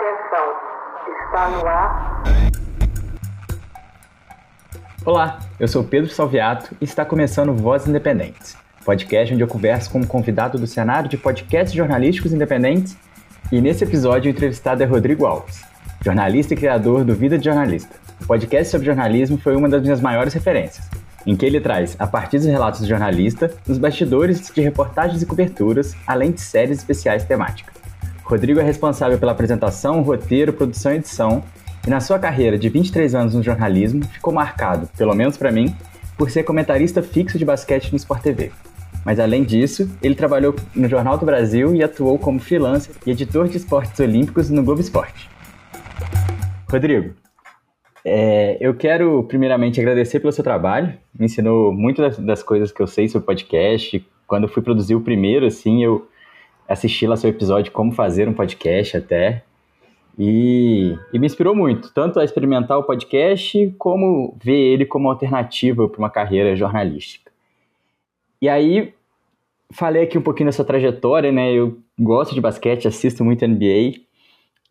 Atenção, 0.00 0.54
está 1.24 1.48
no 1.50 1.66
ar. 1.66 2.22
Olá, 5.04 5.40
eu 5.58 5.66
sou 5.66 5.82
Pedro 5.82 6.08
Salviato 6.08 6.72
e 6.80 6.84
está 6.84 7.04
começando 7.04 7.52
Vozes 7.52 7.88
Independentes, 7.88 8.56
podcast 8.84 9.34
onde 9.34 9.42
eu 9.42 9.48
converso 9.48 9.90
com 9.90 9.98
um 9.98 10.06
convidado 10.06 10.56
do 10.56 10.68
cenário 10.68 11.10
de 11.10 11.16
podcasts 11.16 11.74
jornalísticos 11.74 12.32
independentes. 12.32 12.96
E 13.50 13.60
nesse 13.60 13.82
episódio 13.82 14.30
o 14.30 14.32
entrevistado 14.32 14.84
é 14.84 14.86
Rodrigo 14.86 15.26
Alves, 15.26 15.64
jornalista 16.04 16.54
e 16.54 16.56
criador 16.56 17.02
do 17.02 17.16
Vida 17.16 17.36
de 17.36 17.46
Jornalista. 17.46 17.96
O 18.22 18.26
podcast 18.28 18.70
sobre 18.70 18.86
jornalismo 18.86 19.36
foi 19.36 19.56
uma 19.56 19.68
das 19.68 19.82
minhas 19.82 20.00
maiores 20.00 20.32
referências, 20.32 20.88
em 21.26 21.34
que 21.34 21.44
ele 21.44 21.60
traz, 21.60 21.96
a 21.98 22.06
partir 22.06 22.38
dos 22.38 22.46
relatos 22.46 22.82
do 22.82 22.86
jornalista, 22.86 23.50
os 23.68 23.78
bastidores 23.78 24.48
de 24.48 24.60
reportagens 24.60 25.22
e 25.22 25.26
coberturas, 25.26 25.96
além 26.06 26.30
de 26.30 26.40
séries 26.40 26.78
especiais 26.78 27.24
temáticas. 27.24 27.77
Rodrigo 28.28 28.60
é 28.60 28.62
responsável 28.62 29.18
pela 29.18 29.32
apresentação, 29.32 30.02
roteiro, 30.02 30.52
produção 30.52 30.92
e 30.92 30.96
edição, 30.96 31.42
e 31.86 31.88
na 31.88 31.98
sua 31.98 32.18
carreira 32.18 32.58
de 32.58 32.68
23 32.68 33.14
anos 33.14 33.34
no 33.34 33.42
jornalismo, 33.42 34.04
ficou 34.04 34.34
marcado, 34.34 34.86
pelo 34.98 35.14
menos 35.14 35.38
para 35.38 35.50
mim, 35.50 35.74
por 36.14 36.30
ser 36.30 36.42
comentarista 36.42 37.02
fixo 37.02 37.38
de 37.38 37.44
basquete 37.46 37.90
no 37.90 37.96
Sport 37.96 38.20
TV. 38.20 38.52
Mas 39.02 39.18
além 39.18 39.44
disso, 39.44 39.90
ele 40.02 40.14
trabalhou 40.14 40.54
no 40.76 40.86
Jornal 40.90 41.16
do 41.16 41.24
Brasil 41.24 41.74
e 41.74 41.82
atuou 41.82 42.18
como 42.18 42.38
freelancer 42.38 42.94
e 43.06 43.12
editor 43.12 43.48
de 43.48 43.56
esportes 43.56 43.98
olímpicos 43.98 44.50
no 44.50 44.62
Globo 44.62 44.82
Esporte. 44.82 45.30
Rodrigo, 46.70 47.14
é, 48.04 48.58
eu 48.60 48.74
quero 48.74 49.22
primeiramente 49.22 49.80
agradecer 49.80 50.20
pelo 50.20 50.34
seu 50.34 50.44
trabalho. 50.44 50.92
Me 51.18 51.24
ensinou 51.24 51.72
muito 51.72 52.02
das, 52.02 52.18
das 52.18 52.42
coisas 52.42 52.70
que 52.70 52.82
eu 52.82 52.86
sei 52.86 53.08
sobre 53.08 53.24
podcast. 53.24 54.06
Quando 54.26 54.42
eu 54.42 54.50
fui 54.50 54.62
produzir 54.62 54.94
o 54.94 55.00
primeiro, 55.00 55.46
assim, 55.46 55.82
eu 55.82 56.06
assisti 56.68 57.06
lá 57.06 57.16
seu 57.16 57.30
episódio 57.30 57.72
Como 57.72 57.92
Fazer 57.92 58.28
um 58.28 58.34
Podcast 58.34 58.96
até. 58.96 59.42
E, 60.18 60.96
e, 61.12 61.18
me 61.18 61.26
inspirou 61.26 61.54
muito, 61.54 61.92
tanto 61.94 62.18
a 62.18 62.24
experimentar 62.24 62.76
o 62.76 62.82
podcast, 62.82 63.72
como 63.78 64.36
ver 64.42 64.58
ele 64.58 64.84
como 64.84 65.08
alternativa 65.08 65.88
para 65.88 65.98
uma 65.98 66.10
carreira 66.10 66.56
jornalística. 66.56 67.30
E 68.42 68.48
aí, 68.48 68.92
falei 69.72 70.02
aqui 70.02 70.18
um 70.18 70.22
pouquinho 70.22 70.48
da 70.48 70.52
sua 70.52 70.64
trajetória, 70.64 71.30
né? 71.30 71.52
Eu 71.52 71.78
gosto 71.98 72.34
de 72.34 72.40
basquete, 72.40 72.88
assisto 72.88 73.24
muito 73.24 73.46
NBA. 73.46 74.00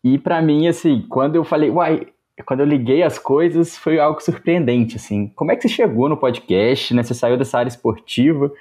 E 0.04 0.18
para 0.18 0.40
mim, 0.42 0.68
assim, 0.68 1.04
quando 1.08 1.36
eu 1.36 1.44
falei, 1.44 1.70
uai, 1.70 2.08
quando 2.44 2.60
eu 2.60 2.66
liguei 2.66 3.02
as 3.02 3.18
coisas, 3.18 3.76
foi 3.76 3.98
algo 3.98 4.20
surpreendente, 4.20 4.96
assim. 4.96 5.28
Como 5.34 5.50
é 5.50 5.56
que 5.56 5.62
você 5.62 5.68
chegou 5.68 6.10
no 6.10 6.16
podcast, 6.16 6.92
né? 6.94 7.02
Você 7.02 7.14
saiu 7.14 7.38
dessa 7.38 7.58
área 7.58 7.68
esportiva 7.68 8.52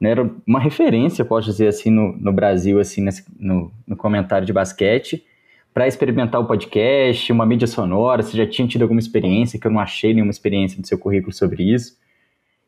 né, 0.00 0.10
era 0.10 0.30
uma 0.46 0.60
referência, 0.60 1.24
posso 1.24 1.50
dizer 1.50 1.68
assim, 1.68 1.90
no, 1.90 2.16
no 2.16 2.32
Brasil, 2.32 2.78
assim, 2.78 3.00
nesse, 3.00 3.24
no, 3.38 3.72
no 3.86 3.96
comentário 3.96 4.46
de 4.46 4.52
basquete, 4.52 5.24
para 5.74 5.86
experimentar 5.86 6.40
o 6.40 6.46
podcast, 6.46 7.30
uma 7.32 7.46
mídia 7.46 7.66
sonora, 7.66 8.22
você 8.22 8.36
já 8.36 8.46
tinha 8.46 8.66
tido 8.66 8.82
alguma 8.82 9.00
experiência, 9.00 9.58
que 9.60 9.66
eu 9.66 9.70
não 9.70 9.80
achei 9.80 10.12
nenhuma 10.12 10.30
experiência 10.30 10.78
no 10.78 10.86
seu 10.86 10.98
currículo 10.98 11.32
sobre 11.32 11.62
isso. 11.62 11.96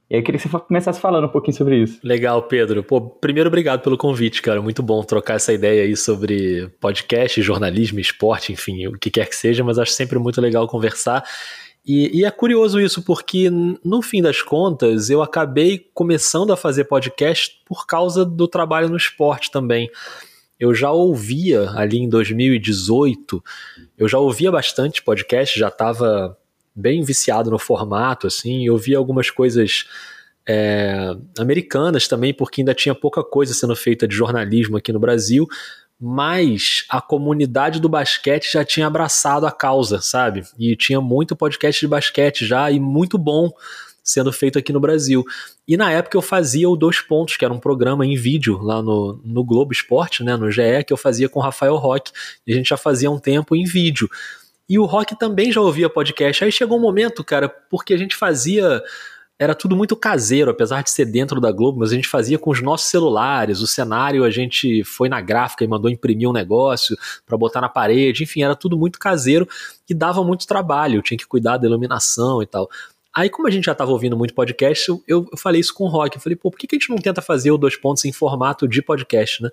E 0.09 0.15
aí 0.17 0.21
eu 0.21 0.25
queria 0.25 0.41
que 0.41 0.49
você 0.49 0.59
começasse 0.59 1.01
falando 1.01 1.27
um 1.27 1.31
pouquinho 1.31 1.57
sobre 1.57 1.77
isso. 1.77 2.01
Legal, 2.03 2.43
Pedro. 2.43 2.83
Pô, 2.83 3.01
primeiro, 3.01 3.49
obrigado 3.49 3.81
pelo 3.81 3.97
convite, 3.97 4.43
cara. 4.43 4.61
Muito 4.61 4.83
bom 4.83 5.03
trocar 5.05 5.35
essa 5.35 5.53
ideia 5.53 5.85
aí 5.85 5.97
sobre 5.97 6.69
podcast, 6.81 7.41
jornalismo, 7.41 8.01
esporte, 8.01 8.53
enfim, 8.53 8.89
o 8.89 8.99
que 8.99 9.09
quer 9.09 9.29
que 9.29 9.37
seja, 9.37 9.63
mas 9.63 9.79
acho 9.79 9.93
sempre 9.93 10.19
muito 10.19 10.41
legal 10.41 10.67
conversar. 10.67 11.23
E, 11.85 12.21
e, 12.21 12.25
é 12.25 12.31
curioso 12.31 12.79
isso, 12.81 13.03
porque 13.03 13.49
no 13.51 14.03
fim 14.03 14.21
das 14.21 14.43
contas 14.43 15.09
eu 15.09 15.23
acabei 15.23 15.79
começando 15.95 16.53
a 16.53 16.57
fazer 16.57 16.85
podcast 16.85 17.59
por 17.65 17.87
causa 17.87 18.25
do 18.25 18.47
trabalho 18.47 18.89
no 18.89 18.97
esporte 18.97 19.51
também. 19.51 19.91
Eu 20.59 20.75
já 20.75 20.91
ouvia 20.91 21.71
ali 21.71 21.99
em 21.99 22.09
2018, 22.09 23.43
eu 23.97 24.07
já 24.07 24.19
ouvia 24.19 24.53
bastante 24.53 25.03
podcast, 25.03 25.59
já 25.59 25.69
estava 25.69 26.37
bem 26.75 27.03
viciado 27.03 27.51
no 27.51 27.59
formato, 27.59 28.27
assim, 28.27 28.67
eu 28.67 28.77
via 28.77 28.99
algumas 28.99 29.31
coisas 29.31 29.87
é, 30.47 31.15
americanas 31.39 32.07
também, 32.07 32.35
porque 32.35 32.61
ainda 32.61 32.75
tinha 32.75 32.95
pouca 32.95 33.23
coisa 33.25 33.55
sendo 33.55 33.75
feita 33.75 34.07
de 34.07 34.15
jornalismo 34.15 34.77
aqui 34.77 34.93
no 34.93 35.01
Brasil, 35.01 35.47
mas 36.01 36.85
a 36.89 37.01
comunidade 37.01 37.79
do 37.79 37.89
basquete 37.89 38.53
já 38.53 38.65
tinha 38.65 38.87
abraçado 38.87 39.47
a 39.47 39.53
causa, 39.53 40.01
sabe? 40.01 40.45
E 40.59 40.75
tinha 40.75 41.01
muito 41.01 41.37
podcast 41.37 41.79
de 41.79 41.87
basquete 41.87 42.47
já 42.47 42.71
e 42.71 42.81
muito 42.81 43.19
bom 43.19 43.51
sendo 44.03 44.33
feito 44.33 44.59
aqui 44.59 44.73
no 44.73 44.81
Brasil. 44.81 45.23
E 45.69 45.77
na 45.77 45.93
época 45.93 46.17
eu 46.17 46.23
fazia 46.23 46.69
o 46.69 46.75
Dois 46.75 47.01
Pontos, 47.01 47.37
que 47.37 47.45
era 47.45 47.53
um 47.53 47.61
programa 47.61 48.07
em 48.07 48.17
vídeo 48.17 48.59
lá 48.63 48.83
no, 48.83 49.21
no 49.25 49.45
Globo 49.45 49.73
Esporte, 49.73 50.25
né, 50.25 50.37
no 50.37 50.51
GE, 50.51 50.85
que 50.87 50.93
eu 50.93 50.97
fazia 50.97 51.29
com 51.29 51.39
o 51.39 51.43
Rafael 51.43 51.77
Roque, 51.77 52.13
e 52.47 52.53
a 52.53 52.57
gente 52.57 52.71
já 52.71 52.79
fazia 52.79 53.11
um 53.11 53.19
tempo 53.19 53.55
em 53.55 53.65
vídeo. 53.65 54.09
E 54.69 54.79
o 54.79 54.85
Rock 54.85 55.19
também 55.19 55.53
já 55.53 55.61
ouvia 55.61 55.91
podcast. 55.91 56.45
Aí 56.45 56.51
chegou 56.51 56.79
um 56.79 56.81
momento, 56.81 57.23
cara, 57.23 57.49
porque 57.49 57.93
a 57.93 57.99
gente 57.99 58.17
fazia 58.17 58.83
era 59.41 59.55
tudo 59.55 59.75
muito 59.75 59.97
caseiro, 59.97 60.51
apesar 60.51 60.83
de 60.83 60.91
ser 60.91 61.07
dentro 61.07 61.41
da 61.41 61.51
Globo, 61.51 61.79
mas 61.79 61.91
a 61.91 61.95
gente 61.95 62.07
fazia 62.07 62.39
com 62.39 62.51
os 62.51 62.61
nossos 62.61 62.89
celulares. 62.91 63.63
O 63.63 63.67
cenário 63.67 64.23
a 64.23 64.31
gente 64.31 64.85
foi 64.85 65.09
na 65.09 65.19
gráfica 65.23 65.65
e 65.65 65.67
mandou 65.67 65.91
imprimir 65.91 66.29
um 66.29 66.33
negócio 66.33 66.95
para 67.25 67.39
botar 67.39 67.63
na 67.63 67.69
parede, 67.69 68.23
enfim, 68.23 68.43
era 68.43 68.55
tudo 68.55 68.77
muito 68.77 68.99
caseiro 68.99 69.49
e 69.89 69.95
dava 69.95 70.23
muito 70.23 70.47
trabalho, 70.47 71.01
tinha 71.01 71.17
que 71.17 71.27
cuidar 71.27 71.57
da 71.57 71.67
iluminação 71.67 72.43
e 72.43 72.47
tal. 72.47 72.69
Aí, 73.17 73.31
como 73.31 73.49
a 73.49 73.51
gente 73.51 73.65
já 73.65 73.73
estava 73.73 73.91
ouvindo 73.91 74.15
muito 74.15 74.35
podcast, 74.35 74.91
eu, 74.91 75.03
eu, 75.09 75.27
falei 75.39 75.61
isso 75.63 75.73
com 75.73 75.85
o 75.85 75.89
Rock. 75.89 76.17
Eu 76.17 76.23
falei, 76.23 76.37
pô, 76.37 76.51
por 76.51 76.59
que, 76.59 76.67
que 76.67 76.77
a 76.77 76.79
gente 76.79 76.91
não 76.91 76.99
tenta 76.99 77.23
fazer 77.23 77.51
o 77.51 77.59
Dois 77.59 77.77
Pontos 77.77 78.05
em 78.05 78.13
formato 78.13 78.69
de 78.69 78.83
podcast, 78.83 79.43
né? 79.43 79.51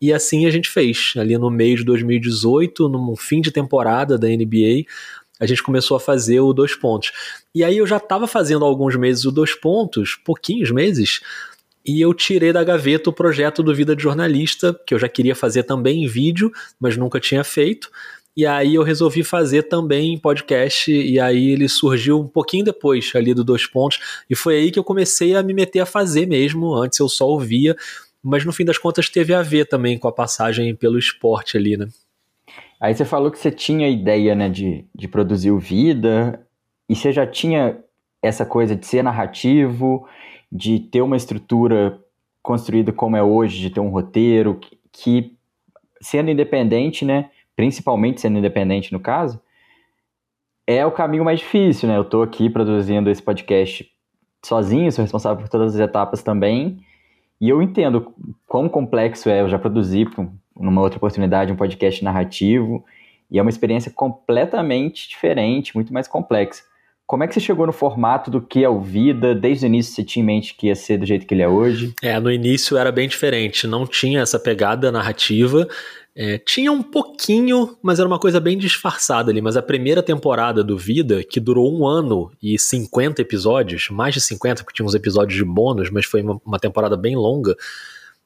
E 0.00 0.12
assim 0.12 0.46
a 0.46 0.50
gente 0.50 0.68
fez. 0.68 1.14
Ali 1.16 1.38
no 1.38 1.50
mês 1.50 1.78
de 1.78 1.84
2018, 1.86 2.88
no 2.88 3.16
fim 3.16 3.40
de 3.40 3.50
temporada 3.50 4.18
da 4.18 4.28
NBA, 4.28 4.84
a 5.42 5.46
gente 5.46 5.60
começou 5.60 5.96
a 5.96 6.00
fazer 6.00 6.38
o 6.38 6.52
dois 6.52 6.76
pontos. 6.76 7.10
E 7.52 7.64
aí 7.64 7.78
eu 7.78 7.86
já 7.86 7.96
estava 7.96 8.28
fazendo 8.28 8.64
há 8.64 8.68
alguns 8.68 8.94
meses 8.94 9.24
o 9.24 9.32
dois 9.32 9.56
pontos, 9.56 10.14
pouquinhos 10.14 10.70
meses, 10.70 11.20
e 11.84 12.00
eu 12.00 12.14
tirei 12.14 12.52
da 12.52 12.62
gaveta 12.62 13.10
o 13.10 13.12
projeto 13.12 13.60
do 13.60 13.74
Vida 13.74 13.96
de 13.96 14.04
Jornalista, 14.04 14.78
que 14.86 14.94
eu 14.94 15.00
já 15.00 15.08
queria 15.08 15.34
fazer 15.34 15.64
também 15.64 16.04
em 16.04 16.06
vídeo, 16.06 16.52
mas 16.78 16.96
nunca 16.96 17.18
tinha 17.18 17.42
feito. 17.42 17.90
E 18.36 18.46
aí 18.46 18.76
eu 18.76 18.84
resolvi 18.84 19.24
fazer 19.24 19.64
também 19.64 20.16
podcast, 20.16 20.92
e 20.92 21.18
aí 21.18 21.50
ele 21.50 21.68
surgiu 21.68 22.20
um 22.20 22.28
pouquinho 22.28 22.64
depois 22.64 23.10
ali 23.16 23.34
do 23.34 23.42
Dois 23.42 23.66
Pontos, 23.66 23.98
e 24.30 24.36
foi 24.36 24.58
aí 24.58 24.70
que 24.70 24.78
eu 24.78 24.84
comecei 24.84 25.34
a 25.34 25.42
me 25.42 25.52
meter 25.52 25.80
a 25.80 25.86
fazer 25.86 26.24
mesmo, 26.24 26.72
antes 26.72 27.00
eu 27.00 27.08
só 27.08 27.26
ouvia, 27.26 27.76
mas 28.22 28.44
no 28.44 28.52
fim 28.52 28.64
das 28.64 28.78
contas 28.78 29.08
teve 29.08 29.34
a 29.34 29.42
ver 29.42 29.66
também 29.66 29.98
com 29.98 30.06
a 30.06 30.12
passagem 30.12 30.72
pelo 30.76 31.00
esporte 31.00 31.56
ali, 31.56 31.76
né? 31.76 31.88
Aí 32.82 32.96
você 32.96 33.04
falou 33.04 33.30
que 33.30 33.38
você 33.38 33.52
tinha 33.52 33.86
a 33.86 33.90
ideia 33.90 34.34
né, 34.34 34.48
de, 34.48 34.84
de 34.92 35.06
produzir 35.06 35.52
o 35.52 35.58
Vida, 35.60 36.44
e 36.88 36.96
você 36.96 37.12
já 37.12 37.24
tinha 37.24 37.78
essa 38.20 38.44
coisa 38.44 38.74
de 38.74 38.84
ser 38.84 39.04
narrativo, 39.04 40.04
de 40.50 40.80
ter 40.80 41.00
uma 41.00 41.16
estrutura 41.16 42.00
construída 42.42 42.90
como 42.92 43.16
é 43.16 43.22
hoje, 43.22 43.60
de 43.60 43.70
ter 43.70 43.78
um 43.78 43.88
roteiro, 43.88 44.56
que, 44.56 44.80
que 44.90 45.36
sendo 46.00 46.28
independente, 46.28 47.04
né, 47.04 47.30
principalmente 47.54 48.20
sendo 48.20 48.38
independente 48.38 48.92
no 48.92 48.98
caso, 48.98 49.40
é 50.66 50.84
o 50.84 50.90
caminho 50.90 51.24
mais 51.24 51.38
difícil, 51.38 51.88
né? 51.88 51.96
Eu 51.96 52.02
estou 52.02 52.24
aqui 52.24 52.50
produzindo 52.50 53.08
esse 53.10 53.22
podcast 53.22 53.88
sozinho, 54.44 54.90
sou 54.90 55.04
responsável 55.04 55.40
por 55.40 55.48
todas 55.48 55.76
as 55.76 55.80
etapas 55.80 56.20
também, 56.20 56.84
e 57.40 57.48
eu 57.48 57.62
entendo 57.62 58.12
quão 58.48 58.68
complexo 58.68 59.30
é, 59.30 59.40
eu 59.40 59.48
já 59.48 59.58
produzi 59.58 60.04
numa 60.58 60.80
outra 60.80 60.96
oportunidade, 60.96 61.52
um 61.52 61.56
podcast 61.56 62.02
narrativo, 62.04 62.84
e 63.30 63.38
é 63.38 63.42
uma 63.42 63.50
experiência 63.50 63.90
completamente 63.90 65.08
diferente, 65.08 65.74
muito 65.74 65.92
mais 65.92 66.06
complexa. 66.06 66.62
Como 67.06 67.24
é 67.24 67.28
que 67.28 67.34
você 67.34 67.40
chegou 67.40 67.66
no 67.66 67.72
formato 67.72 68.30
do 68.30 68.40
que 68.40 68.64
é 68.64 68.68
o 68.68 68.80
Vida? 68.80 69.34
Desde 69.34 69.66
o 69.66 69.68
início 69.68 69.94
você 69.94 70.02
tinha 70.02 70.22
em 70.22 70.26
mente 70.26 70.54
que 70.54 70.68
ia 70.68 70.74
ser 70.74 70.96
do 70.98 71.04
jeito 71.04 71.26
que 71.26 71.34
ele 71.34 71.42
é 71.42 71.48
hoje? 71.48 71.94
É, 72.02 72.18
no 72.18 72.30
início 72.30 72.76
era 72.76 72.90
bem 72.90 73.06
diferente, 73.06 73.66
não 73.66 73.86
tinha 73.86 74.20
essa 74.20 74.38
pegada 74.38 74.90
narrativa. 74.90 75.68
É, 76.14 76.38
tinha 76.38 76.70
um 76.70 76.82
pouquinho, 76.82 77.76
mas 77.82 77.98
era 77.98 78.06
uma 78.06 78.18
coisa 78.18 78.38
bem 78.38 78.56
disfarçada 78.56 79.30
ali. 79.30 79.40
Mas 79.40 79.56
a 79.56 79.62
primeira 79.62 80.02
temporada 80.02 80.62
do 80.62 80.76
Vida, 80.76 81.22
que 81.22 81.40
durou 81.40 81.74
um 81.74 81.86
ano 81.86 82.30
e 82.42 82.58
50 82.58 83.20
episódios, 83.20 83.88
mais 83.90 84.14
de 84.14 84.20
50, 84.20 84.62
porque 84.62 84.76
tinha 84.76 84.86
uns 84.86 84.94
episódios 84.94 85.36
de 85.36 85.44
bônus, 85.44 85.90
mas 85.90 86.04
foi 86.04 86.22
uma, 86.22 86.40
uma 86.44 86.58
temporada 86.58 86.96
bem 86.96 87.16
longa 87.16 87.56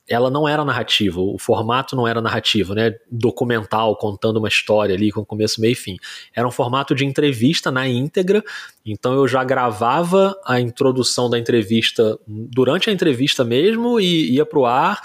ela 0.08 0.30
não 0.30 0.48
era 0.48 0.64
narrativa, 0.64 1.20
o 1.20 1.38
formato 1.38 1.96
não 1.96 2.06
era 2.06 2.20
narrativo, 2.20 2.74
né? 2.74 2.94
Documental, 3.10 3.96
contando 3.96 4.36
uma 4.36 4.48
história 4.48 4.94
ali 4.94 5.10
com 5.10 5.24
começo, 5.24 5.60
meio 5.60 5.72
e 5.72 5.76
fim. 5.76 5.96
Era 6.34 6.46
um 6.46 6.50
formato 6.50 6.94
de 6.94 7.04
entrevista 7.04 7.70
na 7.70 7.88
íntegra, 7.88 8.42
então 8.84 9.14
eu 9.14 9.26
já 9.26 9.42
gravava 9.42 10.38
a 10.44 10.60
introdução 10.60 11.28
da 11.28 11.38
entrevista 11.38 12.18
durante 12.26 12.88
a 12.88 12.92
entrevista 12.92 13.44
mesmo 13.44 14.00
e 14.00 14.34
ia 14.34 14.46
pro 14.46 14.64
ar. 14.64 15.00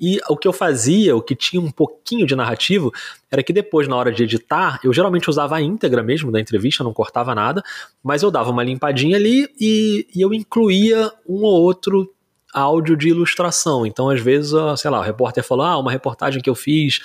E 0.00 0.18
o 0.28 0.36
que 0.36 0.46
eu 0.46 0.52
fazia, 0.52 1.16
o 1.16 1.22
que 1.22 1.36
tinha 1.36 1.62
um 1.62 1.70
pouquinho 1.70 2.26
de 2.26 2.34
narrativo, 2.34 2.92
era 3.30 3.42
que 3.42 3.52
depois, 3.52 3.86
na 3.86 3.96
hora 3.96 4.12
de 4.12 4.24
editar, 4.24 4.80
eu 4.82 4.92
geralmente 4.92 5.30
usava 5.30 5.56
a 5.56 5.62
íntegra 5.62 6.02
mesmo 6.02 6.32
da 6.32 6.40
entrevista, 6.40 6.82
não 6.82 6.92
cortava 6.92 7.34
nada, 7.34 7.62
mas 8.02 8.22
eu 8.22 8.30
dava 8.30 8.50
uma 8.50 8.64
limpadinha 8.64 9.16
ali 9.16 9.48
e, 9.58 10.06
e 10.14 10.20
eu 10.20 10.34
incluía 10.34 11.12
um 11.26 11.44
ou 11.44 11.62
outro 11.62 12.12
áudio 12.54 12.96
de 12.96 13.08
ilustração. 13.08 13.84
Então, 13.84 14.08
às 14.08 14.20
vezes, 14.20 14.52
sei 14.78 14.90
lá, 14.90 15.00
o 15.00 15.02
repórter 15.02 15.42
falou: 15.42 15.66
ah, 15.66 15.76
uma 15.76 15.90
reportagem 15.90 16.40
que 16.40 16.48
eu 16.48 16.54
fiz 16.54 17.00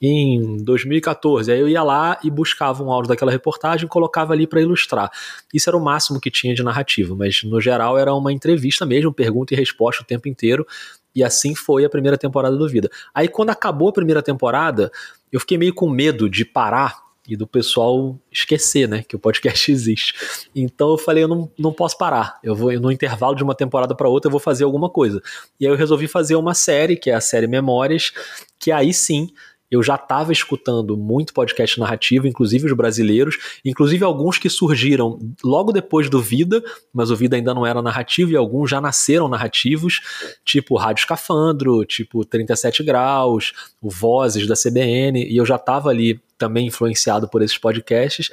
em 0.00 0.56
2014. 0.62 1.50
Aí 1.50 1.60
eu 1.60 1.68
ia 1.68 1.82
lá 1.82 2.18
e 2.22 2.30
buscava 2.30 2.82
um 2.82 2.90
áudio 2.90 3.08
daquela 3.08 3.32
reportagem 3.32 3.86
e 3.86 3.88
colocava 3.88 4.32
ali 4.32 4.46
para 4.46 4.60
ilustrar. 4.60 5.10
Isso 5.52 5.68
era 5.68 5.76
o 5.76 5.80
máximo 5.80 6.20
que 6.20 6.30
tinha 6.30 6.54
de 6.54 6.62
narrativa, 6.62 7.14
mas 7.14 7.42
no 7.42 7.60
geral 7.60 7.98
era 7.98 8.14
uma 8.14 8.32
entrevista 8.32 8.86
mesmo, 8.86 9.12
pergunta 9.12 9.52
e 9.52 9.56
resposta 9.56 10.02
o 10.02 10.06
tempo 10.06 10.28
inteiro. 10.28 10.66
E 11.14 11.22
assim 11.22 11.54
foi 11.54 11.84
a 11.84 11.90
primeira 11.90 12.16
temporada 12.16 12.56
do 12.56 12.68
Vida. 12.68 12.88
Aí 13.12 13.28
quando 13.28 13.50
acabou 13.50 13.88
a 13.88 13.92
primeira 13.92 14.22
temporada, 14.22 14.90
eu 15.30 15.40
fiquei 15.40 15.58
meio 15.58 15.74
com 15.74 15.88
medo 15.88 16.28
de 16.30 16.44
parar 16.44 17.11
e 17.28 17.36
do 17.36 17.46
pessoal 17.46 18.18
esquecer, 18.30 18.88
né, 18.88 19.02
que 19.02 19.14
o 19.14 19.18
podcast 19.18 19.70
existe. 19.72 20.14
Então 20.54 20.90
eu 20.90 20.98
falei, 20.98 21.24
eu 21.24 21.28
não, 21.28 21.50
não 21.58 21.72
posso 21.72 21.96
parar. 21.96 22.38
Eu 22.42 22.54
vou 22.54 22.72
no 22.80 22.90
intervalo 22.90 23.34
de 23.34 23.42
uma 23.42 23.54
temporada 23.54 23.94
para 23.94 24.08
outra 24.08 24.28
eu 24.28 24.32
vou 24.32 24.40
fazer 24.40 24.64
alguma 24.64 24.90
coisa. 24.90 25.22
E 25.58 25.66
aí 25.66 25.72
eu 25.72 25.76
resolvi 25.76 26.08
fazer 26.08 26.34
uma 26.36 26.54
série, 26.54 26.96
que 26.96 27.10
é 27.10 27.14
a 27.14 27.20
série 27.20 27.46
Memórias, 27.46 28.12
que 28.58 28.72
aí 28.72 28.92
sim 28.92 29.28
eu 29.72 29.82
já 29.82 29.94
estava 29.94 30.32
escutando 30.32 30.98
muito 30.98 31.32
podcast 31.32 31.80
narrativo, 31.80 32.26
inclusive 32.26 32.66
os 32.66 32.76
brasileiros, 32.76 33.38
inclusive 33.64 34.04
alguns 34.04 34.36
que 34.36 34.50
surgiram 34.50 35.18
logo 35.42 35.72
depois 35.72 36.10
do 36.10 36.20
Vida, 36.20 36.62
mas 36.92 37.10
o 37.10 37.16
Vida 37.16 37.36
ainda 37.36 37.54
não 37.54 37.64
era 37.64 37.80
narrativo 37.80 38.32
e 38.32 38.36
alguns 38.36 38.68
já 38.68 38.82
nasceram 38.82 39.28
narrativos, 39.28 40.02
tipo 40.44 40.76
Rádio 40.76 41.00
Escafandro, 41.00 41.86
tipo 41.86 42.22
37 42.22 42.82
Graus, 42.82 43.54
o 43.80 43.88
Vozes 43.88 44.46
da 44.46 44.54
CBN, 44.54 45.24
e 45.24 45.38
eu 45.38 45.46
já 45.46 45.56
estava 45.56 45.88
ali 45.88 46.20
também 46.42 46.66
influenciado 46.66 47.28
por 47.28 47.40
esses 47.40 47.56
podcasts. 47.56 48.28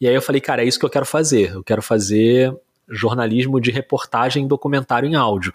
E 0.00 0.08
aí 0.08 0.14
eu 0.14 0.22
falei, 0.22 0.40
cara, 0.40 0.62
é 0.62 0.66
isso 0.66 0.78
que 0.78 0.84
eu 0.86 0.90
quero 0.90 1.04
fazer. 1.04 1.52
Eu 1.52 1.62
quero 1.62 1.82
fazer 1.82 2.56
jornalismo 2.88 3.60
de 3.60 3.70
reportagem 3.70 4.48
documentário 4.48 5.06
em 5.06 5.14
áudio. 5.14 5.52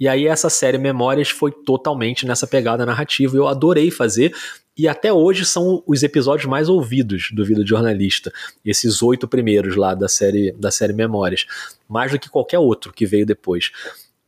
E 0.00 0.08
aí 0.08 0.26
essa 0.26 0.48
série 0.48 0.78
Memórias 0.78 1.28
foi 1.28 1.52
totalmente 1.52 2.24
nessa 2.24 2.46
pegada 2.46 2.86
narrativa. 2.86 3.36
Eu 3.36 3.46
adorei 3.46 3.90
fazer. 3.90 4.34
E 4.78 4.88
até 4.88 5.12
hoje 5.12 5.44
são 5.44 5.82
os 5.86 6.02
episódios 6.02 6.46
mais 6.46 6.70
ouvidos 6.70 7.28
do 7.32 7.44
Vida 7.44 7.62
de 7.62 7.68
Jornalista. 7.68 8.32
Esses 8.64 9.02
oito 9.02 9.28
primeiros 9.28 9.76
lá 9.76 9.94
da 9.94 10.08
série, 10.08 10.52
da 10.52 10.70
série 10.70 10.94
Memórias. 10.94 11.44
Mais 11.86 12.12
do 12.12 12.18
que 12.18 12.30
qualquer 12.30 12.58
outro 12.58 12.94
que 12.94 13.04
veio 13.04 13.26
depois. 13.26 13.70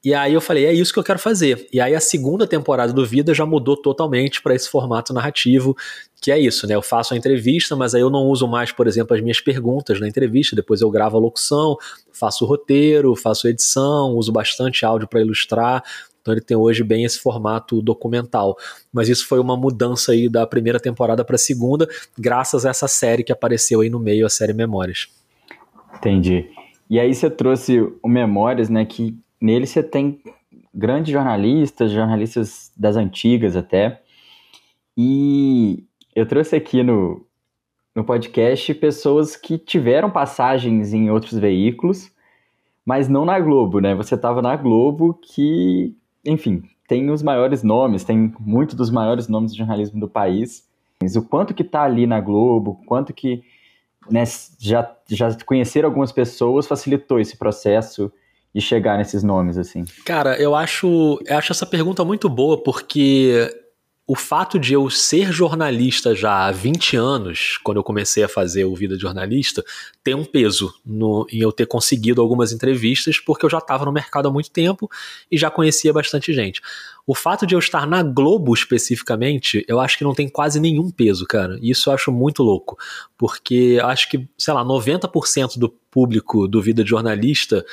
E 0.05 0.15
aí 0.15 0.33
eu 0.33 0.41
falei, 0.41 0.65
é 0.65 0.73
isso 0.73 0.93
que 0.93 0.99
eu 0.99 1.05
quero 1.05 1.19
fazer. 1.19 1.67
E 1.73 1.81
aí 1.81 1.95
a 1.95 2.01
segunda 2.01 2.47
temporada 2.47 2.93
do 2.93 3.05
Vida 3.05 3.35
já 3.35 3.45
mudou 3.45 3.77
totalmente 3.77 4.41
para 4.41 4.55
esse 4.55 4.69
formato 4.69 5.13
narrativo, 5.13 5.77
que 6.23 6.31
é 6.31 6.39
isso, 6.39 6.67
né? 6.69 6.75
Eu 6.77 6.83
faço 6.83 7.15
a 7.15 7.17
entrevista, 7.17 7.75
mas 7.75 7.95
aí 7.95 8.01
eu 8.01 8.11
não 8.11 8.27
uso 8.27 8.47
mais, 8.47 8.71
por 8.71 8.87
exemplo, 8.87 9.17
as 9.17 9.23
minhas 9.23 9.41
perguntas 9.41 9.99
na 10.01 10.07
entrevista, 10.07 10.55
depois 10.55 10.81
eu 10.81 10.91
gravo 10.91 11.17
a 11.17 11.21
locução, 11.21 11.77
faço 12.13 12.45
o 12.45 12.49
roteiro, 12.49 13.17
faço 13.17 13.49
edição, 13.49 14.15
uso 14.15 14.31
bastante 14.31 14.85
áudio 14.85 15.09
para 15.09 15.21
ilustrar. 15.21 15.83
Então 16.21 16.33
ele 16.33 16.41
tem 16.41 16.57
hoje 16.57 16.85
bem 16.85 17.05
esse 17.05 17.19
formato 17.19 17.83
documental. 17.83 18.57
Mas 18.93 19.09
isso 19.09 19.27
foi 19.27 19.41
uma 19.41 19.57
mudança 19.57 20.13
aí 20.13 20.29
da 20.29 20.47
primeira 20.47 20.79
temporada 20.79 21.25
para 21.25 21.35
a 21.35 21.39
segunda, 21.39 21.89
graças 22.17 22.65
a 22.65 22.71
essa 22.71 22.87
série 22.87 23.25
que 23.25 23.33
apareceu 23.33 23.81
aí 23.81 23.91
no 23.91 23.99
meio, 23.99 24.27
a 24.27 24.31
série 24.31 24.53
Memórias. 24.53 25.09
Entendi. 25.97 26.49
E 26.89 27.01
aí 27.01 27.13
você 27.13 27.29
trouxe 27.29 27.81
o 28.03 28.09
Memórias, 28.09 28.69
né, 28.69 28.85
que 28.85 29.17
nele 29.41 29.67
você 29.67 29.83
tem 29.83 30.21
grandes 30.75 31.13
jornalistas, 31.13 31.91
jornalistas 31.91 32.73
das 32.77 32.97
antigas 32.97 33.57
até. 33.57 34.03
E 34.97 35.85
eu 36.15 36.27
trouxe 36.27 36.57
aqui 36.57 36.83
no, 36.83 37.27
no 37.95 38.05
podcast 38.05 38.75
pessoas 38.75 39.37
que 39.37 39.59
tiveram 39.59 40.11
passagens 40.11 40.93
em 40.93 41.11
outros 41.11 41.39
veículos, 41.39 42.11
mas 42.85 43.09
não 43.09 43.25
na 43.25 43.39
Globo, 43.39 43.81
né? 43.81 43.95
Você 43.95 44.15
estava 44.15 44.41
na 44.41 44.57
Globo 44.57 45.15
que, 45.15 45.95
enfim, 46.25 46.63
tem 46.89 47.11
os 47.11 47.23
maiores 47.23 47.63
nomes, 47.63 48.03
tem 48.03 48.33
muitos 48.41 48.75
dos 48.75 48.91
maiores 48.91 49.29
nomes 49.29 49.53
do 49.53 49.59
jornalismo 49.59 50.01
do 50.01 50.09
país. 50.09 50.67
Mas 51.01 51.15
o 51.15 51.23
quanto 51.23 51.55
que 51.55 51.63
está 51.63 51.83
ali 51.83 52.07
na 52.07 52.21
Globo, 52.21 52.81
quanto 52.87 53.13
que 53.13 53.45
né, 54.11 54.25
já, 54.59 54.97
já 55.09 55.37
conhecer 55.45 55.85
algumas 55.85 56.11
pessoas 56.11 56.67
facilitou 56.67 57.21
esse 57.21 57.37
processo 57.37 58.11
de 58.55 58.61
chegar 58.61 58.99
nesses 58.99 59.23
nomes, 59.23 59.59
assim? 59.59 59.85
Cara, 60.05 60.41
eu 60.41 60.55
acho, 60.55 61.21
eu 61.25 61.39
acho 61.39 61.53
essa 61.53 61.67
pergunta 61.67 62.05
muito 62.05 62.29
boa, 62.29 62.63
porque 62.63 63.51
o 64.11 64.17
fato 64.17 64.59
de 64.59 64.73
eu 64.73 64.89
ser 64.89 65.31
jornalista 65.31 66.15
já 66.15 66.47
há 66.47 66.51
20 66.51 66.97
anos, 66.97 67.59
quando 67.63 67.77
eu 67.77 67.85
comecei 67.85 68.25
a 68.25 68.29
fazer 68.29 68.65
o 68.65 68.75
Vida 68.75 68.97
de 68.97 69.03
Jornalista, 69.03 69.63
tem 70.03 70.15
um 70.15 70.25
peso 70.25 70.75
no, 70.85 71.27
em 71.31 71.41
eu 71.41 71.53
ter 71.53 71.67
conseguido 71.67 72.23
algumas 72.23 72.51
entrevistas, 72.51 73.21
porque 73.21 73.45
eu 73.45 73.51
já 73.51 73.59
estava 73.59 73.85
no 73.85 73.93
mercado 73.93 74.27
há 74.27 74.33
muito 74.33 74.51
tempo 74.51 74.91
e 75.31 75.37
já 75.37 75.51
conhecia 75.51 75.93
bastante 75.93 76.33
gente. 76.33 76.63
O 77.09 77.15
fato 77.15 77.47
de 77.47 77.55
eu 77.55 77.59
estar 77.59 77.87
na 77.87 78.03
Globo 78.03 78.53
especificamente, 78.53 79.65
eu 79.67 79.81
acho 79.81 79.97
que 79.97 80.05
não 80.05 80.13
tem 80.13 80.29
quase 80.29 80.61
nenhum 80.61 80.91
peso, 80.91 81.25
cara. 81.25 81.59
Isso 81.63 81.89
eu 81.89 81.95
acho 81.95 82.13
muito 82.13 82.43
louco. 82.43 82.77
Porque 83.17 83.81
acho 83.83 84.11
que, 84.11 84.29
sei 84.37 84.53
lá, 84.53 84.63
90% 84.63 85.57
do 85.57 85.71
público 85.91 86.47
do 86.47 86.61
Vida 86.61 86.85
de 86.85 86.91
Jornalista 86.91 87.65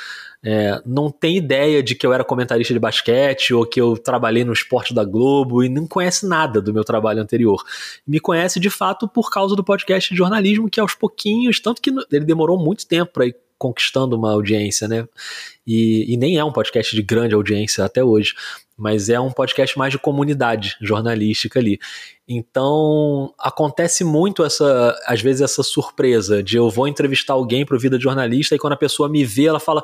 é, 0.42 0.82
não 0.86 1.12
tem 1.12 1.36
ideia 1.36 1.84
de 1.84 1.96
que 1.96 2.08
eu 2.08 2.14
era 2.14 2.24
comentarista 2.24 2.74
de 2.74 2.80
basquete 2.80 3.54
ou 3.54 3.66
que 3.66 3.82
eu 3.82 3.98
trabalhei 3.98 4.46
no 4.46 4.54
esporte 4.54 4.94
da 4.94 5.04
Globo 5.04 5.62
e 5.62 5.68
não 5.68 5.86
conhece 5.86 6.26
nada 6.26 6.62
do 6.62 6.74
meu 6.74 6.86
trabalho 6.86 7.22
anterior. 7.22 7.62
Me 8.08 8.22
conhece 8.22 8.58
de 8.58 8.70
fato 8.70 9.06
por 9.06 9.30
causa 9.30 9.54
do 9.54 9.66
podcast 9.66 10.10
de 10.10 10.18
jornalismo, 10.18 10.70
que 10.70 10.80
aos 10.80 10.96
pouquinhos, 10.96 11.60
tanto 11.60 11.82
que 11.82 11.92
ele 12.10 12.24
demorou 12.24 12.58
muito 12.58 12.88
tempo 12.88 13.12
para 13.12 13.26
ir 13.26 13.36
conquistando 13.58 14.16
uma 14.16 14.32
audiência, 14.32 14.88
né? 14.88 15.08
E, 15.66 16.14
e, 16.14 16.18
nem 16.18 16.38
é 16.38 16.44
um 16.44 16.52
podcast 16.52 16.96
de 16.96 17.02
grande 17.02 17.34
audiência 17.34 17.84
até 17.84 18.04
hoje, 18.04 18.34
mas 18.78 19.10
é 19.10 19.20
um 19.20 19.32
podcast 19.32 19.78
mais 19.78 19.92
de 19.92 20.00
comunidade 20.00 20.76
jornalística 20.82 21.60
ali. 21.60 21.80
Então, 22.28 23.32
acontece 23.38 24.04
muito 24.04 24.44
essa, 24.44 24.98
às 25.06 25.22
vezes, 25.22 25.42
essa 25.42 25.62
surpresa 25.62 26.42
de 26.42 26.58
eu 26.58 26.72
vou 26.72 26.88
entrevistar 26.88 27.34
alguém 27.34 27.64
para 27.64 27.76
o 27.76 27.80
Vida 27.80 28.00
de 28.00 28.04
Jornalista 28.04 28.56
e 28.56 28.58
quando 28.58 28.74
a 28.74 28.78
pessoa 28.78 29.08
me 29.08 29.24
vê, 29.24 29.46
ela 29.46 29.60
fala: 29.60 29.84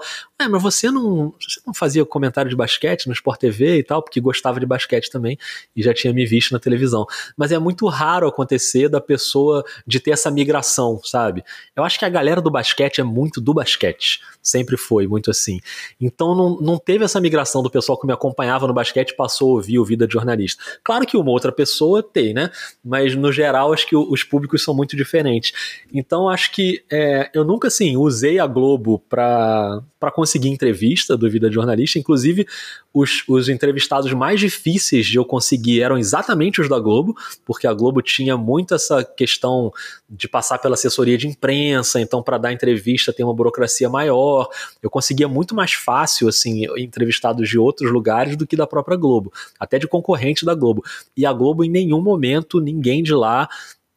mas 0.50 0.62
você 0.62 0.90
não, 0.90 1.36
você 1.40 1.62
não 1.66 1.74
fazia 1.74 2.04
comentário 2.04 2.50
de 2.50 2.56
basquete 2.56 3.06
no 3.06 3.14
Sport 3.14 3.40
TV 3.40 3.78
e 3.78 3.84
tal, 3.84 4.02
porque 4.02 4.20
gostava 4.20 4.60
de 4.60 4.66
basquete 4.66 5.12
também 5.12 5.38
e 5.76 5.84
já 5.84 5.94
tinha 5.94 6.12
me 6.12 6.26
visto 6.26 6.52
na 6.52 6.60
televisão. 6.60 7.06
Mas 7.38 7.52
é 7.52 7.60
muito 7.60 7.88
raro 7.88 8.28
acontecer 8.28 8.90
da 8.90 9.00
pessoa 9.00 9.64
de 9.86 10.00
ter 10.00 10.10
essa 10.10 10.32
migração, 10.32 11.00
sabe? 11.04 11.44
Eu 11.76 11.84
acho 11.84 12.00
que 12.00 12.06
a 12.06 12.10
galera 12.10 12.42
do 12.42 12.50
basquete 12.50 13.02
é 13.02 13.04
muito 13.04 13.40
do 13.40 13.54
basquete, 13.54 14.20
sempre 14.42 14.78
foi 14.78 15.06
muito 15.06 15.30
assim. 15.30 15.60
Então, 16.00 16.34
não, 16.34 16.60
não 16.60 16.78
teve 16.80 17.06
essa 17.06 17.22
migração 17.22 17.62
do 17.62 17.70
pessoal 17.70 18.00
que 18.00 18.08
me 18.08 18.14
acompanhava 18.14 18.66
no 18.66 18.74
basquete 18.74 19.16
passou 19.16 19.52
a 19.52 19.54
ouvir 19.58 19.78
o 19.78 19.86
Vida 19.86 20.08
de 20.08 20.14
Jornalista. 20.14 20.64
Claro 20.84 21.06
que 21.06 21.16
uma 21.16 21.30
outra 21.30 21.52
pessoa 21.52 22.02
tem 22.02 22.31
né? 22.34 22.52
Mas 22.84 23.16
no 23.16 23.32
geral, 23.32 23.74
acho 23.74 23.88
que 23.88 23.96
os 23.96 24.24
públicos 24.24 24.64
são 24.64 24.74
muito 24.74 24.96
diferentes. 24.96 25.52
Então, 25.94 26.30
acho 26.30 26.52
que 26.52 26.84
é, 26.92 27.30
eu 27.34 27.44
nunca, 27.44 27.68
assim, 27.68 27.98
usei 27.98 28.40
a 28.40 28.48
Globo 28.48 29.00
para 29.10 29.82
conseguir 30.14 30.50
entrevista 30.50 31.16
do 31.16 31.30
Vida 31.30 31.50
de 31.50 31.56
Jornalista. 31.56 32.00
Inclusive, 32.00 32.48
os, 32.94 33.24
os 33.28 33.48
entrevistados 33.48 34.12
mais 34.14 34.40
difíceis 34.40 35.06
de 35.06 35.18
eu 35.18 35.26
conseguir 35.26 35.82
eram 35.82 35.98
exatamente 35.98 36.60
os 36.60 36.68
da 36.68 36.80
Globo, 36.80 37.16
porque 37.46 37.68
a 37.68 37.74
Globo 37.74 38.02
tinha 38.02 38.38
muito 38.38 38.76
essa 38.76 39.04
questão 39.04 39.72
de 40.10 40.28
passar 40.28 40.58
pela 40.60 40.74
assessoria 40.74 41.18
de 41.18 41.28
imprensa, 41.28 42.02
então, 42.02 42.22
para 42.22 42.38
dar 42.38 42.52
entrevista 42.52 43.14
tem 43.14 43.26
uma 43.26 43.34
burocracia 43.34 43.90
maior. 43.90 44.50
Eu 44.82 44.90
conseguia 44.90 45.28
muito 45.28 45.56
mais 45.56 45.74
fácil, 45.74 46.28
assim, 46.28 46.66
entrevistados 46.78 47.48
de 47.48 47.58
outros 47.58 47.92
lugares 47.92 48.36
do 48.36 48.46
que 48.46 48.56
da 48.56 48.68
própria 48.68 48.98
Globo, 48.98 49.32
até 49.60 49.80
de 49.80 49.88
concorrente 49.88 50.46
da 50.46 50.54
Globo. 50.54 50.84
E 51.16 51.26
a 51.26 51.34
Globo, 51.34 51.64
em 51.64 51.70
nenhum 51.70 52.02
momento, 52.02 52.21
momento 52.22 52.60
ninguém 52.60 53.02
de 53.02 53.14
lá 53.14 53.50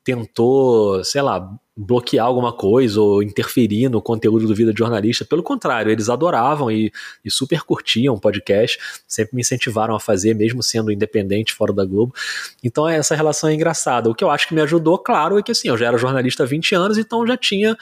tentou, 0.03 1.03
sei 1.03 1.23
lá, 1.23 1.51
bloquear 1.77 2.27
alguma 2.27 2.53
coisa 2.53 3.01
ou 3.01 3.23
interferir 3.23 3.89
no 3.89 4.03
conteúdo 4.03 4.47
do 4.47 4.55
Vida 4.55 4.73
de 4.73 4.79
Jornalista. 4.79 5.25
Pelo 5.25 5.43
contrário, 5.43 5.91
eles 5.91 6.11
adoravam 6.11 6.71
e, 6.71 6.93
e, 7.25 7.31
super 7.31 7.63
curtiam 7.63 8.15
o 8.15 8.21
podcast, 8.21 8.79
sempre 9.09 9.35
me 9.35 9.41
incentivaram 9.41 9.95
a 9.95 10.01
fazer, 10.01 10.35
mesmo 10.35 10.63
sendo 10.63 10.93
independente 10.93 11.55
fora 11.55 11.73
da 11.73 11.85
Globo. 11.85 12.15
Então 12.63 12.87
essa 12.87 13.15
relação 13.17 13.49
é 13.49 13.55
engraçada. 13.55 14.11
O 14.11 14.15
que 14.15 14.23
eu 14.23 14.31
acho 14.31 14.47
que 14.47 14.55
me 14.55 14.61
ajudou, 14.61 14.99
claro, 14.99 15.39
é 15.39 15.43
que 15.43 15.51
assim, 15.51 15.69
eu 15.69 15.77
já 15.77 15.87
era 15.87 15.97
jornalista 15.97 16.43
há 16.43 16.47
20 16.47 16.75
anos, 16.75 16.99
então 16.99 17.27
já 17.27 17.37
tinha 17.37 17.77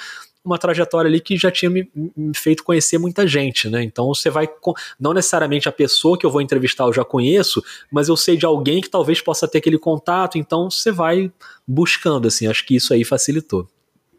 uma 0.45 0.59
trajetória 0.59 1.09
ali 1.09 1.21
que 1.21 1.37
já 1.37 1.51
tinha 1.51 1.71
me, 1.71 1.89
me, 1.95 2.33
feito 2.35 2.65
conhecer 2.65 2.99
muita 2.99 3.27
gente, 3.27 3.69
né? 3.69 3.83
Então 3.83 4.09
você 4.09 4.29
vai. 4.29 4.49
Não 4.99 5.13
necessariamente 5.13 5.69
a 5.69 5.73
pessoa 5.73 6.19
que 6.19 6.27
eu 6.27 6.31
vou 6.31 6.41
entrevistar 6.41 6.85
eu 6.85 6.93
já 6.93 7.05
conheço, 7.05 7.63
mas 7.91 8.09
eu 8.09 8.17
sei 8.17 8.37
de 8.37 8.45
alguém 8.45 8.81
que 8.81 8.91
talvez 8.91 9.21
possa 9.21 9.47
ter 9.47 9.59
aquele 9.59 9.79
contato, 9.79 10.39
então 10.39 10.71
você 10.71 10.91
vai 10.91 11.31
buscando, 11.67 12.27
assim. 12.27 12.47
Acho 12.47 12.67
que 12.67 12.75
isso 12.77 12.93
aí 12.93 13.05
facilitou. 13.05 13.69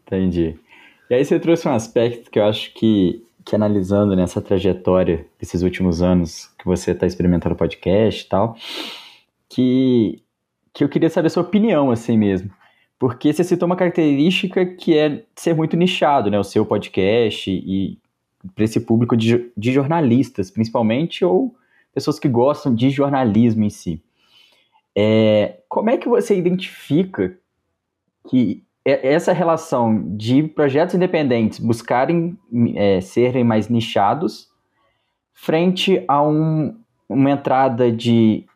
Entendi. 0.06 0.58
E 1.10 1.14
aí 1.14 1.24
você 1.24 1.38
trouxe 1.38 1.68
um 1.68 1.74
aspecto 1.74 2.30
que 2.30 2.38
eu 2.38 2.44
acho 2.44 2.72
que, 2.72 3.22
que 3.44 3.54
analisando 3.54 4.16
nessa 4.16 4.40
trajetória 4.40 5.26
desses 5.38 5.62
últimos 5.62 6.00
anos 6.00 6.48
que 6.58 6.64
você 6.64 6.92
está 6.92 7.06
experimentando 7.06 7.54
podcast 7.54 8.24
e 8.24 8.28
tal, 8.28 8.56
que, 9.48 10.22
que 10.72 10.82
eu 10.82 10.88
queria 10.88 11.10
saber 11.10 11.26
a 11.26 11.30
sua 11.30 11.42
opinião, 11.42 11.90
assim 11.90 12.16
mesmo 12.16 12.50
porque 13.04 13.34
você 13.34 13.44
citou 13.44 13.66
uma 13.66 13.76
característica 13.76 14.64
que 14.64 14.96
é 14.96 15.24
ser 15.36 15.54
muito 15.54 15.76
nichado, 15.76 16.30
né? 16.30 16.38
O 16.38 16.42
seu 16.42 16.64
podcast 16.64 17.50
e 17.50 17.98
para 18.54 18.64
esse 18.64 18.80
público 18.80 19.14
de, 19.14 19.52
de 19.54 19.72
jornalistas, 19.72 20.50
principalmente, 20.50 21.22
ou 21.22 21.54
pessoas 21.92 22.18
que 22.18 22.26
gostam 22.30 22.74
de 22.74 22.88
jornalismo 22.88 23.62
em 23.62 23.68
si. 23.68 24.02
É, 24.96 25.58
como 25.68 25.90
é 25.90 25.98
que 25.98 26.08
você 26.08 26.34
identifica 26.34 27.36
que 28.26 28.64
essa 28.86 29.34
relação 29.34 30.16
de 30.16 30.44
projetos 30.44 30.94
independentes 30.94 31.58
buscarem 31.58 32.38
é, 32.74 33.02
serem 33.02 33.44
mais 33.44 33.68
nichados 33.68 34.48
frente 35.34 36.02
a 36.08 36.22
um, 36.22 36.74
uma 37.06 37.32
entrada 37.32 37.92
de 37.92 38.46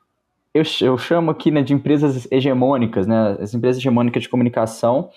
eu, 0.54 0.62
eu 0.80 0.98
chamo 0.98 1.30
aqui 1.30 1.50
né, 1.50 1.62
de 1.62 1.74
empresas 1.74 2.26
hegemônicas, 2.30 3.06
né, 3.06 3.36
as 3.40 3.54
empresas 3.54 3.80
hegemônicas 3.80 4.22
de 4.22 4.28
comunicação 4.28 5.10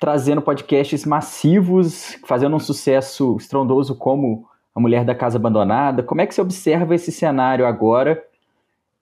trazendo 0.00 0.40
podcasts 0.40 1.04
massivos, 1.04 2.18
fazendo 2.24 2.56
um 2.56 2.58
sucesso 2.58 3.36
estrondoso 3.38 3.94
como 3.94 4.48
A 4.74 4.80
Mulher 4.80 5.04
da 5.04 5.14
Casa 5.14 5.36
Abandonada. 5.36 6.02
Como 6.02 6.22
é 6.22 6.26
que 6.26 6.34
você 6.34 6.40
observa 6.40 6.94
esse 6.94 7.12
cenário 7.12 7.66
agora 7.66 8.24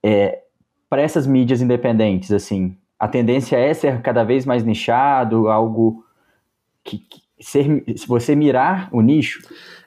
é, 0.03 0.43
para 0.91 1.01
essas 1.01 1.25
mídias 1.25 1.63
independentes? 1.63 2.33
Assim, 2.33 2.77
a 2.99 3.07
tendência 3.07 3.57
é 3.57 3.73
ser 3.73 4.03
cada 4.03 4.25
vez 4.25 4.45
mais 4.45 4.65
nichado, 4.65 5.49
algo 5.49 6.05
que, 6.83 6.99
que 6.99 7.23
ser, 7.39 7.85
se 7.97 8.07
você 8.09 8.35
mirar 8.35 8.89
o 8.91 9.01
nicho. 9.01 9.41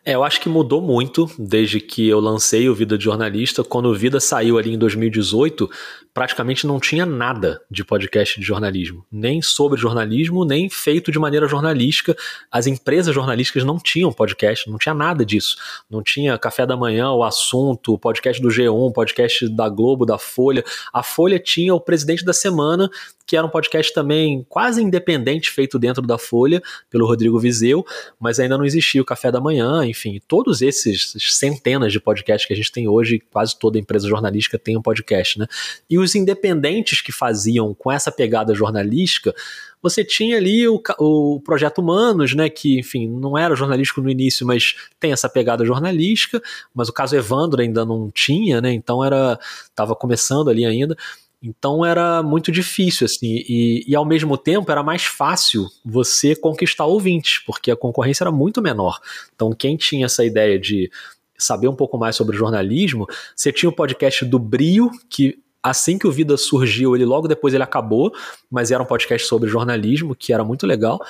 É, 0.04 0.16
eu 0.16 0.24
acho 0.24 0.42
que 0.42 0.50
mudou 0.50 0.82
muito 0.82 1.30
desde 1.38 1.80
que 1.80 2.10
eu 2.10 2.20
lancei 2.20 2.68
o 2.68 2.74
Vida 2.74 2.98
de 2.98 3.04
Jornalista. 3.04 3.64
Quando 3.64 3.86
o 3.86 3.94
Vida 3.94 4.20
saiu 4.20 4.58
ali 4.58 4.74
em 4.74 4.78
2018, 4.78 5.70
praticamente 6.12 6.66
não 6.66 6.80
tinha 6.80 7.06
nada 7.06 7.62
de 7.70 7.86
podcast 7.86 8.40
de 8.40 8.46
jornalismo, 8.46 9.06
nem 9.12 9.44
sobre 9.44 9.80
jornalismo, 9.80 10.44
nem 10.44 10.70
feito 10.70 11.12
de 11.12 11.20
maneira 11.20 11.48
jornalística. 11.48 12.16
As 12.52 12.66
empresas 12.66 13.14
jornalísticas 13.14 13.64
não 13.64 13.78
tinham 13.78 14.12
podcast, 14.12 14.68
não 14.72 14.80
tinha 14.80 14.96
nada 14.96 15.24
disso. 15.24 15.56
Não 15.88 16.02
tinha 16.02 16.38
Café 16.38 16.66
da 16.66 16.76
Manhã, 16.76 17.12
o 17.12 17.24
assunto, 17.24 17.96
podcast 18.00 18.42
do 18.42 18.50
G1, 18.50 18.92
podcast 18.92 19.48
da 19.50 19.70
Globo, 19.70 20.04
da 20.04 20.18
Folha. 20.18 20.64
A 20.92 21.04
Folha 21.04 21.38
tinha 21.38 21.76
o 21.76 21.80
Presidente 21.80 22.26
da 22.26 22.34
Semana, 22.34 22.90
que 23.26 23.38
era 23.38 23.46
um 23.46 23.50
podcast 23.50 23.94
também 23.94 24.46
quase 24.50 24.84
independente, 24.84 25.50
feito 25.50 25.80
dentro 25.80 26.06
da 26.06 26.18
Folha, 26.18 26.62
pelo 26.90 27.08
Rodrigo 27.08 27.40
Vizeu, 27.40 27.86
mas 28.20 28.40
ainda 28.40 28.58
não 28.58 28.66
existia 28.66 29.02
o 29.02 29.06
Café 29.06 29.32
da 29.32 29.40
Manhã, 29.40 29.86
enfim, 29.92 30.20
todos 30.28 30.62
esses 30.62 31.14
centenas 31.18 31.92
de 31.92 32.00
podcasts 32.00 32.48
que 32.48 32.54
a 32.54 32.56
gente 32.56 32.72
tem 32.72 32.88
hoje, 32.88 33.22
quase 33.32 33.58
toda 33.58 33.78
empresa 33.78 34.08
jornalística 34.08 34.58
tem 34.58 34.76
um 34.76 34.82
podcast, 34.82 35.38
né? 35.38 35.48
E 35.90 36.00
os 36.00 36.16
independentes 36.16 37.02
que 37.02 37.12
faziam 37.12 37.74
com 37.74 37.92
essa 37.92 38.12
pegada 38.12 38.56
jornalística, 38.56 39.34
você 39.82 40.04
tinha 40.04 40.38
ali 40.38 40.68
o, 40.68 40.82
o 41.00 41.40
Projeto 41.42 41.80
Humanos, 41.80 42.36
né, 42.36 42.50
que, 42.50 42.80
enfim, 42.80 43.08
não 43.08 43.38
era 43.38 43.56
jornalístico 43.56 44.02
no 44.02 44.10
início, 44.10 44.46
mas 44.46 44.76
tem 45.00 45.12
essa 45.12 45.28
pegada 45.28 45.66
jornalística, 45.66 46.42
mas 46.74 46.88
o 46.88 46.94
caso 46.94 47.16
Evandro 47.16 47.62
ainda 47.62 47.84
não 47.84 48.10
tinha, 48.12 48.62
né, 48.62 48.72
então 48.72 49.04
era, 49.04 49.40
estava 49.64 49.96
começando 49.96 50.50
ali 50.50 50.66
ainda, 50.66 50.96
então 51.42 51.84
era 51.84 52.22
muito 52.22 52.52
difícil, 52.52 53.06
assim, 53.06 53.44
e, 53.48 53.84
e, 53.88 53.96
ao 53.96 54.06
mesmo 54.06 54.38
tempo 54.38 54.72
era 54.72 54.84
mais 54.84 55.06
fácil 55.06 55.68
você 55.84 56.36
conquistar 56.36 56.86
ouvintes, 56.86 57.40
porque 57.40 57.72
a 57.72 57.76
concorrência 57.76 58.24
era 58.24 58.32
muito 58.32 58.62
menor. 58.62 59.00
Então 59.34 59.52
quem 59.52 59.76
tinha 59.76 60.06
essa 60.06 60.24
ideia 60.24 60.60
de 60.60 60.92
saber 61.38 61.68
um 61.68 61.76
pouco 61.76 61.98
mais 61.98 62.16
sobre 62.16 62.38
jornalismo, 62.38 63.08
você 63.36 63.52
tinha 63.52 63.70
o 63.70 63.76
podcast 63.76 64.24
do 64.24 64.38
Brio, 64.38 64.92
que 65.10 65.40
assim 65.64 65.98
que 65.98 66.08
o 66.08 66.12
Vida 66.12 66.38
surgiu, 66.38 66.96
ele 66.96 67.06
logo 67.06 67.28
depois 67.28 67.54
ele 67.54 67.64
acabou, 67.64 68.14
mas 68.50 68.70
era 68.70 68.82
um 68.82 68.86
podcast 68.86 69.28
sobre 69.28 69.50
jornalismo, 69.50 70.16
que 70.16 70.32
era 70.32 70.44
muito 70.44 70.68
legal. 70.68 71.04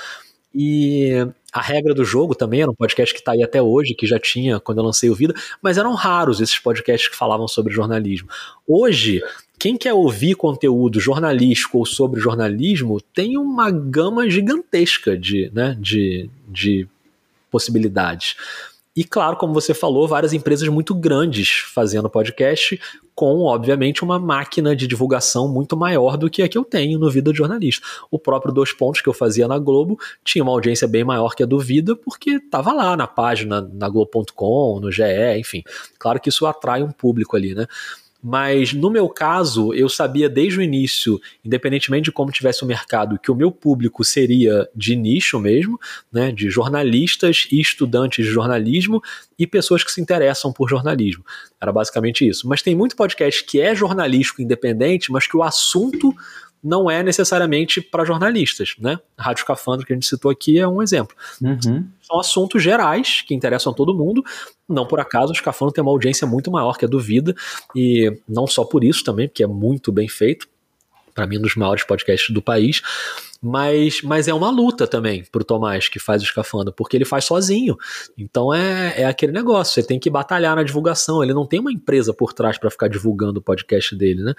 E 0.53 1.11
a 1.53 1.61
regra 1.61 1.93
do 1.93 2.03
jogo 2.03 2.35
também 2.35 2.61
era 2.61 2.71
um 2.71 2.75
podcast 2.75 3.13
que 3.13 3.21
está 3.21 3.31
aí 3.31 3.43
até 3.43 3.61
hoje, 3.61 3.93
que 3.93 4.05
já 4.05 4.19
tinha 4.19 4.59
quando 4.59 4.79
eu 4.79 4.83
lancei 4.83 5.09
o 5.09 5.15
Vida, 5.15 5.33
mas 5.61 5.77
eram 5.77 5.93
raros 5.93 6.41
esses 6.41 6.59
podcasts 6.59 7.09
que 7.09 7.15
falavam 7.15 7.47
sobre 7.47 7.73
jornalismo. 7.73 8.29
Hoje, 8.67 9.21
quem 9.61 9.77
quer 9.77 9.93
ouvir 9.93 10.33
conteúdo 10.33 10.99
jornalístico 10.99 11.77
ou 11.77 11.85
sobre 11.85 12.19
jornalismo 12.19 12.99
tem 12.99 13.37
uma 13.37 13.69
gama 13.69 14.27
gigantesca 14.27 15.15
de, 15.15 15.51
né, 15.53 15.77
de, 15.79 16.27
de 16.47 16.87
possibilidades. 17.51 18.35
E 18.95 19.03
claro, 19.03 19.37
como 19.37 19.53
você 19.53 19.71
falou, 19.71 20.07
várias 20.07 20.33
empresas 20.33 20.67
muito 20.67 20.95
grandes 20.95 21.59
fazendo 21.75 22.09
podcast, 22.09 22.81
com, 23.13 23.41
obviamente, 23.41 24.03
uma 24.03 24.17
máquina 24.17 24.75
de 24.75 24.87
divulgação 24.87 25.47
muito 25.47 25.77
maior 25.77 26.17
do 26.17 26.27
que 26.27 26.41
a 26.41 26.49
que 26.49 26.57
eu 26.57 26.65
tenho 26.65 26.97
no 26.97 27.11
Vida 27.11 27.31
de 27.31 27.37
Jornalista. 27.37 27.85
O 28.09 28.17
próprio 28.17 28.51
Dois 28.51 28.73
Pontos 28.73 28.99
que 28.99 29.09
eu 29.09 29.13
fazia 29.13 29.47
na 29.47 29.59
Globo 29.59 29.99
tinha 30.25 30.41
uma 30.41 30.53
audiência 30.53 30.87
bem 30.87 31.03
maior 31.03 31.35
que 31.35 31.43
a 31.43 31.45
do 31.45 31.59
Vida, 31.59 31.95
porque 31.95 32.31
estava 32.31 32.73
lá 32.73 32.97
na 32.97 33.05
página, 33.05 33.61
na 33.61 33.87
Globo.com, 33.87 34.79
no 34.79 34.91
GE, 34.91 35.03
enfim. 35.37 35.61
Claro 35.99 36.19
que 36.19 36.29
isso 36.29 36.47
atrai 36.47 36.81
um 36.81 36.91
público 36.91 37.37
ali, 37.37 37.53
né? 37.53 37.67
Mas 38.23 38.73
no 38.73 38.89
meu 38.89 39.09
caso, 39.09 39.73
eu 39.73 39.89
sabia 39.89 40.29
desde 40.29 40.59
o 40.59 40.61
início, 40.61 41.19
independentemente 41.43 42.05
de 42.05 42.11
como 42.11 42.31
tivesse 42.31 42.63
o 42.63 42.67
mercado, 42.67 43.17
que 43.17 43.31
o 43.31 43.35
meu 43.35 43.51
público 43.51 44.03
seria 44.03 44.69
de 44.75 44.95
nicho 44.95 45.39
mesmo, 45.39 45.79
né, 46.11 46.31
de 46.31 46.49
jornalistas 46.49 47.47
e 47.51 47.59
estudantes 47.59 48.25
de 48.25 48.31
jornalismo 48.31 49.01
e 49.39 49.47
pessoas 49.47 49.83
que 49.83 49.91
se 49.91 49.99
interessam 49.99 50.53
por 50.53 50.69
jornalismo. 50.69 51.25
Era 51.59 51.71
basicamente 51.71 52.27
isso. 52.27 52.47
Mas 52.47 52.61
tem 52.61 52.75
muito 52.75 52.95
podcast 52.95 53.43
que 53.43 53.59
é 53.59 53.73
jornalístico 53.73 54.41
independente, 54.41 55.11
mas 55.11 55.25
que 55.25 55.35
o 55.35 55.43
assunto 55.43 56.13
não 56.63 56.89
é 56.89 57.01
necessariamente 57.01 57.81
para 57.81 58.05
jornalistas, 58.05 58.75
né? 58.79 58.99
A 59.17 59.23
Rádio 59.23 59.45
Cafandro 59.45 59.85
que 59.85 59.93
a 59.93 59.95
gente 59.95 60.05
citou 60.05 60.29
aqui 60.29 60.59
é 60.59 60.67
um 60.67 60.81
exemplo. 60.81 61.15
Uhum. 61.41 61.87
São 62.01 62.19
assuntos 62.19 62.61
gerais 62.61 63.21
que 63.21 63.33
interessam 63.33 63.71
a 63.71 63.75
todo 63.75 63.93
mundo. 63.93 64.23
Não 64.67 64.85
por 64.85 64.99
acaso, 64.99 65.31
o 65.31 65.35
Escafandro 65.35 65.73
tem 65.73 65.81
uma 65.81 65.91
audiência 65.91 66.27
muito 66.27 66.51
maior 66.51 66.77
que 66.77 66.85
a 66.85 66.87
do 66.87 66.99
Vida, 66.99 67.35
e 67.75 68.11
não 68.27 68.45
só 68.45 68.63
por 68.63 68.83
isso 68.83 69.03
também, 69.03 69.27
porque 69.27 69.43
é 69.43 69.47
muito 69.47 69.91
bem 69.91 70.07
feito. 70.07 70.47
Para 71.13 71.27
mim, 71.27 71.37
um 71.37 71.41
dos 71.41 71.55
maiores 71.55 71.83
podcasts 71.83 72.33
do 72.33 72.41
país. 72.41 72.81
Mas, 73.43 74.03
mas 74.03 74.27
é 74.27 74.33
uma 74.35 74.51
luta 74.51 74.85
também 74.85 75.23
pro 75.31 75.43
Tomás, 75.43 75.89
que 75.89 75.97
faz 75.97 76.21
o 76.21 76.25
escafandro, 76.25 76.71
porque 76.71 76.95
ele 76.95 77.05
faz 77.05 77.25
sozinho. 77.25 77.75
Então 78.15 78.53
é, 78.53 79.01
é 79.01 79.05
aquele 79.05 79.31
negócio, 79.31 79.73
você 79.73 79.81
tem 79.81 79.99
que 79.99 80.11
batalhar 80.11 80.55
na 80.55 80.61
divulgação. 80.61 81.23
Ele 81.23 81.33
não 81.33 81.47
tem 81.47 81.59
uma 81.59 81.71
empresa 81.71 82.13
por 82.13 82.33
trás 82.33 82.59
para 82.59 82.69
ficar 82.69 82.87
divulgando 82.87 83.39
o 83.39 83.43
podcast 83.43 83.95
dele, 83.95 84.21
né? 84.21 84.35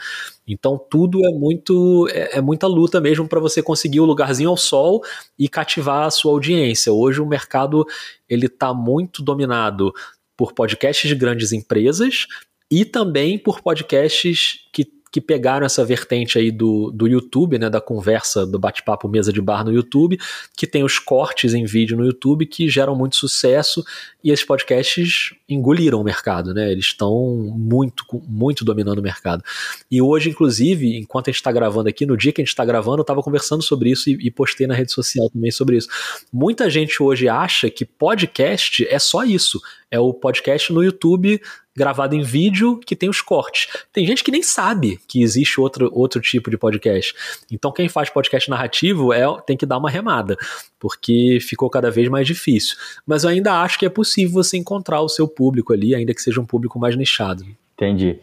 Então 0.47 0.79
tudo 0.79 1.19
é 1.27 1.31
muito 1.31 2.07
é, 2.13 2.39
é 2.39 2.41
muita 2.41 2.69
luta 2.69 3.01
mesmo 3.01 3.27
para 3.27 3.41
você 3.41 3.61
conseguir 3.61 3.99
o 3.99 4.05
lugarzinho 4.05 4.51
ao 4.51 4.57
sol 4.57 5.03
e 5.37 5.49
cativar 5.49 6.07
a 6.07 6.11
sua 6.11 6.31
audiência. 6.31 6.93
Hoje 6.93 7.21
o 7.21 7.27
mercado 7.27 7.85
ele 8.29 8.49
tá 8.49 8.73
muito 8.73 9.21
dominado 9.21 9.93
por 10.37 10.53
podcasts 10.53 11.09
de 11.09 11.17
grandes 11.17 11.53
empresas 11.53 12.27
e 12.71 12.85
também 12.85 13.37
por 13.37 13.61
podcasts 13.61 14.61
que 14.73 14.87
que 15.13 15.21
pegaram 15.21 15.67
essa 15.67 15.85
vertente 15.85 16.39
aí 16.39 16.51
do, 16.51 16.91
do 16.91 17.07
YouTube, 17.07 17.59
né, 17.59 17.69
da 17.69 17.83
conversa, 17.83 18.47
do 18.47 18.59
bate-papo 18.59 19.07
mesa 19.07 19.31
de 19.31 19.43
bar 19.43 19.63
no 19.63 19.71
YouTube, 19.71 20.19
que 20.57 20.67
tem 20.67 20.83
os 20.83 20.99
cortes 20.99 21.53
em 21.53 21.67
vídeo 21.67 21.99
no 21.99 22.07
YouTube 22.07 22.47
que 22.47 22.67
geram 22.67 22.97
muito 22.97 23.17
sucesso 23.17 23.85
e 24.25 24.31
esses 24.31 24.45
podcasts 24.45 25.35
engoliram 25.53 26.01
o 26.01 26.05
mercado, 26.05 26.53
né? 26.55 26.71
Eles 26.71 26.87
estão 26.87 27.53
muito, 27.57 28.05
muito 28.27 28.65
dominando 28.65 28.99
o 28.99 29.03
mercado. 29.03 29.45
E 29.91 30.01
hoje, 30.01 30.31
inclusive, 30.31 30.97
enquanto 30.97 31.29
a 31.29 31.31
gente 31.31 31.41
está 31.41 31.53
gravando 31.53 31.89
aqui, 31.89 32.07
no 32.07 32.17
dia 32.17 32.33
que 32.33 32.41
a 32.41 32.45
gente 32.45 32.53
está 32.53 32.65
gravando, 32.65 32.99
eu 32.99 33.03
estava 33.03 33.23
conversando 33.23 33.63
sobre 33.63 33.91
isso 33.91 34.11
e, 34.11 34.27
e 34.27 34.31
postei 34.31 34.67
na 34.67 34.75
rede 34.75 34.93
social 34.93 35.29
também 35.31 35.51
sobre 35.51 35.77
isso. 35.77 35.89
Muita 36.33 36.69
gente 36.71 37.03
hoje 37.03 37.29
acha 37.29 37.71
que 37.71 37.85
podcast 37.85 38.87
é 38.89 38.99
só 38.99 39.25
isso. 39.25 39.61
É 39.91 39.99
o 39.99 40.15
podcast 40.15 40.73
no 40.73 40.83
YouTube 40.83 41.41
gravado 41.77 42.15
em 42.15 42.23
vídeo 42.23 42.79
que 42.79 42.95
tem 42.95 43.09
os 43.09 43.21
cortes. 43.21 43.69
Tem 43.93 44.07
gente 44.07 44.23
que 44.23 44.31
nem 44.31 44.43
sabe 44.43 45.01
que 45.09 45.23
existe 45.23 45.61
outro, 45.61 45.91
outro 45.93 46.21
tipo 46.21 46.51
de 46.51 46.59
podcast. 46.59 47.15
Então 47.51 47.73
quem 47.73 47.89
faz 47.89 48.11
podcast 48.11 48.49
narrativo 48.49 49.13
é 49.13 49.23
tem 49.47 49.57
que 49.57 49.67
dar 49.67 49.79
uma 49.79 49.91
remada, 49.91 50.37
porque 50.79 51.39
ficou 51.41 51.71
cada 51.71 51.91
vez 51.91 52.09
mais 52.09 52.27
difícil. 52.27 52.77
Mas 53.07 53.25
eu 53.25 53.31
ainda 53.31 53.61
acho 53.63 53.79
que 53.79 53.87
é 53.87 53.91
possível 53.91 54.35
você 54.35 54.57
encontrar 54.57 55.01
o 55.01 55.09
seu 55.09 55.27
público 55.27 55.42
ali, 55.73 55.95
ainda 55.95 56.15
que 56.15 56.21
seja 56.21 56.41
um 56.41 56.47
público 56.47 56.79
mais 56.79 56.97
nichado. 56.97 57.45
Entendi. 57.75 58.21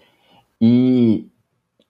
E 0.62 1.26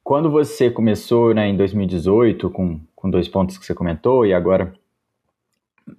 quando 0.03 0.29
você 0.29 0.69
começou 0.69 1.33
né, 1.33 1.48
em 1.48 1.57
2018 1.57 2.50
com, 2.50 2.79
com 2.95 3.09
dois 3.09 3.27
pontos 3.27 3.57
que 3.57 3.65
você 3.65 3.74
comentou 3.74 4.25
e 4.25 4.33
agora 4.33 4.74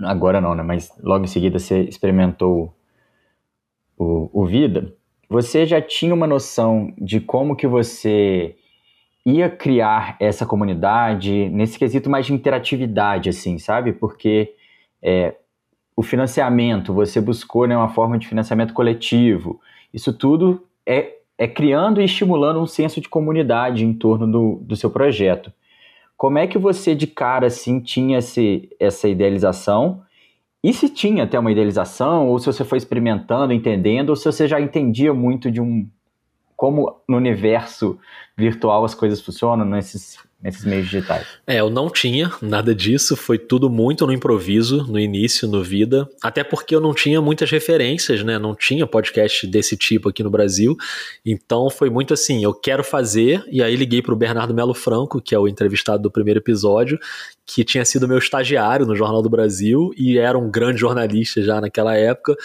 agora 0.02 0.40
não, 0.40 0.54
né? 0.54 0.62
Mas 0.62 0.92
logo 1.02 1.24
em 1.24 1.28
seguida 1.28 1.58
você 1.58 1.82
experimentou 1.82 2.72
o, 3.98 4.30
o 4.32 4.46
Vida 4.46 4.94
você 5.30 5.64
já 5.64 5.80
tinha 5.80 6.12
uma 6.12 6.26
noção 6.26 6.92
de 6.98 7.20
como 7.20 7.54
que 7.54 7.68
você 7.68 8.56
ia 9.24 9.48
criar 9.48 10.16
essa 10.18 10.44
comunidade 10.44 11.48
nesse 11.50 11.78
quesito 11.78 12.10
mais 12.10 12.26
de 12.26 12.32
interatividade, 12.32 13.28
assim, 13.28 13.56
sabe? 13.56 13.92
Porque 13.92 14.52
é, 15.00 15.36
o 15.96 16.02
financiamento, 16.02 16.94
você 16.94 17.20
buscou 17.20 17.66
né, 17.66 17.76
uma 17.76 17.88
forma 17.88 18.18
de 18.18 18.26
financiamento 18.26 18.72
coletivo, 18.72 19.60
isso 19.92 20.12
tudo 20.12 20.66
é, 20.86 21.14
é 21.36 21.46
criando 21.46 22.00
e 22.00 22.04
estimulando 22.04 22.60
um 22.60 22.66
senso 22.66 23.00
de 23.00 23.08
comunidade 23.08 23.84
em 23.84 23.92
torno 23.92 24.30
do, 24.30 24.60
do 24.62 24.76
seu 24.76 24.90
projeto. 24.90 25.52
Como 26.16 26.38
é 26.38 26.46
que 26.46 26.58
você, 26.58 26.94
de 26.94 27.06
cara, 27.06 27.46
assim, 27.46 27.80
tinha 27.80 28.18
esse, 28.18 28.68
essa 28.78 29.08
idealização 29.08 30.02
e 30.62 30.72
se 30.72 30.90
tinha 30.90 31.24
até 31.24 31.38
uma 31.38 31.50
idealização, 31.50 32.28
ou 32.28 32.38
se 32.38 32.46
você 32.46 32.64
foi 32.64 32.76
experimentando, 32.76 33.52
entendendo, 33.52 34.10
ou 34.10 34.16
se 34.16 34.26
você 34.26 34.46
já 34.46 34.60
entendia 34.60 35.14
muito 35.14 35.50
de 35.50 35.60
um, 35.60 35.88
como 36.54 37.00
no 37.08 37.16
universo 37.16 37.98
virtual 38.36 38.84
as 38.84 38.94
coisas 38.94 39.22
funcionam 39.22 39.64
nesses 39.64 40.18
nesses 40.42 40.64
meios 40.64 40.86
digitais? 40.86 41.26
É, 41.46 41.60
eu 41.60 41.68
não 41.68 41.90
tinha 41.90 42.32
nada 42.40 42.74
disso, 42.74 43.16
foi 43.16 43.38
tudo 43.38 43.68
muito 43.68 44.06
no 44.06 44.12
improviso, 44.12 44.84
no 44.84 44.98
início, 44.98 45.46
no 45.46 45.62
Vida, 45.62 46.08
até 46.22 46.42
porque 46.42 46.74
eu 46.74 46.80
não 46.80 46.94
tinha 46.94 47.20
muitas 47.20 47.50
referências, 47.50 48.22
né? 48.24 48.38
Não 48.38 48.54
tinha 48.54 48.86
podcast 48.86 49.46
desse 49.46 49.76
tipo 49.76 50.08
aqui 50.08 50.22
no 50.22 50.30
Brasil, 50.30 50.76
então 51.24 51.68
foi 51.68 51.90
muito 51.90 52.14
assim, 52.14 52.42
eu 52.42 52.54
quero 52.54 52.82
fazer, 52.82 53.44
e 53.50 53.62
aí 53.62 53.76
liguei 53.76 54.00
para 54.00 54.14
o 54.14 54.16
Bernardo 54.16 54.54
Melo 54.54 54.74
Franco, 54.74 55.20
que 55.20 55.34
é 55.34 55.38
o 55.38 55.46
entrevistado 55.46 56.02
do 56.02 56.10
primeiro 56.10 56.40
episódio, 56.40 56.98
que 57.46 57.64
tinha 57.64 57.84
sido 57.84 58.08
meu 58.08 58.18
estagiário 58.18 58.86
no 58.86 58.94
Jornal 58.94 59.22
do 59.22 59.28
Brasil 59.28 59.90
e 59.96 60.18
era 60.18 60.38
um 60.38 60.50
grande 60.50 60.80
jornalista 60.80 61.42
já 61.42 61.60
naquela 61.60 61.96
época, 61.96 62.36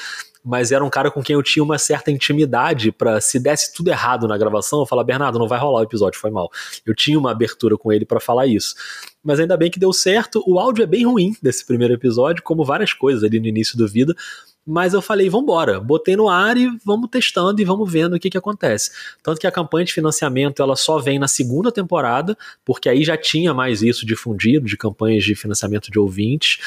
mas 0.46 0.72
era 0.72 0.86
um 0.86 0.90
cara 0.92 1.10
com 1.10 1.24
quem 1.24 1.34
eu 1.34 1.42
tinha 1.42 1.64
uma 1.64 1.80
certa 1.80 2.12
intimidade 2.12 2.92
para 2.92 3.20
se 3.20 3.40
desse 3.40 3.74
tudo 3.74 3.90
errado 3.90 4.28
na 4.28 4.38
gravação, 4.38 4.80
eu 4.80 4.86
falar, 4.86 5.04
Bernardo, 5.04 5.40
não 5.40 5.48
vai 5.48 5.60
rolar 5.60 5.80
o 5.80 5.84
episódio, 5.84 6.20
foi 6.20 6.30
mal. 6.30 6.52
Eu 6.86 6.94
tinha 6.94 7.18
uma 7.18 7.32
abertura 7.32 7.75
com 7.75 7.92
ele 7.92 8.06
para 8.06 8.20
falar 8.20 8.46
isso. 8.46 8.75
Mas 9.24 9.40
ainda 9.40 9.58
bem 9.58 9.72
que 9.72 9.80
deu 9.80 9.92
certo. 9.92 10.44
O 10.46 10.60
áudio 10.60 10.84
é 10.84 10.86
bem 10.86 11.04
ruim 11.04 11.36
desse 11.42 11.66
primeiro 11.66 11.96
episódio, 11.96 12.44
como 12.44 12.64
várias 12.64 12.94
coisas 12.94 13.24
ali 13.24 13.40
no 13.40 13.48
início 13.48 13.75
do 13.75 13.88
vida, 13.88 14.16
mas 14.66 14.96
eu 14.96 15.02
falei, 15.02 15.30
vambora, 15.30 15.80
botei 15.80 16.16
no 16.16 16.28
ar 16.28 16.58
e 16.58 16.68
vamos 16.84 17.08
testando 17.12 17.62
e 17.62 17.66
vamos 17.66 17.92
vendo 17.92 18.16
o 18.16 18.20
que, 18.20 18.32
que 18.32 18.38
acontece. 18.38 18.90
Tanto 19.22 19.40
que 19.40 19.46
a 19.46 19.52
campanha 19.52 19.86
de 19.86 19.94
financiamento 19.94 20.62
ela 20.62 20.75
só 20.75 20.98
vem 20.98 21.20
na 21.20 21.28
segunda 21.28 21.72
temporada, 21.72 22.36
porque 22.66 22.90
aí 22.90 23.04
já 23.04 23.16
tinha 23.16 23.54
mais 23.54 23.84
isso 23.84 24.06
difundido, 24.06 24.66
de 24.66 24.75
campanhas 24.75 25.24
de 25.24 25.36
financiamento 25.36 25.92
de 25.92 26.00
ouvintes. 26.00 26.58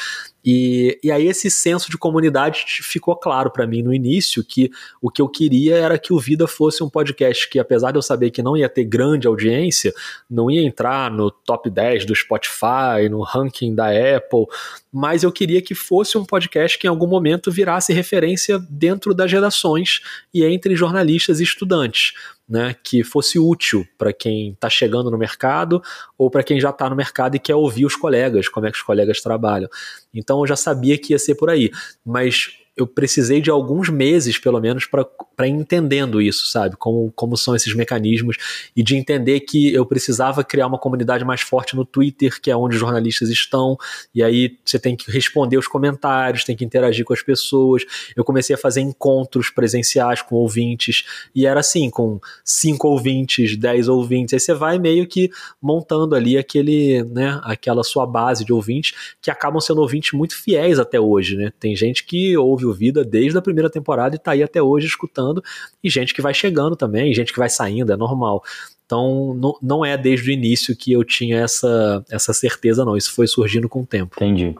E, 0.43 0.97
e 1.03 1.11
aí 1.11 1.27
esse 1.27 1.51
senso 1.51 1.89
de 1.89 1.97
comunidade 1.97 2.65
ficou 2.81 3.15
claro 3.15 3.51
para 3.51 3.67
mim 3.67 3.81
no 3.81 3.93
início 3.93 4.43
que 4.43 4.71
o 5.01 5.09
que 5.09 5.21
eu 5.21 5.27
queria 5.27 5.75
era 5.75 5.99
que 5.99 6.13
o 6.13 6.19
Vida 6.19 6.47
fosse 6.47 6.83
um 6.83 6.89
podcast 6.89 7.49
que, 7.49 7.59
apesar 7.59 7.91
de 7.91 7.97
eu 7.97 8.01
saber 8.01 8.31
que 8.31 8.41
não 8.41 8.55
ia 8.55 8.69
ter 8.69 8.85
grande 8.85 9.27
audiência, 9.27 9.93
não 10.29 10.49
ia 10.49 10.61
entrar 10.61 11.11
no 11.11 11.29
top 11.29 11.69
10 11.69 12.05
do 12.05 12.15
Spotify, 12.15 13.09
no 13.09 13.21
ranking 13.21 13.75
da 13.75 13.87
Apple, 13.89 14.45
mas 14.91 15.23
eu 15.23 15.31
queria 15.31 15.61
que 15.61 15.75
fosse 15.75 16.17
um 16.17 16.25
podcast 16.25 16.77
que 16.77 16.87
em 16.87 16.89
algum 16.89 17.07
momento 17.07 17.51
virasse 17.51 17.93
referência 17.93 18.59
dentro 18.69 19.13
das 19.13 19.31
redações 19.31 19.99
e 20.33 20.43
entre 20.43 20.75
jornalistas 20.75 21.39
e 21.39 21.43
estudantes 21.43 22.13
né, 22.49 22.75
que 22.83 23.03
fosse 23.03 23.37
útil 23.37 23.85
para 23.97 24.11
quem 24.11 24.53
está 24.53 24.69
chegando 24.69 25.11
no 25.11 25.17
mercado 25.17 25.81
ou 26.17 26.31
para 26.31 26.43
quem 26.43 26.59
já 26.59 26.71
está 26.71 26.89
no 26.89 26.95
mercado 26.95 27.35
e 27.35 27.39
quer 27.39 27.55
ouvir 27.55 27.85
os 27.85 27.95
colegas, 27.95 28.49
como 28.49 28.65
é 28.65 28.71
que 28.71 28.77
os 28.77 28.83
colegas 28.83 29.21
trabalham. 29.21 29.69
Então 30.13 30.39
eu 30.39 30.47
já 30.47 30.55
sabia 30.55 30.97
que 30.97 31.13
ia 31.13 31.19
ser 31.19 31.35
por 31.35 31.49
aí, 31.49 31.69
mas 32.03 32.49
eu 32.79 32.87
precisei 32.87 33.41
de 33.41 33.49
alguns 33.49 33.89
meses, 33.89 34.37
pelo 34.37 34.57
menos, 34.61 34.85
para 34.85 35.47
entendendo 35.47 36.21
isso, 36.21 36.47
sabe? 36.47 36.77
Como, 36.77 37.11
como 37.13 37.35
são 37.35 37.53
esses 37.53 37.75
mecanismos 37.75 38.37
e 38.73 38.81
de 38.81 38.95
entender 38.95 39.41
que 39.41 39.73
eu 39.73 39.85
precisava 39.85 40.45
criar 40.45 40.67
uma 40.67 40.77
comunidade 40.77 41.25
mais 41.25 41.41
forte 41.41 41.75
no 41.75 41.83
Twitter, 41.83 42.39
que 42.41 42.49
é 42.49 42.55
onde 42.55 42.75
os 42.75 42.79
jornalistas 42.79 43.27
estão, 43.29 43.77
e 44.15 44.23
aí 44.23 44.57
você 44.63 44.79
tem 44.79 44.95
que 44.95 45.11
responder 45.11 45.57
os 45.57 45.67
comentários, 45.67 46.45
tem 46.45 46.55
que 46.55 46.63
interagir 46.63 47.03
com 47.03 47.11
as 47.11 47.21
pessoas. 47.21 47.83
Eu 48.15 48.23
comecei 48.23 48.55
a 48.55 48.57
fazer 48.57 48.79
encontros 48.79 49.49
presenciais 49.49 50.21
com 50.21 50.35
ouvintes, 50.35 51.03
e 51.35 51.45
era 51.45 51.59
assim, 51.59 51.89
com 51.89 52.17
cinco 52.45 52.87
ouvintes, 52.87 53.57
dez 53.57 53.89
ouvintes, 53.89 54.33
aí 54.33 54.39
você 54.39 54.53
vai 54.53 54.79
meio 54.79 55.05
que 55.05 55.29
montando 55.61 56.15
ali 56.15 56.37
aquele, 56.37 57.03
né, 57.03 57.41
aquela 57.43 57.83
sua 57.83 58.07
base 58.07 58.45
de 58.45 58.53
ouvintes 58.53 58.93
que 59.21 59.29
acabam 59.29 59.59
sendo 59.59 59.81
ouvintes 59.81 60.13
muito 60.13 60.33
fiéis 60.33 60.79
até 60.79 60.97
hoje, 60.97 61.35
né? 61.35 61.51
Tem 61.59 61.75
gente 61.75 62.05
que 62.05 62.37
ouve 62.37 62.68
o 62.69 62.73
Vida 62.73 63.03
desde 63.03 63.37
a 63.37 63.41
primeira 63.41 63.69
temporada 63.69 64.15
e 64.15 64.19
tá 64.19 64.31
aí 64.31 64.43
até 64.43 64.61
hoje 64.61 64.87
escutando, 64.87 65.43
e 65.83 65.89
gente 65.89 66.13
que 66.13 66.21
vai 66.21 66.33
chegando 66.33 66.75
também, 66.75 67.13
gente 67.13 67.33
que 67.33 67.39
vai 67.39 67.49
saindo, 67.49 67.91
é 67.91 67.97
normal. 67.97 68.43
Então, 68.85 69.35
não, 69.35 69.55
não 69.61 69.85
é 69.85 69.95
desde 69.95 70.31
o 70.31 70.33
início 70.33 70.75
que 70.75 70.91
eu 70.91 71.03
tinha 71.03 71.41
essa, 71.41 72.03
essa 72.09 72.33
certeza, 72.33 72.83
não. 72.83 72.97
Isso 72.97 73.13
foi 73.13 73.27
surgindo 73.27 73.69
com 73.69 73.81
o 73.81 73.85
tempo. 73.85 74.15
Entendi. 74.15 74.55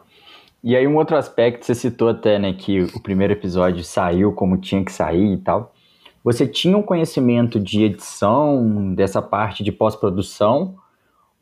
E 0.63 0.75
aí, 0.75 0.85
um 0.85 0.97
outro 0.97 1.15
aspecto, 1.15 1.65
você 1.65 1.73
citou 1.73 2.09
até, 2.09 2.37
né, 2.37 2.53
que 2.53 2.81
o 2.93 2.99
primeiro 2.99 3.33
episódio 3.33 3.83
saiu 3.83 4.31
como 4.31 4.57
tinha 4.57 4.85
que 4.85 4.91
sair 4.91 5.33
e 5.33 5.37
tal. 5.37 5.73
Você 6.23 6.45
tinha 6.45 6.77
um 6.77 6.83
conhecimento 6.83 7.59
de 7.59 7.85
edição, 7.85 8.93
dessa 8.93 9.21
parte 9.21 9.63
de 9.63 9.71
pós-produção, 9.71 10.75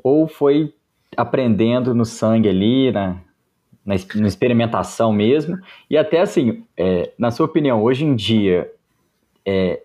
ou 0.01 0.27
foi 0.27 0.73
aprendendo 1.17 1.93
no 1.93 2.05
sangue 2.05 2.47
ali, 2.47 2.91
né, 2.91 3.17
na, 3.87 3.95
na 4.15 4.27
experimentação 4.27 5.13
mesmo. 5.13 5.57
E 5.89 5.97
até 5.97 6.19
assim, 6.19 6.65
é, 6.75 7.09
na 7.17 7.31
sua 7.31 7.45
opinião, 7.45 7.81
hoje 7.81 8.03
em 8.03 8.13
dia, 8.15 8.69
é, 9.45 9.81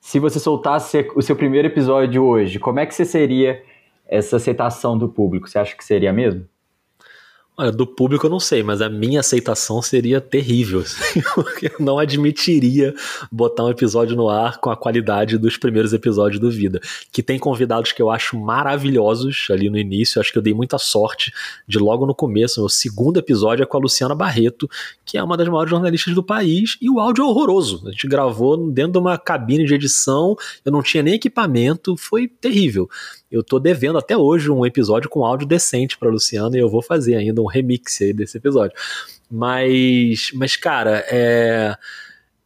se 0.00 0.18
você 0.18 0.40
soltasse 0.40 1.06
o 1.14 1.20
seu 1.20 1.36
primeiro 1.36 1.68
episódio 1.68 2.24
hoje, 2.24 2.58
como 2.58 2.80
é 2.80 2.86
que 2.86 2.94
você 2.94 3.04
seria 3.04 3.62
essa 4.08 4.36
aceitação 4.36 4.96
do 4.96 5.06
público? 5.06 5.46
Você 5.46 5.58
acha 5.58 5.76
que 5.76 5.84
seria 5.84 6.14
mesmo? 6.14 6.48
Do 7.74 7.84
público 7.84 8.24
eu 8.24 8.30
não 8.30 8.38
sei, 8.38 8.62
mas 8.62 8.80
a 8.80 8.88
minha 8.88 9.18
aceitação 9.18 9.82
seria 9.82 10.20
terrível. 10.20 10.78
Assim, 10.78 11.20
porque 11.34 11.66
eu 11.66 11.84
não 11.84 11.98
admitiria 11.98 12.94
botar 13.32 13.64
um 13.64 13.70
episódio 13.70 14.14
no 14.14 14.28
ar 14.28 14.58
com 14.58 14.70
a 14.70 14.76
qualidade 14.76 15.36
dos 15.36 15.56
primeiros 15.56 15.92
episódios 15.92 16.40
do 16.40 16.48
Vida. 16.48 16.80
Que 17.10 17.20
tem 17.20 17.36
convidados 17.36 17.90
que 17.90 18.00
eu 18.00 18.10
acho 18.10 18.38
maravilhosos 18.38 19.48
ali 19.50 19.68
no 19.68 19.76
início. 19.76 20.20
Acho 20.20 20.30
que 20.30 20.38
eu 20.38 20.42
dei 20.42 20.54
muita 20.54 20.78
sorte 20.78 21.32
de 21.66 21.80
logo 21.80 22.06
no 22.06 22.14
começo. 22.14 22.64
O 22.64 22.68
segundo 22.68 23.18
episódio 23.18 23.64
é 23.64 23.66
com 23.66 23.76
a 23.76 23.80
Luciana 23.80 24.14
Barreto, 24.14 24.70
que 25.04 25.18
é 25.18 25.22
uma 25.22 25.36
das 25.36 25.48
maiores 25.48 25.70
jornalistas 25.70 26.14
do 26.14 26.22
país, 26.22 26.76
e 26.80 26.88
o 26.88 27.00
áudio 27.00 27.24
é 27.24 27.26
horroroso. 27.26 27.82
A 27.88 27.90
gente 27.90 28.06
gravou 28.06 28.56
dentro 28.70 28.92
de 28.92 28.98
uma 28.98 29.18
cabine 29.18 29.64
de 29.64 29.74
edição, 29.74 30.36
eu 30.64 30.70
não 30.70 30.80
tinha 30.80 31.02
nem 31.02 31.14
equipamento, 31.14 31.96
foi 31.96 32.28
terrível. 32.28 32.88
Eu 33.30 33.42
tô 33.42 33.58
devendo 33.58 33.98
até 33.98 34.16
hoje 34.16 34.50
um 34.50 34.64
episódio 34.64 35.10
com 35.10 35.24
áudio 35.24 35.46
decente 35.46 35.98
para 35.98 36.08
Luciana 36.08 36.56
e 36.56 36.60
eu 36.60 36.68
vou 36.68 36.82
fazer 36.82 37.16
ainda 37.16 37.42
um 37.42 37.46
remix 37.46 38.00
aí 38.00 38.12
desse 38.12 38.38
episódio. 38.38 38.76
Mas, 39.30 40.30
mas 40.34 40.56
cara, 40.56 41.04
é 41.08 41.76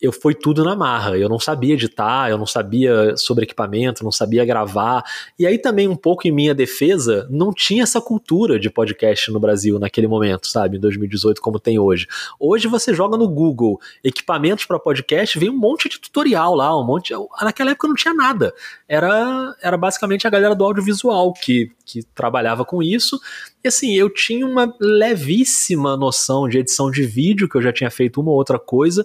eu 0.03 0.11
fui 0.11 0.35
tudo 0.35 0.65
na 0.65 0.75
marra. 0.75 1.17
Eu 1.17 1.29
não 1.29 1.39
sabia 1.39 1.75
editar, 1.75 2.29
eu 2.29 2.37
não 2.37 2.45
sabia 2.45 3.17
sobre 3.17 3.45
equipamento, 3.45 4.03
não 4.03 4.11
sabia 4.11 4.45
gravar. 4.45 5.05
E 5.39 5.47
aí 5.47 5.57
também 5.57 5.87
um 5.87 5.95
pouco 5.95 6.27
em 6.27 6.33
minha 6.33 6.53
defesa, 6.53 7.29
não 7.31 7.55
tinha 7.55 7.85
essa 7.85 8.01
cultura 8.01 8.59
de 8.59 8.69
podcast 8.69 9.31
no 9.31 9.39
Brasil 9.39 9.79
naquele 9.79 10.09
momento, 10.09 10.49
sabe, 10.49 10.77
em 10.77 10.81
2018 10.81 11.41
como 11.41 11.61
tem 11.61 11.79
hoje. 11.79 12.09
Hoje 12.41 12.67
você 12.67 12.93
joga 12.93 13.17
no 13.17 13.29
Google 13.29 13.81
equipamentos 14.03 14.65
para 14.65 14.77
podcast, 14.77 15.39
vem 15.39 15.49
um 15.49 15.57
monte 15.57 15.89
de 15.89 16.01
tutorial 16.01 16.57
lá, 16.57 16.77
um 16.77 16.85
monte. 16.85 17.15
Naquela 17.41 17.71
época 17.71 17.87
não 17.87 17.95
tinha 17.95 18.13
nada. 18.13 18.53
Era 18.89 19.55
era 19.63 19.77
basicamente 19.77 20.27
a 20.27 20.31
galera 20.31 20.57
do 20.57 20.65
audiovisual 20.65 21.33
que 21.33 21.71
que 21.85 22.03
trabalhava 22.15 22.65
com 22.65 22.83
isso. 22.83 23.21
E 23.63 23.69
assim, 23.69 23.95
eu 23.95 24.09
tinha 24.09 24.47
uma 24.47 24.75
levíssima 24.81 25.97
noção 25.97 26.49
de 26.49 26.59
edição 26.59 26.91
de 26.91 27.03
vídeo, 27.03 27.49
que 27.49 27.57
eu 27.57 27.63
já 27.63 27.73
tinha 27.73 27.91
feito 27.91 28.21
uma 28.21 28.31
ou 28.31 28.37
outra 28.37 28.59
coisa, 28.59 29.05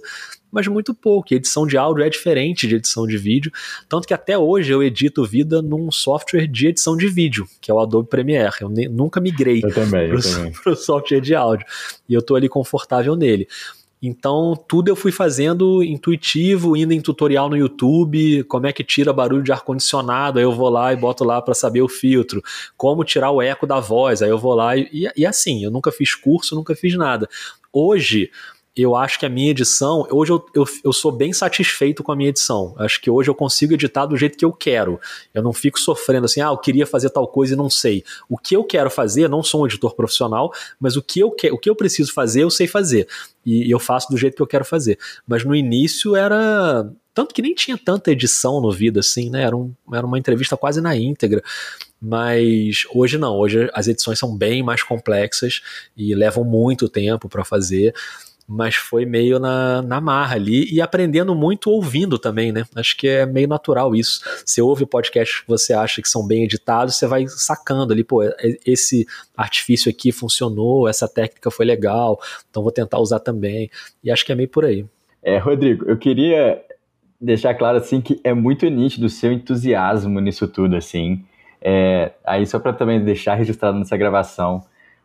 mas 0.50 0.66
muito 0.66 0.94
pouco. 0.94 1.32
E 1.32 1.36
edição 1.36 1.66
de 1.66 1.76
áudio 1.76 2.04
é 2.04 2.08
diferente 2.08 2.66
de 2.66 2.76
edição 2.76 3.06
de 3.06 3.16
vídeo, 3.16 3.52
tanto 3.88 4.06
que 4.06 4.14
até 4.14 4.36
hoje 4.36 4.72
eu 4.72 4.82
edito 4.82 5.24
vida 5.24 5.62
num 5.62 5.90
software 5.90 6.46
de 6.46 6.68
edição 6.68 6.96
de 6.96 7.08
vídeo, 7.08 7.46
que 7.60 7.70
é 7.70 7.74
o 7.74 7.80
Adobe 7.80 8.08
Premiere. 8.08 8.54
Eu 8.60 8.68
ne, 8.68 8.88
nunca 8.88 9.20
migrei 9.20 9.60
para 10.62 10.72
o 10.72 10.76
software 10.76 11.20
de 11.20 11.34
áudio. 11.34 11.66
E 12.08 12.14
eu 12.14 12.20
estou 12.20 12.36
ali 12.36 12.48
confortável 12.48 13.14
nele. 13.16 13.46
Então, 14.00 14.54
tudo 14.68 14.88
eu 14.88 14.94
fui 14.94 15.10
fazendo 15.10 15.82
intuitivo, 15.82 16.76
indo 16.76 16.92
em 16.92 17.00
tutorial 17.00 17.48
no 17.48 17.56
YouTube, 17.56 18.44
como 18.44 18.66
é 18.66 18.72
que 18.72 18.84
tira 18.84 19.12
barulho 19.12 19.42
de 19.42 19.50
ar-condicionado, 19.50 20.38
aí 20.38 20.44
eu 20.44 20.52
vou 20.52 20.68
lá 20.68 20.92
e 20.92 20.96
boto 20.96 21.24
lá 21.24 21.42
para 21.42 21.52
saber 21.52 21.82
o 21.82 21.88
filtro, 21.88 22.40
como 22.76 23.02
tirar 23.02 23.32
o 23.32 23.42
eco 23.42 23.66
da 23.66 23.80
voz, 23.80 24.22
aí 24.22 24.30
eu 24.30 24.38
vou 24.38 24.54
lá 24.54 24.76
e, 24.76 25.10
e 25.16 25.26
assim, 25.26 25.64
eu 25.64 25.70
nunca 25.70 25.90
fiz 25.90 26.14
curso, 26.14 26.54
nunca 26.54 26.76
fiz 26.76 26.94
nada. 26.94 27.28
Hoje, 27.72 28.30
eu 28.82 28.94
acho 28.94 29.18
que 29.18 29.26
a 29.26 29.28
minha 29.28 29.50
edição, 29.50 30.06
hoje 30.10 30.32
eu, 30.32 30.46
eu, 30.54 30.64
eu, 30.84 30.92
sou 30.92 31.10
bem 31.10 31.32
satisfeito 31.32 32.02
com 32.02 32.12
a 32.12 32.16
minha 32.16 32.28
edição. 32.28 32.74
Acho 32.78 33.00
que 33.00 33.10
hoje 33.10 33.28
eu 33.28 33.34
consigo 33.34 33.72
editar 33.74 34.06
do 34.06 34.16
jeito 34.16 34.38
que 34.38 34.44
eu 34.44 34.52
quero. 34.52 35.00
Eu 35.34 35.42
não 35.42 35.52
fico 35.52 35.80
sofrendo 35.80 36.26
assim, 36.26 36.40
ah, 36.40 36.48
eu 36.48 36.58
queria 36.58 36.86
fazer 36.86 37.10
tal 37.10 37.26
coisa 37.26 37.54
e 37.54 37.56
não 37.56 37.68
sei. 37.68 38.04
O 38.28 38.38
que 38.38 38.54
eu 38.54 38.62
quero 38.62 38.90
fazer, 38.90 39.28
não 39.28 39.42
sou 39.42 39.62
um 39.62 39.66
editor 39.66 39.94
profissional, 39.94 40.52
mas 40.78 40.96
o 40.96 41.02
que 41.02 41.20
eu, 41.20 41.30
que, 41.30 41.50
o 41.50 41.58
que 41.58 41.68
eu 41.68 41.74
preciso 41.74 42.12
fazer, 42.12 42.42
eu 42.42 42.50
sei 42.50 42.68
fazer. 42.68 43.08
E, 43.44 43.66
e 43.66 43.70
eu 43.70 43.78
faço 43.78 44.08
do 44.10 44.16
jeito 44.16 44.36
que 44.36 44.42
eu 44.42 44.46
quero 44.46 44.64
fazer. 44.64 44.98
Mas 45.26 45.44
no 45.44 45.54
início 45.54 46.14
era. 46.14 46.88
Tanto 47.12 47.34
que 47.34 47.42
nem 47.42 47.54
tinha 47.54 47.76
tanta 47.76 48.12
edição 48.12 48.60
no 48.60 48.70
Vida 48.70 49.00
assim, 49.00 49.28
né? 49.28 49.42
Era, 49.42 49.56
um, 49.56 49.74
era 49.92 50.06
uma 50.06 50.18
entrevista 50.18 50.56
quase 50.56 50.80
na 50.80 50.94
íntegra. 50.94 51.42
Mas 52.00 52.84
hoje 52.94 53.18
não, 53.18 53.36
hoje 53.36 53.68
as 53.74 53.88
edições 53.88 54.20
são 54.20 54.36
bem 54.36 54.62
mais 54.62 54.84
complexas 54.84 55.62
e 55.96 56.14
levam 56.14 56.44
muito 56.44 56.88
tempo 56.88 57.28
para 57.28 57.44
fazer 57.44 57.92
mas 58.48 58.76
foi 58.76 59.04
meio 59.04 59.38
na, 59.38 59.82
na 59.82 60.00
marra 60.00 60.36
ali 60.36 60.72
e 60.72 60.80
aprendendo 60.80 61.34
muito 61.34 61.70
ouvindo 61.70 62.18
também, 62.18 62.50
né? 62.50 62.64
Acho 62.74 62.96
que 62.96 63.06
é 63.06 63.26
meio 63.26 63.46
natural 63.46 63.94
isso. 63.94 64.22
Você 64.44 64.62
ouve 64.62 64.86
podcasts 64.86 65.40
que 65.42 65.46
você 65.46 65.74
acha 65.74 66.00
que 66.00 66.08
são 66.08 66.26
bem 66.26 66.44
editados, 66.44 66.96
você 66.96 67.06
vai 67.06 67.26
sacando 67.28 67.92
ali, 67.92 68.02
pô, 68.02 68.22
é, 68.22 68.34
esse 68.64 69.06
artifício 69.36 69.90
aqui 69.90 70.10
funcionou, 70.10 70.88
essa 70.88 71.06
técnica 71.06 71.50
foi 71.50 71.66
legal, 71.66 72.18
então 72.48 72.62
vou 72.62 72.72
tentar 72.72 72.98
usar 73.00 73.20
também. 73.20 73.70
E 74.02 74.10
acho 74.10 74.24
que 74.24 74.32
é 74.32 74.34
meio 74.34 74.48
por 74.48 74.64
aí. 74.64 74.86
É, 75.22 75.36
Rodrigo, 75.36 75.84
eu 75.86 75.98
queria 75.98 76.62
deixar 77.20 77.52
claro 77.54 77.76
assim 77.76 78.00
que 78.00 78.18
é 78.24 78.32
muito 78.32 78.66
nítido 78.70 79.06
o 79.06 79.10
seu 79.10 79.30
entusiasmo 79.30 80.20
nisso 80.20 80.48
tudo, 80.48 80.74
assim. 80.74 81.22
É, 81.60 82.12
aí 82.24 82.46
só 82.46 82.58
para 82.58 82.72
também 82.72 83.04
deixar 83.04 83.34
registrado 83.34 83.78
nessa 83.78 83.96
gravação, 83.96 84.62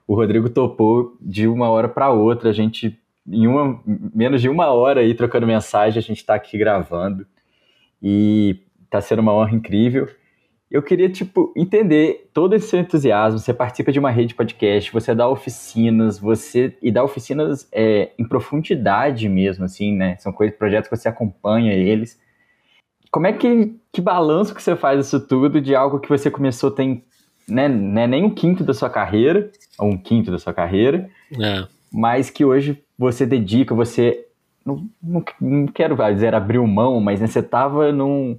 o 0.07 0.15
Rodrigo 0.15 0.49
topou 0.49 1.17
de 1.19 1.45
uma 1.45 1.69
hora 1.69 1.89
para 1.89 2.09
outra, 2.09 2.49
a 2.49 2.53
gente 2.53 2.97
em 3.27 3.47
uma 3.47 3.81
menos 3.85 4.41
de 4.41 4.49
uma 4.49 4.67
hora 4.67 5.01
aí 5.01 5.13
trocando 5.13 5.47
mensagem, 5.47 5.99
a 5.99 6.01
gente 6.01 6.17
está 6.17 6.35
aqui 6.35 6.57
gravando 6.57 7.25
e 8.01 8.59
está 8.83 8.99
sendo 9.01 9.19
uma 9.19 9.33
honra 9.33 9.55
incrível. 9.55 10.07
Eu 10.69 10.81
queria, 10.81 11.07
tipo, 11.07 11.53
entender 11.55 12.31
todo 12.33 12.55
esse 12.55 12.67
seu 12.67 12.79
entusiasmo. 12.79 13.37
Você 13.37 13.53
participa 13.53 13.91
de 13.91 13.99
uma 13.99 14.09
rede 14.09 14.33
podcast, 14.33 14.91
você 14.91 15.13
dá 15.13 15.29
oficinas, 15.29 16.17
você. 16.17 16.75
E 16.81 16.91
dá 16.91 17.03
oficinas 17.03 17.67
é, 17.71 18.09
em 18.17 18.27
profundidade 18.27 19.29
mesmo, 19.29 19.65
assim, 19.65 19.95
né? 19.95 20.17
São 20.17 20.33
coisas, 20.33 20.57
projetos 20.57 20.89
que 20.89 20.97
você 20.97 21.07
acompanha 21.07 21.73
eles. 21.73 22.19
Como 23.11 23.27
é 23.27 23.33
que. 23.33 23.75
Que 23.91 24.01
balanço 24.01 24.55
que 24.55 24.63
você 24.63 24.75
faz 24.75 25.05
isso 25.05 25.19
tudo 25.27 25.61
de 25.61 25.75
algo 25.75 25.99
que 25.99 26.09
você 26.09 26.31
começou 26.31 26.71
tem. 26.71 27.05
Né, 27.47 27.67
né, 27.67 28.07
nem 28.07 28.23
um 28.23 28.33
quinto 28.33 28.63
da 28.63 28.73
sua 28.73 28.89
carreira, 28.89 29.51
ou 29.77 29.89
um 29.89 29.97
quinto 29.97 30.31
da 30.31 30.39
sua 30.39 30.53
carreira, 30.53 31.09
é. 31.37 31.67
mas 31.91 32.29
que 32.29 32.45
hoje 32.45 32.81
você 33.03 33.25
dedica, 33.25 33.75
você. 33.75 34.25
Não, 34.65 34.87
não, 35.01 35.23
não 35.41 35.67
quero 35.67 35.95
dizer 35.95 36.33
abriu 36.33 36.65
mão, 36.65 37.01
mas 37.01 37.19
né, 37.19 37.27
você 37.27 37.39
estava 37.39 37.91
num 37.91 38.37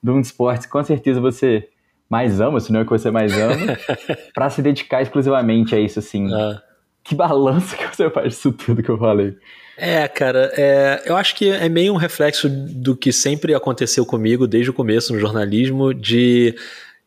de 0.00 0.10
um 0.10 0.20
esporte 0.20 0.66
que 0.66 0.72
com 0.72 0.82
certeza 0.84 1.20
você 1.20 1.68
mais 2.08 2.40
ama, 2.40 2.60
se 2.60 2.72
não 2.72 2.80
é 2.80 2.82
o 2.82 2.86
que 2.86 2.92
você 2.92 3.10
mais 3.10 3.36
ama, 3.36 3.76
para 4.32 4.48
se 4.48 4.62
dedicar 4.62 5.02
exclusivamente 5.02 5.74
a 5.74 5.80
isso, 5.80 5.98
assim. 5.98 6.32
Ah. 6.32 6.62
Que 7.04 7.14
balanço 7.14 7.76
que 7.76 7.84
você 7.84 8.08
faz 8.10 8.34
disso 8.34 8.52
tudo 8.52 8.82
que 8.82 8.88
eu 8.88 8.98
falei. 8.98 9.36
É, 9.76 10.06
cara, 10.08 10.52
é, 10.56 11.02
eu 11.06 11.16
acho 11.16 11.34
que 11.36 11.48
é 11.48 11.68
meio 11.68 11.92
um 11.92 11.96
reflexo 11.96 12.48
do 12.48 12.96
que 12.96 13.12
sempre 13.12 13.54
aconteceu 13.54 14.04
comigo 14.04 14.46
desde 14.46 14.70
o 14.70 14.74
começo 14.74 15.12
no 15.12 15.20
jornalismo, 15.20 15.94
de 15.94 16.54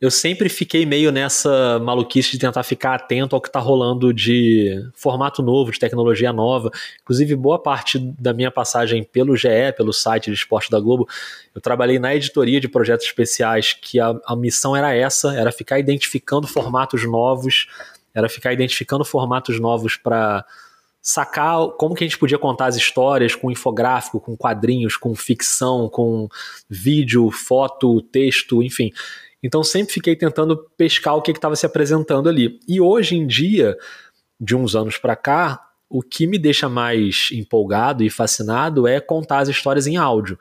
eu 0.01 0.09
sempre 0.09 0.49
fiquei 0.49 0.83
meio 0.83 1.11
nessa 1.11 1.77
maluquice 1.77 2.31
de 2.31 2.39
tentar 2.39 2.63
ficar 2.63 2.95
atento 2.95 3.35
ao 3.35 3.41
que 3.41 3.49
está 3.49 3.59
rolando 3.59 4.11
de 4.11 4.83
formato 4.95 5.43
novo, 5.43 5.71
de 5.71 5.77
tecnologia 5.77 6.33
nova. 6.33 6.71
Inclusive, 7.03 7.35
boa 7.35 7.61
parte 7.61 7.99
da 7.99 8.33
minha 8.33 8.49
passagem 8.49 9.03
pelo 9.03 9.37
GE, 9.37 9.71
pelo 9.77 9.93
site 9.93 10.31
de 10.31 10.35
esporte 10.35 10.71
da 10.71 10.79
Globo, 10.79 11.07
eu 11.53 11.61
trabalhei 11.61 11.99
na 11.99 12.15
editoria 12.15 12.59
de 12.59 12.67
projetos 12.67 13.05
especiais, 13.05 13.73
que 13.73 13.99
a, 13.99 14.19
a 14.25 14.35
missão 14.35 14.75
era 14.75 14.91
essa, 14.91 15.35
era 15.35 15.51
ficar 15.51 15.77
identificando 15.77 16.47
formatos 16.47 17.07
novos, 17.07 17.67
era 18.11 18.27
ficar 18.27 18.51
identificando 18.53 19.05
formatos 19.05 19.59
novos 19.59 19.97
para 19.97 20.43
sacar 20.99 21.67
como 21.77 21.93
que 21.93 22.03
a 22.03 22.07
gente 22.07 22.17
podia 22.17 22.39
contar 22.39 22.65
as 22.65 22.75
histórias 22.75 23.35
com 23.35 23.51
infográfico, 23.51 24.19
com 24.19 24.35
quadrinhos, 24.35 24.97
com 24.97 25.13
ficção, 25.13 25.87
com 25.89 26.27
vídeo, 26.67 27.29
foto, 27.29 28.01
texto, 28.01 28.63
enfim. 28.63 28.91
Então 29.43 29.63
sempre 29.63 29.93
fiquei 29.93 30.15
tentando 30.15 30.57
pescar 30.77 31.15
o 31.15 31.21
que 31.21 31.31
estava 31.31 31.55
se 31.55 31.65
apresentando 31.65 32.29
ali. 32.29 32.59
E 32.67 32.79
hoje 32.79 33.15
em 33.15 33.25
dia, 33.25 33.75
de 34.39 34.55
uns 34.55 34.75
anos 34.75 34.97
para 34.97 35.15
cá, 35.15 35.59
o 35.89 36.01
que 36.01 36.25
me 36.25 36.39
deixa 36.39 36.69
mais 36.69 37.29
empolgado 37.33 38.03
e 38.03 38.09
fascinado 38.09 38.87
é 38.87 38.99
contar 38.99 39.39
as 39.39 39.49
histórias 39.49 39.87
em 39.87 39.97
áudio. 39.97 40.37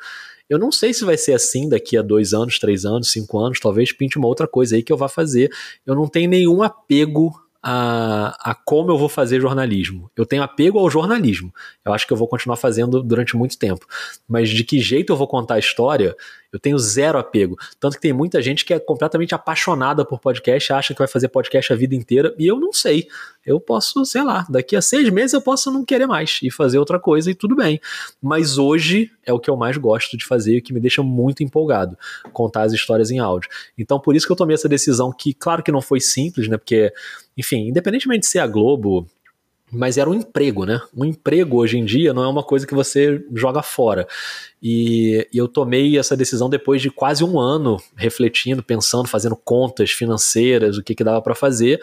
Eu 0.49 0.59
não 0.59 0.73
sei 0.73 0.93
se 0.93 1.05
vai 1.05 1.17
ser 1.17 1.33
assim 1.33 1.69
daqui 1.69 1.97
a 1.97 2.03
dois 2.03 2.33
anos, 2.33 2.59
três 2.59 2.85
anos, 2.85 3.11
cinco 3.11 3.39
anos, 3.39 3.61
talvez 3.61 3.93
pinte 3.93 4.19
uma 4.19 4.27
outra 4.27 4.49
coisa 4.49 4.77
aí 4.77 4.83
que 4.83 4.93
eu 4.93 4.97
vá 4.97 5.09
fazer. 5.09 5.51
Eu 5.87 5.95
não 5.95 6.09
tenho 6.09 6.29
nenhum 6.29 6.63
apego 6.63 7.33
a, 7.63 8.35
a 8.51 8.55
como 8.55 8.91
eu 8.91 8.99
vou 8.99 9.09
fazer 9.09 9.41
jornalismo. 9.41 10.11
Eu 10.17 10.27
tenho 10.27 10.43
apego 10.43 10.79
ao 10.79 10.91
jornalismo. 10.91 11.53
Eu 11.85 11.93
acho 11.93 12.07
que 12.07 12.13
eu 12.13 12.17
vou 12.17 12.27
continuar 12.27 12.57
fazendo 12.57 13.03
durante 13.03 13.37
muito 13.37 13.59
tempo. 13.59 13.87
Mas 14.27 14.49
de 14.49 14.65
que 14.65 14.81
jeito 14.81 15.13
eu 15.13 15.17
vou 15.17 15.29
contar 15.29 15.55
a 15.55 15.59
história, 15.59 16.17
eu 16.53 16.59
tenho 16.59 16.79
zero 16.79 17.19
apego. 17.19 17.57
Tanto 17.79 17.95
que 17.95 18.01
tem 18.01 18.13
muita 18.13 18.43
gente 18.43 18.65
que 18.65 18.75
é 18.75 18.79
completamente 18.79 19.35
apaixonada 19.35 20.05
por 20.05 20.19
podcast, 20.19 20.73
acha 20.73 20.95
que 20.95 20.99
vai 20.99 21.09
fazer 21.09 21.29
podcast 21.29 21.73
a 21.73 21.77
vida 21.77 21.95
inteira, 21.95 22.35
e 22.39 22.47
eu 22.47 22.59
não 22.59 22.73
sei. 22.73 23.07
Eu 23.45 23.59
posso, 23.59 24.05
sei 24.05 24.23
lá, 24.23 24.47
daqui 24.49 24.77
a 24.77 24.83
seis 24.83 25.09
meses 25.11 25.33
eu 25.33 25.41
posso 25.41 25.71
não 25.71 25.85
querer 25.85 26.07
mais 26.07 26.41
e 26.43 26.51
fazer 26.51 26.79
outra 26.79 26.99
coisa 26.99 27.31
e 27.31 27.35
tudo 27.35 27.57
bem. 27.57 27.81
Mas 28.23 28.59
hoje 28.59 29.11
é 29.25 29.33
o 29.33 29.39
que 29.39 29.49
eu 29.49 29.57
mais 29.57 29.77
gosto 29.77 30.17
de 30.17 30.27
fazer 30.27 30.57
e 30.57 30.59
o 30.59 30.63
que 30.63 30.73
me 30.73 30.81
deixa 30.81 31.03
muito 31.03 31.43
empolgado, 31.43 31.97
contar 32.33 32.63
as 32.63 32.73
histórias 32.73 33.11
em 33.11 33.19
áudio. 33.19 33.49
Então 33.79 33.99
por 33.99 34.15
isso 34.15 34.27
que 34.27 34.33
eu 34.33 34.37
tomei 34.37 34.55
essa 34.55 34.69
decisão 34.69 35.13
que, 35.13 35.33
claro 35.33 35.63
que 35.63 35.73
não 35.73 35.81
foi 35.81 36.01
simples, 36.01 36.49
né? 36.49 36.57
Porque, 36.57 36.93
enfim, 37.37 37.69
independentemente 37.69 38.21
de 38.21 38.27
ser 38.27 38.41
a 38.41 38.47
Globo, 38.47 39.07
mas 39.71 39.97
era 39.97 40.11
um 40.11 40.15
emprego, 40.15 40.65
né? 40.65 40.81
Um 40.97 41.05
emprego 41.05 41.59
hoje 41.59 41.79
em 41.79 41.85
dia 41.85 42.13
não 42.13 42.25
é 42.25 42.29
uma 42.29 42.43
coisa 42.43 42.67
que 42.67 42.75
você 42.75 43.25
joga 43.35 43.63
fora. 43.63 44.07
E, 44.63 45.27
e, 45.33 45.39
eu 45.39 45.49
tomei 45.49 45.99
essa 45.99 46.17
decisão 46.17 46.51
depois 46.51 46.83
de 46.83 46.91
quase 46.91 47.25
um 47.25 47.39
ano 47.39 47.79
refletindo, 47.97 48.63
pensando, 48.63 49.09
fazendo 49.09 49.37
contas 49.37 49.91
financeiras, 49.91 50.77
o 50.77 50.83
que, 50.83 50.95
que 50.95 51.05
dava 51.05 51.23
para 51.23 51.35
fazer, 51.35 51.81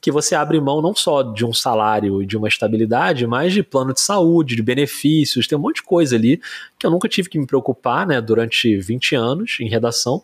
que 0.00 0.12
você 0.12 0.34
abre 0.34 0.60
mão 0.60 0.80
não 0.80 0.94
só 0.94 1.22
de 1.22 1.44
um 1.44 1.52
salário 1.52 2.22
e 2.22 2.26
de 2.26 2.36
uma 2.36 2.48
estabilidade, 2.48 3.26
mas 3.26 3.52
de 3.52 3.62
plano 3.62 3.92
de 3.92 4.00
saúde, 4.00 4.54
de 4.54 4.62
benefícios, 4.62 5.46
tem 5.46 5.58
um 5.58 5.60
monte 5.60 5.76
de 5.76 5.82
coisa 5.82 6.16
ali 6.16 6.40
que 6.78 6.86
eu 6.86 6.90
nunca 6.90 7.08
tive 7.08 7.28
que 7.28 7.38
me 7.38 7.46
preocupar, 7.46 8.06
né, 8.06 8.20
durante 8.20 8.76
20 8.76 9.14
anos 9.16 9.56
em 9.60 9.68
redação, 9.68 10.22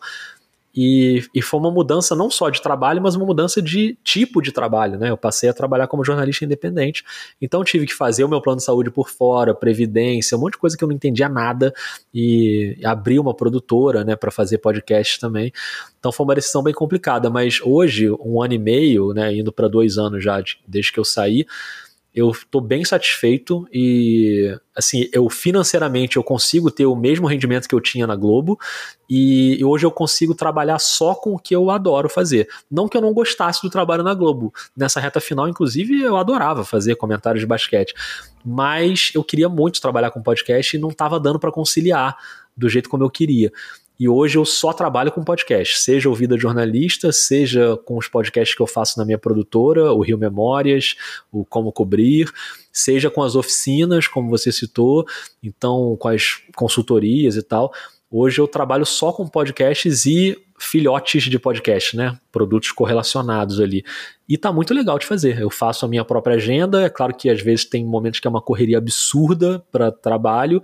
e, 0.75 1.23
e 1.33 1.41
foi 1.41 1.59
uma 1.59 1.71
mudança 1.71 2.15
não 2.15 2.29
só 2.29 2.49
de 2.49 2.61
trabalho, 2.61 3.01
mas 3.01 3.15
uma 3.15 3.25
mudança 3.25 3.61
de 3.61 3.97
tipo 4.03 4.41
de 4.41 4.51
trabalho, 4.51 4.99
né? 4.99 5.09
Eu 5.09 5.17
passei 5.17 5.47
a 5.49 5.53
trabalhar 5.53 5.87
como 5.87 6.03
jornalista 6.03 6.43
independente, 6.43 7.03
então 7.41 7.63
tive 7.63 7.85
que 7.85 7.93
fazer 7.93 8.23
o 8.23 8.29
meu 8.29 8.41
plano 8.41 8.57
de 8.57 8.65
saúde 8.65 8.91
por 8.91 9.09
fora, 9.09 9.55
previdência, 9.55 10.37
um 10.37 10.41
monte 10.41 10.53
de 10.53 10.59
coisa 10.59 10.77
que 10.77 10.83
eu 10.83 10.87
não 10.87 10.95
entendia 10.95 11.29
nada 11.29 11.73
e 12.13 12.77
abri 12.83 13.17
uma 13.17 13.33
produtora, 13.33 14.03
né, 14.03 14.15
para 14.15 14.31
fazer 14.31 14.57
podcast 14.57 15.19
também. 15.19 15.51
Então 15.97 16.11
foi 16.11 16.25
uma 16.25 16.35
decisão 16.35 16.61
bem 16.61 16.73
complicada, 16.73 17.29
mas 17.29 17.61
hoje, 17.61 18.11
um 18.11 18.41
ano 18.41 18.53
e 18.53 18.59
meio, 18.59 19.13
né, 19.13 19.33
indo 19.33 19.51
para 19.51 19.67
dois 19.67 19.97
anos 19.97 20.23
já 20.23 20.43
desde 20.67 20.91
que 20.91 20.99
eu 20.99 21.05
saí, 21.05 21.45
eu 22.15 22.31
estou 22.31 22.61
bem 22.61 22.85
satisfeito 22.85 23.67
e 23.73 24.57
assim 24.73 25.09
eu 25.11 25.29
financeiramente 25.29 26.15
eu 26.15 26.23
consigo 26.23 26.71
ter 26.71 26.85
o 26.85 26.95
mesmo 26.95 27.27
rendimento 27.27 27.67
que 27.67 27.75
eu 27.75 27.81
tinha 27.81 28.07
na 28.07 28.15
Globo 28.15 28.57
e, 29.09 29.63
hoje 29.63 29.85
eu 29.85 29.91
consigo 29.91 30.33
trabalhar 30.33 30.79
só 30.79 31.13
com 31.13 31.35
o 31.35 31.39
que 31.39 31.55
eu 31.55 31.69
adoro 31.69 32.09
fazer. 32.09 32.47
Não 32.71 32.87
que 32.87 32.95
eu 32.95 33.01
não 33.01 33.13
gostasse 33.13 33.61
do 33.61 33.69
trabalho 33.69 34.01
na 34.01 34.13
Globo. 34.13 34.53
Nessa 34.75 35.01
reta 35.01 35.19
final 35.19 35.49
inclusive 35.49 36.01
eu 36.01 36.15
adorava 36.15 36.63
fazer 36.63 36.95
comentários 36.95 37.41
de 37.41 37.47
basquete. 37.47 37.93
Mas 38.45 39.11
eu 39.13 39.23
queria 39.23 39.49
muito 39.49 39.81
trabalhar 39.81 40.09
com 40.09 40.23
podcast 40.23 40.75
e 40.75 40.79
não 40.79 40.89
estava 40.89 41.19
dando 41.19 41.39
para 41.39 41.51
conciliar 41.51 42.17
do 42.55 42.69
jeito 42.69 42.89
como 42.89 43.03
eu 43.03 43.09
queria 43.09 43.51
e 43.99 44.09
hoje 44.09 44.37
eu 44.37 44.45
só 44.45 44.73
trabalho 44.73 45.11
com 45.11 45.23
podcast, 45.23 45.79
seja 45.79 46.09
o 46.09 46.13
Vida 46.13 46.37
Jornalista, 46.37 47.11
seja 47.11 47.77
com 47.85 47.97
os 47.97 48.07
podcasts 48.07 48.55
que 48.55 48.61
eu 48.61 48.67
faço 48.67 48.99
na 48.99 49.05
minha 49.05 49.17
produtora, 49.17 49.93
o 49.93 50.01
Rio 50.01 50.17
Memórias, 50.17 50.95
o 51.31 51.45
Como 51.45 51.71
Cobrir, 51.71 52.29
seja 52.71 53.09
com 53.09 53.23
as 53.23 53.35
oficinas, 53.35 54.07
como 54.07 54.29
você 54.29 54.51
citou, 54.51 55.05
então 55.41 55.95
com 55.97 56.09
as 56.09 56.41
consultorias 56.55 57.35
e 57.37 57.41
tal. 57.41 57.73
Hoje 58.11 58.39
eu 58.39 58.47
trabalho 58.47 58.85
só 58.85 59.11
com 59.11 59.27
podcasts 59.27 60.05
e 60.05 60.37
filhotes 60.59 61.23
de 61.23 61.37
podcast, 61.37 61.97
né? 61.97 62.17
Produtos 62.31 62.71
correlacionados 62.71 63.59
ali. 63.59 63.83
E 64.27 64.37
tá 64.37 64.53
muito 64.53 64.73
legal 64.73 64.97
de 64.97 65.05
fazer. 65.05 65.39
Eu 65.39 65.49
faço 65.49 65.85
a 65.85 65.87
minha 65.89 66.05
própria 66.05 66.35
agenda, 66.35 66.83
é 66.83 66.89
claro 66.89 67.15
que 67.15 67.29
às 67.29 67.41
vezes 67.41 67.65
tem 67.65 67.85
momentos 67.85 68.19
que 68.19 68.27
é 68.27 68.29
uma 68.29 68.41
correria 68.41 68.77
absurda 68.77 69.63
para 69.71 69.91
trabalho, 69.91 70.61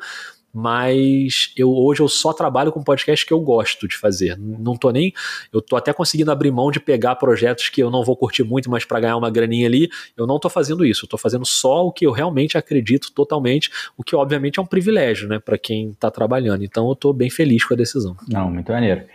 mas 0.53 1.53
eu 1.55 1.71
hoje 1.71 2.01
eu 2.01 2.07
só 2.07 2.33
trabalho 2.33 2.71
com 2.71 2.83
podcast 2.83 3.25
que 3.25 3.33
eu 3.33 3.39
gosto 3.39 3.87
de 3.87 3.97
fazer. 3.97 4.37
Não 4.37 4.75
tô 4.75 4.89
nem, 4.91 5.13
eu 5.51 5.61
tô 5.61 5.75
até 5.75 5.93
conseguindo 5.93 6.31
abrir 6.31 6.51
mão 6.51 6.71
de 6.71 6.79
pegar 6.79 7.15
projetos 7.15 7.69
que 7.69 7.81
eu 7.81 7.89
não 7.89 8.03
vou 8.03 8.15
curtir 8.15 8.43
muito, 8.43 8.69
mas 8.69 8.85
para 8.85 8.99
ganhar 8.99 9.17
uma 9.17 9.29
graninha 9.29 9.67
ali, 9.67 9.89
eu 10.17 10.27
não 10.27 10.39
tô 10.39 10.49
fazendo 10.49 10.85
isso. 10.85 11.05
Eu 11.05 11.09
tô 11.09 11.17
fazendo 11.17 11.45
só 11.45 11.85
o 11.85 11.91
que 11.91 12.05
eu 12.05 12.11
realmente 12.11 12.57
acredito 12.57 13.11
totalmente, 13.11 13.69
o 13.97 14.03
que 14.03 14.15
obviamente 14.15 14.59
é 14.59 14.61
um 14.61 14.65
privilégio, 14.65 15.27
né, 15.27 15.39
para 15.39 15.57
quem 15.57 15.93
tá 15.93 16.11
trabalhando. 16.11 16.63
Então 16.63 16.87
eu 16.89 16.95
tô 16.95 17.13
bem 17.13 17.29
feliz 17.29 17.63
com 17.63 17.73
a 17.73 17.77
decisão. 17.77 18.15
Não, 18.27 18.49
muito 18.51 18.71
maneiro. 18.71 19.05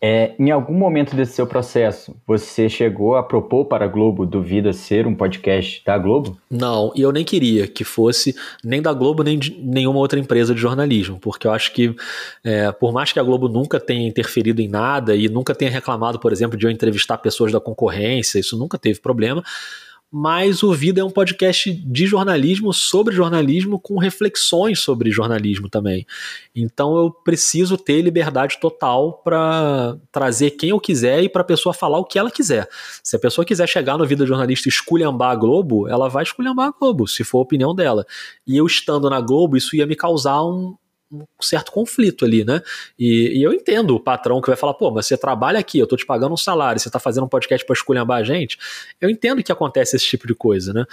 É, 0.00 0.34
em 0.38 0.50
algum 0.50 0.74
momento 0.74 1.16
desse 1.16 1.32
seu 1.32 1.46
processo, 1.46 2.14
você 2.26 2.68
chegou 2.68 3.16
a 3.16 3.22
propor 3.22 3.64
para 3.64 3.86
a 3.86 3.88
Globo 3.88 4.26
Duvida 4.26 4.72
ser 4.72 5.06
um 5.06 5.14
podcast 5.14 5.82
da 5.84 5.96
Globo? 5.96 6.36
Não, 6.50 6.92
e 6.94 7.00
eu 7.00 7.10
nem 7.10 7.24
queria 7.24 7.66
que 7.66 7.82
fosse 7.82 8.36
nem 8.62 8.82
da 8.82 8.92
Globo 8.92 9.22
nem 9.22 9.38
de 9.38 9.58
nenhuma 9.58 9.98
outra 9.98 10.18
empresa 10.18 10.54
de 10.54 10.60
jornalismo, 10.60 11.18
porque 11.18 11.46
eu 11.46 11.52
acho 11.52 11.72
que, 11.72 11.96
é, 12.44 12.70
por 12.72 12.92
mais 12.92 13.10
que 13.10 13.18
a 13.18 13.22
Globo 13.22 13.48
nunca 13.48 13.80
tenha 13.80 14.06
interferido 14.06 14.60
em 14.60 14.68
nada 14.68 15.16
e 15.16 15.28
nunca 15.28 15.54
tenha 15.54 15.70
reclamado, 15.70 16.18
por 16.18 16.30
exemplo, 16.30 16.58
de 16.58 16.66
eu 16.66 16.70
entrevistar 16.70 17.16
pessoas 17.16 17.50
da 17.50 17.60
concorrência, 17.60 18.38
isso 18.38 18.58
nunca 18.58 18.78
teve 18.78 19.00
problema 19.00 19.42
mas 20.18 20.62
o 20.62 20.72
Vida 20.72 21.02
é 21.02 21.04
um 21.04 21.10
podcast 21.10 21.70
de 21.70 22.06
jornalismo 22.06 22.72
sobre 22.72 23.14
jornalismo 23.14 23.78
com 23.78 23.98
reflexões 23.98 24.80
sobre 24.80 25.10
jornalismo 25.10 25.68
também. 25.68 26.06
Então 26.54 26.96
eu 26.96 27.10
preciso 27.10 27.76
ter 27.76 28.00
liberdade 28.00 28.58
total 28.58 29.20
para 29.22 29.98
trazer 30.10 30.52
quem 30.52 30.70
eu 30.70 30.80
quiser 30.80 31.22
e 31.22 31.28
para 31.28 31.42
a 31.42 31.44
pessoa 31.44 31.74
falar 31.74 31.98
o 31.98 32.04
que 32.06 32.18
ela 32.18 32.30
quiser. 32.30 32.66
Se 33.02 33.14
a 33.14 33.18
pessoa 33.18 33.44
quiser 33.44 33.68
chegar 33.68 33.98
no 33.98 34.06
Vida 34.06 34.24
Jornalista 34.24 34.70
e 34.70 34.72
esculhambar 34.72 35.32
a 35.32 35.36
Globo, 35.36 35.86
ela 35.86 36.08
vai 36.08 36.22
esculhambar 36.22 36.68
a 36.68 36.74
Globo, 36.80 37.06
se 37.06 37.22
for 37.22 37.40
a 37.40 37.42
opinião 37.42 37.74
dela. 37.74 38.06
E 38.46 38.56
eu 38.56 38.64
estando 38.64 39.10
na 39.10 39.20
Globo, 39.20 39.54
isso 39.54 39.76
ia 39.76 39.86
me 39.86 39.94
causar 39.94 40.42
um, 40.42 40.74
um 41.10 41.24
certo 41.40 41.70
conflito 41.70 42.24
ali, 42.24 42.44
né? 42.44 42.60
E, 42.98 43.38
e, 43.38 43.42
eu 43.42 43.52
entendo 43.52 43.94
o 43.94 44.00
patrão 44.00 44.40
que 44.40 44.48
vai 44.48 44.56
falar, 44.56 44.74
pô, 44.74 44.90
mas 44.90 45.06
você 45.06 45.16
trabalha 45.16 45.58
aqui, 45.58 45.78
eu 45.78 45.86
tô 45.86 45.96
te 45.96 46.04
pagando 46.04 46.32
um 46.32 46.36
salário, 46.36 46.80
você 46.80 46.90
tá 46.90 46.98
fazendo 46.98 47.24
um 47.24 47.28
podcast 47.28 47.64
para 47.64 47.74
esculhambar 47.74 48.18
a 48.18 48.24
gente. 48.24 48.58
Eu 49.00 49.08
entendo 49.08 49.42
que 49.42 49.52
acontece 49.52 49.96
esse 49.96 50.06
tipo 50.06 50.26
de 50.26 50.34
coisa, 50.34 50.72
né? 50.72 50.84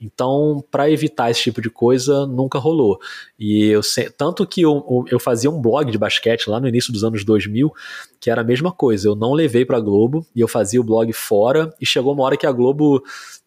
Então, 0.00 0.64
para 0.70 0.90
evitar 0.90 1.30
esse 1.30 1.42
tipo 1.42 1.60
de 1.60 1.68
coisa, 1.68 2.26
nunca 2.26 2.58
rolou. 2.58 2.98
E 3.38 3.66
eu 3.66 3.82
tanto 4.16 4.46
que 4.46 4.62
eu, 4.62 5.04
eu 5.08 5.20
fazia 5.20 5.50
um 5.50 5.60
blog 5.60 5.90
de 5.90 5.98
basquete 5.98 6.48
lá 6.48 6.58
no 6.58 6.66
início 6.66 6.90
dos 6.90 7.04
anos 7.04 7.22
2000, 7.22 7.70
que 8.18 8.30
era 8.30 8.40
a 8.40 8.44
mesma 8.44 8.72
coisa. 8.72 9.08
Eu 9.08 9.14
não 9.14 9.34
levei 9.34 9.64
para 9.64 9.78
Globo 9.78 10.26
e 10.34 10.40
eu 10.40 10.48
fazia 10.48 10.80
o 10.80 10.84
blog 10.84 11.12
fora 11.12 11.74
e 11.78 11.84
chegou 11.84 12.14
uma 12.14 12.24
hora 12.24 12.36
que 12.36 12.46
a 12.46 12.52
Globo 12.52 13.02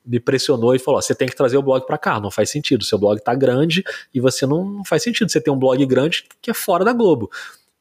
me 0.05 0.19
pressionou 0.19 0.75
e 0.75 0.79
falou: 0.79 1.01
você 1.01 1.15
tem 1.15 1.27
que 1.27 1.35
trazer 1.35 1.57
o 1.57 1.63
blog 1.63 1.85
para 1.87 1.97
cá, 1.97 2.19
não 2.19 2.29
faz 2.29 2.51
sentido. 2.51 2.83
Seu 2.83 2.99
blog 2.99 3.19
tá 3.19 3.33
grande 3.33 3.83
e 4.13 4.19
você 4.19 4.45
não, 4.45 4.63
não 4.63 4.85
faz 4.85 5.01
sentido 5.01 5.31
você 5.31 5.41
ter 5.41 5.49
um 5.49 5.57
blog 5.57 5.83
grande 5.87 6.25
que 6.39 6.51
é 6.51 6.53
fora 6.53 6.85
da 6.85 6.93
Globo. 6.93 7.31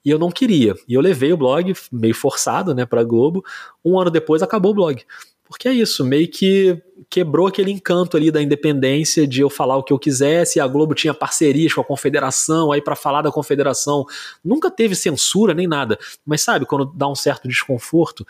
E 0.05 0.11
eu 0.11 0.19
não 0.19 0.31
queria. 0.31 0.75
E 0.89 0.95
eu 0.95 1.01
levei 1.01 1.33
o 1.33 1.37
blog 1.37 1.75
meio 1.93 2.15
forçado, 2.15 2.75
né, 2.75 2.85
para 2.85 3.05
Globo. 3.05 3.45
Um 3.85 4.01
ano 4.01 4.11
depois 4.11 4.43
acabou 4.43 4.73
o 4.73 4.75
blog. 4.75 5.05
Porque 5.53 5.69
é 5.69 5.73
isso, 5.75 6.03
meio 6.03 6.27
que 6.29 6.83
quebrou 7.11 7.47
aquele 7.47 7.71
encanto 7.71 8.17
ali 8.17 8.31
da 8.31 8.41
independência 8.41 9.27
de 9.27 9.43
eu 9.43 9.51
falar 9.51 9.77
o 9.77 9.83
que 9.83 9.93
eu 9.93 9.99
quisesse. 9.99 10.59
A 10.59 10.67
Globo 10.67 10.95
tinha 10.95 11.13
parcerias 11.13 11.75
com 11.75 11.83
a 11.83 11.85
Confederação, 11.85 12.73
aí 12.73 12.81
para 12.81 12.97
falar 12.97 13.21
da 13.21 13.31
Confederação 13.31 14.07
nunca 14.43 14.71
teve 14.71 14.95
censura 14.95 15.53
nem 15.53 15.67
nada. 15.67 15.99
Mas 16.25 16.41
sabe, 16.41 16.65
quando 16.65 16.87
dá 16.87 17.07
um 17.07 17.15
certo 17.15 17.47
desconforto, 17.47 18.27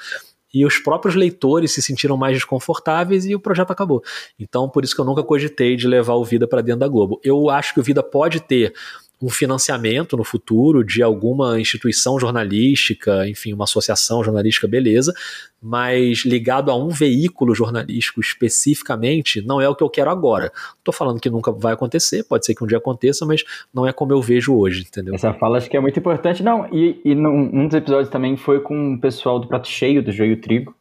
e 0.53 0.67
os 0.67 0.79
próprios 0.79 1.15
leitores 1.15 1.71
se 1.71 1.81
sentiram 1.81 2.17
mais 2.17 2.35
desconfortáveis 2.35 3.25
e 3.25 3.37
o 3.37 3.41
projeto 3.41 3.71
acabou. 3.71 4.03
Então, 4.37 4.69
por 4.69 4.83
isso 4.83 4.97
que 4.97 5.01
eu 5.01 5.05
nunca 5.05 5.23
cogitei 5.23 5.77
de 5.77 5.87
levar 5.87 6.15
o 6.15 6.25
Vida 6.25 6.49
para 6.49 6.61
dentro 6.61 6.81
da 6.81 6.89
Globo. 6.89 7.21
Eu 7.23 7.49
acho 7.51 7.73
que 7.73 7.81
o 7.81 7.85
Vida 7.85 8.03
pode 8.03 8.41
ter 8.41 8.75
um 9.23 9.31
financiamento 9.31 10.17
no 10.17 10.25
futuro 10.25 10.83
de 10.83 11.03
alguma 11.03 11.61
instituição 11.61 12.19
jornalística, 12.19 13.29
enfim, 13.29 13.53
uma 13.53 13.65
associação 13.65 14.23
jornalística, 14.25 14.67
beleza, 14.67 15.15
mas 15.63 16.25
ligado 16.25 16.73
a 16.73 16.77
um 16.77 16.89
veículo 16.89 17.55
jornalístico 17.55 18.21
especificamente, 18.21 19.41
não 19.41 19.61
é 19.61 19.69
o 19.69 19.77
que 19.77 19.85
eu 19.85 19.89
quero 19.89 20.11
agora. 20.11 20.51
Estou 20.77 20.93
falando 20.93 21.21
que 21.21 21.31
nunca 21.31 21.53
vai 21.53 21.75
acontecer, 21.75 22.25
pode 22.25 22.45
ser 22.45 22.55
que 22.55 22.65
um 22.65 22.67
dia 22.67 22.79
aconteça, 22.79 23.25
mas 23.25 23.45
não 23.73 23.87
é 23.87 23.93
como 23.93 24.13
eu 24.13 24.21
vejo 24.21 24.57
hoje, 24.57 24.85
entendeu? 24.89 25.15
Essa 25.15 25.33
fala 25.33 25.59
acho 25.59 25.71
que 25.71 25.77
é 25.77 25.81
muito 25.81 25.99
importante. 25.99 26.43
Não, 26.43 26.67
e, 26.75 27.01
e 27.05 27.15
num, 27.15 27.49
um 27.53 27.67
dos 27.69 27.77
episódios 27.77 28.09
também 28.09 28.37
foi 28.37 28.61
com 28.61 28.95
o 28.95 29.01
pessoal 29.01 29.39
do 29.39 29.47
Prato 29.47 29.69
Cheio, 29.69 30.03
do 30.03 30.11
Joio 30.11 30.41
Trigo, 30.41 30.75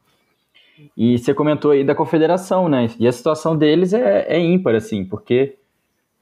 e 0.97 1.19
você 1.19 1.31
comentou 1.31 1.71
aí 1.71 1.83
da 1.83 1.93
confederação, 1.93 2.67
né? 2.67 2.89
E 2.99 3.07
a 3.07 3.11
situação 3.11 3.55
deles 3.55 3.93
é, 3.93 4.25
é 4.27 4.39
ímpar, 4.39 4.73
assim, 4.73 5.05
porque, 5.05 5.53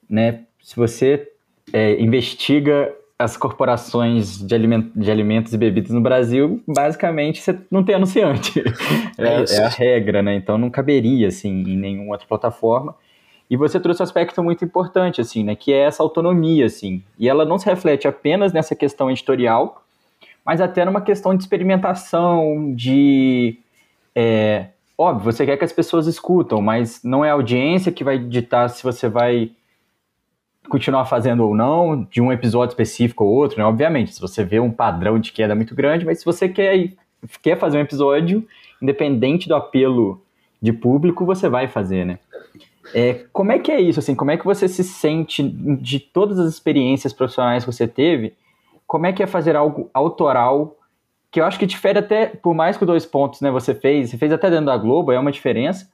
né, 0.09 0.41
se 0.61 0.75
você 0.75 1.29
é, 1.73 1.99
investiga 2.01 2.93
as 3.19 3.35
corporações 3.35 4.37
de, 4.37 4.55
aliment 4.55 4.85
de 4.95 5.11
alimentos 5.11 5.51
e 5.51 5.57
bebidas 5.57 5.91
no 5.91 5.99
Brasil, 5.99 6.63
basicamente 6.65 7.41
você 7.41 7.59
não 7.69 7.83
tem 7.83 7.95
anunciante. 7.95 8.63
É, 9.17 9.41
é, 9.41 9.45
é, 9.49 9.63
a 9.65 9.67
regra, 9.67 10.21
né? 10.21 10.33
Então 10.35 10.57
não 10.57 10.69
caberia 10.69 11.27
assim 11.27 11.49
em 11.49 11.75
nenhuma 11.75 12.13
outra 12.13 12.25
plataforma. 12.25 12.95
E 13.49 13.57
você 13.57 13.77
trouxe 13.77 14.01
um 14.01 14.05
aspecto 14.05 14.41
muito 14.41 14.63
importante, 14.63 15.19
assim, 15.19 15.43
né? 15.43 15.55
Que 15.55 15.73
é 15.73 15.79
essa 15.79 16.01
autonomia, 16.01 16.65
assim. 16.65 17.03
E 17.19 17.27
ela 17.27 17.43
não 17.43 17.59
se 17.59 17.65
reflete 17.65 18.07
apenas 18.07 18.53
nessa 18.53 18.75
questão 18.77 19.11
editorial, 19.11 19.83
mas 20.45 20.61
até 20.61 20.85
numa 20.85 21.01
questão 21.01 21.35
de 21.35 21.43
experimentação, 21.43 22.73
de. 22.73 23.57
É, 24.15 24.67
óbvio, 24.97 25.33
você 25.33 25.45
quer 25.45 25.57
que 25.57 25.65
as 25.65 25.73
pessoas 25.73 26.07
escutam, 26.07 26.61
mas 26.61 27.03
não 27.03 27.25
é 27.25 27.29
a 27.29 27.33
audiência 27.33 27.91
que 27.91 28.05
vai 28.05 28.17
ditar 28.17 28.69
se 28.69 28.81
você 28.81 29.09
vai 29.09 29.51
continuar 30.69 31.05
fazendo 31.05 31.43
ou 31.45 31.55
não, 31.55 32.03
de 32.09 32.21
um 32.21 32.31
episódio 32.31 32.71
específico 32.71 33.25
ou 33.25 33.31
outro, 33.31 33.57
né? 33.57 33.65
Obviamente, 33.65 34.13
se 34.13 34.21
você 34.21 34.43
vê 34.43 34.59
um 34.59 34.71
padrão 34.71 35.19
de 35.19 35.31
queda 35.31 35.55
muito 35.55 35.75
grande, 35.75 36.05
mas 36.05 36.19
se 36.19 36.25
você 36.25 36.47
quer, 36.47 36.91
quer 37.41 37.57
fazer 37.57 37.77
um 37.77 37.81
episódio, 37.81 38.47
independente 38.81 39.47
do 39.47 39.55
apelo 39.55 40.21
de 40.61 40.71
público, 40.71 41.25
você 41.25 41.49
vai 41.49 41.67
fazer, 41.67 42.05
né? 42.05 42.19
É, 42.93 43.25
como 43.33 43.51
é 43.51 43.59
que 43.59 43.71
é 43.71 43.81
isso, 43.81 43.99
assim? 43.99 44.15
Como 44.15 44.31
é 44.31 44.37
que 44.37 44.45
você 44.45 44.67
se 44.67 44.83
sente 44.83 45.43
de 45.43 45.99
todas 45.99 46.39
as 46.39 46.51
experiências 46.53 47.13
profissionais 47.13 47.65
que 47.65 47.71
você 47.71 47.87
teve? 47.87 48.33
Como 48.87 49.05
é 49.05 49.13
que 49.13 49.21
é 49.21 49.27
fazer 49.27 49.55
algo 49.55 49.89
autoral? 49.93 50.77
Que 51.31 51.39
eu 51.39 51.45
acho 51.45 51.59
que 51.59 51.65
difere 51.65 51.99
até, 51.99 52.27
por 52.27 52.55
mais 52.55 52.77
que 52.77 52.85
dois 52.85 53.05
pontos, 53.05 53.41
né? 53.41 53.51
Você 53.51 53.75
fez, 53.75 54.09
você 54.09 54.17
fez 54.17 54.31
até 54.31 54.49
dentro 54.49 54.65
da 54.65 54.77
Globo, 54.77 55.11
é 55.11 55.19
uma 55.19 55.31
diferença 55.31 55.89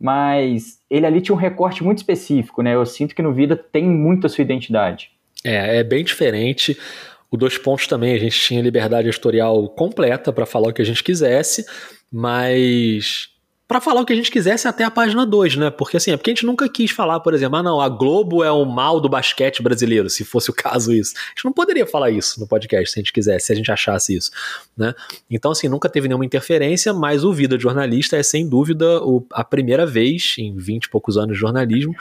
mas 0.00 0.78
ele 0.88 1.06
ali 1.06 1.20
tinha 1.20 1.34
um 1.34 1.38
recorte 1.38 1.82
muito 1.82 1.98
específico, 1.98 2.62
né? 2.62 2.74
Eu 2.74 2.86
sinto 2.86 3.14
que 3.14 3.22
no 3.22 3.32
Vida 3.32 3.56
tem 3.56 3.84
muito 3.84 4.26
a 4.26 4.30
sua 4.30 4.42
identidade. 4.42 5.10
É, 5.44 5.78
é 5.78 5.84
bem 5.84 6.04
diferente. 6.04 6.78
O 7.30 7.36
Dois 7.36 7.58
Pontos 7.58 7.86
também, 7.86 8.14
a 8.14 8.18
gente 8.18 8.38
tinha 8.40 8.62
liberdade 8.62 9.08
editorial 9.08 9.68
completa 9.68 10.32
para 10.32 10.46
falar 10.46 10.68
o 10.68 10.72
que 10.72 10.82
a 10.82 10.84
gente 10.84 11.04
quisesse, 11.04 11.66
mas 12.10 13.28
para 13.68 13.82
falar 13.82 14.00
o 14.00 14.06
que 14.06 14.14
a 14.14 14.16
gente 14.16 14.30
quisesse 14.30 14.66
até 14.66 14.82
a 14.82 14.90
página 14.90 15.26
2, 15.26 15.56
né? 15.56 15.70
Porque 15.70 15.98
assim, 15.98 16.10
é 16.10 16.16
porque 16.16 16.30
a 16.30 16.34
gente 16.34 16.46
nunca 16.46 16.66
quis 16.70 16.90
falar, 16.90 17.20
por 17.20 17.34
exemplo, 17.34 17.58
ah 17.58 17.62
não, 17.62 17.82
a 17.82 17.88
Globo 17.90 18.42
é 18.42 18.50
o 18.50 18.64
mal 18.64 18.98
do 18.98 19.10
basquete 19.10 19.62
brasileiro, 19.62 20.08
se 20.08 20.24
fosse 20.24 20.48
o 20.48 20.54
caso 20.54 20.90
isso. 20.90 21.12
A 21.14 21.28
gente 21.28 21.44
não 21.44 21.52
poderia 21.52 21.86
falar 21.86 22.10
isso 22.10 22.40
no 22.40 22.46
podcast 22.46 22.90
se 22.90 22.98
a 22.98 23.02
gente 23.02 23.12
quisesse, 23.12 23.46
se 23.46 23.52
a 23.52 23.54
gente 23.54 23.70
achasse 23.70 24.16
isso, 24.16 24.30
né? 24.74 24.94
Então 25.30 25.50
assim, 25.50 25.68
nunca 25.68 25.86
teve 25.86 26.08
nenhuma 26.08 26.24
interferência, 26.24 26.94
mas 26.94 27.24
o 27.24 27.32
Vida 27.32 27.58
de 27.58 27.62
Jornalista 27.62 28.16
é 28.16 28.22
sem 28.22 28.48
dúvida 28.48 29.04
o, 29.04 29.22
a 29.30 29.44
primeira 29.44 29.84
vez 29.84 30.36
em 30.38 30.56
20 30.56 30.84
e 30.84 30.88
poucos 30.88 31.18
anos 31.18 31.34
de 31.34 31.38
jornalismo 31.38 31.94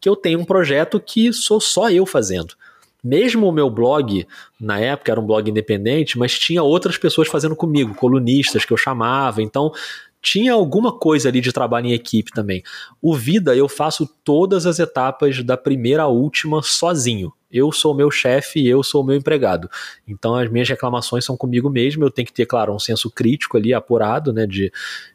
que 0.00 0.08
eu 0.08 0.16
tenho 0.16 0.40
um 0.40 0.44
projeto 0.44 0.98
que 0.98 1.30
sou 1.34 1.60
só 1.60 1.90
eu 1.90 2.06
fazendo. 2.06 2.54
Mesmo 3.02 3.46
o 3.46 3.52
meu 3.52 3.70
blog, 3.70 4.26
na 4.58 4.78
época 4.78 5.12
era 5.12 5.20
um 5.20 5.26
blog 5.26 5.48
independente, 5.50 6.18
mas 6.18 6.38
tinha 6.38 6.62
outras 6.62 6.98
pessoas 6.98 7.28
fazendo 7.28 7.56
comigo, 7.56 7.94
colunistas 7.94 8.64
que 8.64 8.72
eu 8.72 8.76
chamava. 8.76 9.42
Então, 9.42 9.72
tinha 10.22 10.52
alguma 10.52 10.92
coisa 10.92 11.28
ali 11.28 11.40
de 11.40 11.52
trabalho 11.52 11.86
em 11.86 11.92
equipe 11.92 12.30
também. 12.32 12.62
O 13.00 13.14
Vida, 13.14 13.56
eu 13.56 13.68
faço 13.68 14.06
todas 14.24 14.66
as 14.66 14.78
etapas 14.78 15.42
da 15.42 15.56
primeira 15.56 16.04
à 16.04 16.08
última 16.08 16.62
sozinho. 16.62 17.32
Eu 17.50 17.72
sou 17.72 17.94
meu 17.94 18.10
chefe 18.10 18.60
e 18.60 18.68
eu 18.68 18.82
sou 18.82 19.04
meu 19.04 19.16
empregado. 19.16 19.68
Então 20.06 20.34
as 20.34 20.50
minhas 20.50 20.68
reclamações 20.68 21.24
são 21.24 21.36
comigo 21.36 21.68
mesmo. 21.68 22.04
Eu 22.04 22.10
tenho 22.10 22.26
que 22.26 22.32
ter, 22.32 22.46
claro, 22.46 22.74
um 22.74 22.78
senso 22.78 23.10
crítico 23.10 23.56
ali 23.56 23.74
apurado, 23.74 24.32
né, 24.32 24.46
de, 24.46 24.72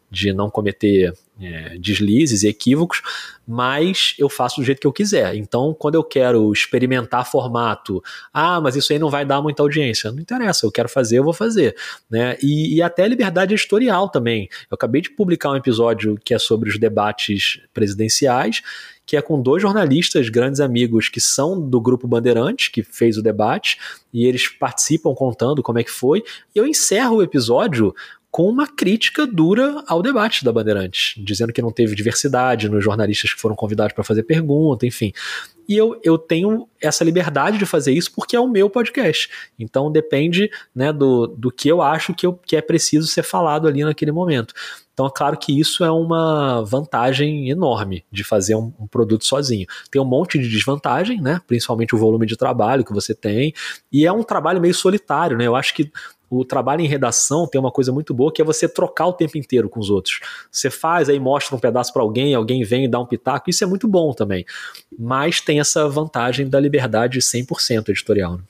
de 0.10 0.32
não 0.32 0.50
cometer 0.50 1.14
é, 1.42 1.78
deslizes 1.78 2.44
e 2.44 2.48
equívocos, 2.48 3.02
mas 3.46 4.16
eu 4.18 4.30
faço 4.30 4.62
do 4.62 4.66
jeito 4.66 4.80
que 4.80 4.88
eu 4.88 4.94
quiser. 4.94 5.36
Então, 5.36 5.76
quando 5.78 5.96
eu 5.96 6.04
quero 6.04 6.52
experimentar 6.52 7.30
formato, 7.30 8.02
ah, 8.34 8.62
mas 8.62 8.76
isso 8.76 8.94
aí 8.94 9.00
não 9.00 9.10
vai 9.10 9.26
dar 9.26 9.42
muita 9.42 9.62
audiência. 9.62 10.12
Não 10.12 10.20
interessa, 10.20 10.66
eu 10.66 10.72
quero 10.72 10.88
fazer, 10.88 11.18
eu 11.20 11.24
vou 11.24 11.34
fazer. 11.34 11.76
Né? 12.10 12.38
E, 12.42 12.76
e 12.76 12.82
até 12.82 13.08
liberdade 13.08 13.54
editorial 13.54 14.10
também. 14.10 14.48
Eu 14.72 14.76
acabei 14.76 15.02
de 15.02 15.10
publicar 15.12 15.52
um 15.52 15.56
episódio 15.56 16.18
que 16.24 16.34
é 16.34 16.40
sobre 16.40 16.70
os 16.70 16.80
debates 16.80 17.60
presidenciais, 17.74 18.62
que 19.06 19.16
é 19.16 19.22
com 19.22 19.42
dois 19.42 19.62
jornalistas, 19.62 20.30
grandes 20.30 20.60
amigos, 20.60 21.10
que 21.10 21.22
são 21.22 21.60
do 21.62 21.80
Grupo 21.80 22.08
Bandeirantes, 22.08 22.70
que 22.70 22.82
fez 22.82 23.18
o 23.18 23.22
debate, 23.22 23.78
e 24.14 24.26
eles 24.26 24.48
participam 24.48 25.14
contando 25.14 25.62
como 25.62 25.80
é 25.80 25.84
que 25.84 25.92
foi. 25.92 26.24
E 26.56 26.60
eu 26.60 26.66
encerro 26.66 27.18
o 27.18 27.24
episódio 27.24 27.94
com 28.36 28.50
uma 28.50 28.68
crítica 28.68 29.26
dura 29.26 29.82
ao 29.88 30.02
debate 30.02 30.44
da 30.44 30.52
Bandeirantes, 30.52 31.14
dizendo 31.24 31.54
que 31.54 31.62
não 31.62 31.72
teve 31.72 31.96
diversidade 31.96 32.68
nos 32.68 32.84
jornalistas 32.84 33.34
que 33.34 33.40
foram 33.40 33.56
convidados 33.56 33.94
para 33.94 34.04
fazer 34.04 34.24
pergunta, 34.24 34.86
enfim. 34.86 35.14
E 35.70 35.78
eu, 35.78 35.98
eu 36.04 36.18
tenho 36.18 36.68
essa 36.82 37.06
liberdade 37.06 37.58
de 37.58 37.66
fazer 37.66 37.94
isso 37.94 38.12
porque 38.14 38.36
é 38.36 38.40
o 38.40 38.50
meu 38.50 38.70
podcast. 38.70 39.30
Então 39.58 39.90
depende 39.90 40.52
né, 40.76 40.92
do, 40.92 41.28
do 41.28 41.50
que 41.50 41.70
eu 41.70 41.82
acho 41.82 42.14
que, 42.14 42.26
eu, 42.26 42.34
que 42.34 42.58
é 42.58 42.62
preciso 42.62 43.08
ser 43.08 43.24
falado 43.24 43.70
ali 43.70 43.86
naquele 43.86 44.12
momento. 44.12 44.54
Então 44.94 45.06
é 45.06 45.12
claro 45.14 45.38
que 45.38 45.58
isso 45.58 45.86
é 45.86 45.92
uma 45.92 46.62
vantagem 46.62 47.50
enorme 47.50 48.04
de 48.12 48.26
fazer 48.26 48.56
um, 48.56 48.74
um, 48.78 48.86
produto 48.86 49.26
sozinho. 49.26 49.66
Tem 49.90 50.02
um 50.02 50.06
monte 50.06 50.38
de 50.38 50.50
desvantagem, 50.50 51.22
né? 51.22 51.40
Principalmente 51.48 51.96
o 51.96 51.98
volume 51.98 52.26
de 52.26 52.36
trabalho 52.36 52.84
que 52.84 52.94
você 52.94 53.16
tem. 53.16 53.54
E 53.92 54.06
é 54.06 54.12
um 54.12 54.24
trabalho 54.24 54.60
meio 54.60 54.74
solitário, 54.74 55.38
né? 55.38 55.48
Eu 55.48 55.56
acho 55.56 55.74
que 55.74 55.90
o 56.40 56.46
trabalho 56.46 56.82
em 56.82 56.88
redação 56.88 57.48
tem 57.48 57.60
uma 57.60 57.72
coisa 57.72 57.92
muito 57.92 58.14
boa 58.14 58.32
que 58.32 58.42
é 58.42 58.46
você 58.46 58.68
trocar 58.68 59.08
o 59.08 59.14
tempo 59.14 59.38
inteiro 59.38 59.70
com 59.70 59.80
os 59.80 59.90
outros. 59.90 60.20
Você 60.52 60.70
faz, 60.70 61.10
aí 61.10 61.20
mostra 61.20 61.56
um 61.56 61.60
pedaço 61.60 61.94
para 61.94 62.02
alguém, 62.02 62.36
alguém 62.36 62.64
vem 62.64 62.86
e 62.86 62.88
dá 62.88 63.00
um 63.00 63.06
pitaco, 63.06 63.50
isso 63.50 63.64
é 63.64 63.68
muito 63.68 63.88
bom 63.88 64.14
também. 64.14 64.46
Mas 64.98 65.42
tem 65.42 65.60
essa 65.60 65.88
vantagem 65.88 66.50
da 66.50 66.60
liberdade 66.60 67.20
100% 67.20 67.90
editorial. 67.90 68.38
Né? 68.38 68.44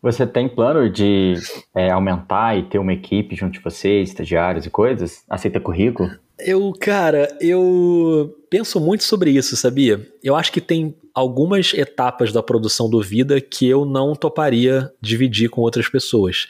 Você 0.00 0.26
tem 0.26 0.48
plano 0.48 0.88
de 0.88 1.34
é, 1.74 1.90
aumentar 1.90 2.56
e 2.56 2.62
ter 2.62 2.78
uma 2.78 2.92
equipe 2.92 3.34
junto 3.34 3.54
de 3.54 3.60
vocês, 3.60 4.10
estagiários 4.10 4.64
e 4.64 4.70
coisas? 4.70 5.24
Aceita 5.28 5.58
currículo? 5.58 6.10
Eu, 6.38 6.72
cara, 6.78 7.36
eu 7.40 8.32
penso 8.48 8.78
muito 8.78 9.02
sobre 9.02 9.30
isso, 9.32 9.56
sabia? 9.56 10.06
Eu 10.22 10.36
acho 10.36 10.52
que 10.52 10.60
tem 10.60 10.94
algumas 11.12 11.74
etapas 11.74 12.32
da 12.32 12.40
produção 12.40 12.88
do 12.88 13.02
Vida 13.02 13.40
que 13.40 13.68
eu 13.68 13.84
não 13.84 14.14
toparia 14.14 14.92
dividir 15.00 15.50
com 15.50 15.62
outras 15.62 15.88
pessoas, 15.88 16.46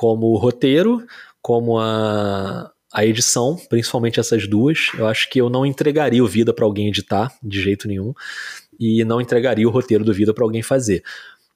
como 0.00 0.28
o 0.28 0.38
roteiro, 0.38 1.04
como 1.42 1.78
a, 1.78 2.72
a 2.90 3.04
edição, 3.04 3.54
principalmente 3.68 4.18
essas 4.18 4.48
duas. 4.48 4.86
Eu 4.96 5.06
acho 5.06 5.28
que 5.28 5.38
eu 5.38 5.50
não 5.50 5.66
entregaria 5.66 6.24
o 6.24 6.26
Vida 6.26 6.54
para 6.54 6.64
alguém 6.64 6.88
editar, 6.88 7.30
de 7.42 7.60
jeito 7.60 7.86
nenhum, 7.86 8.14
e 8.78 9.04
não 9.04 9.20
entregaria 9.20 9.68
o 9.68 9.70
roteiro 9.70 10.02
do 10.02 10.14
Vida 10.14 10.32
para 10.32 10.42
alguém 10.42 10.62
fazer. 10.62 11.02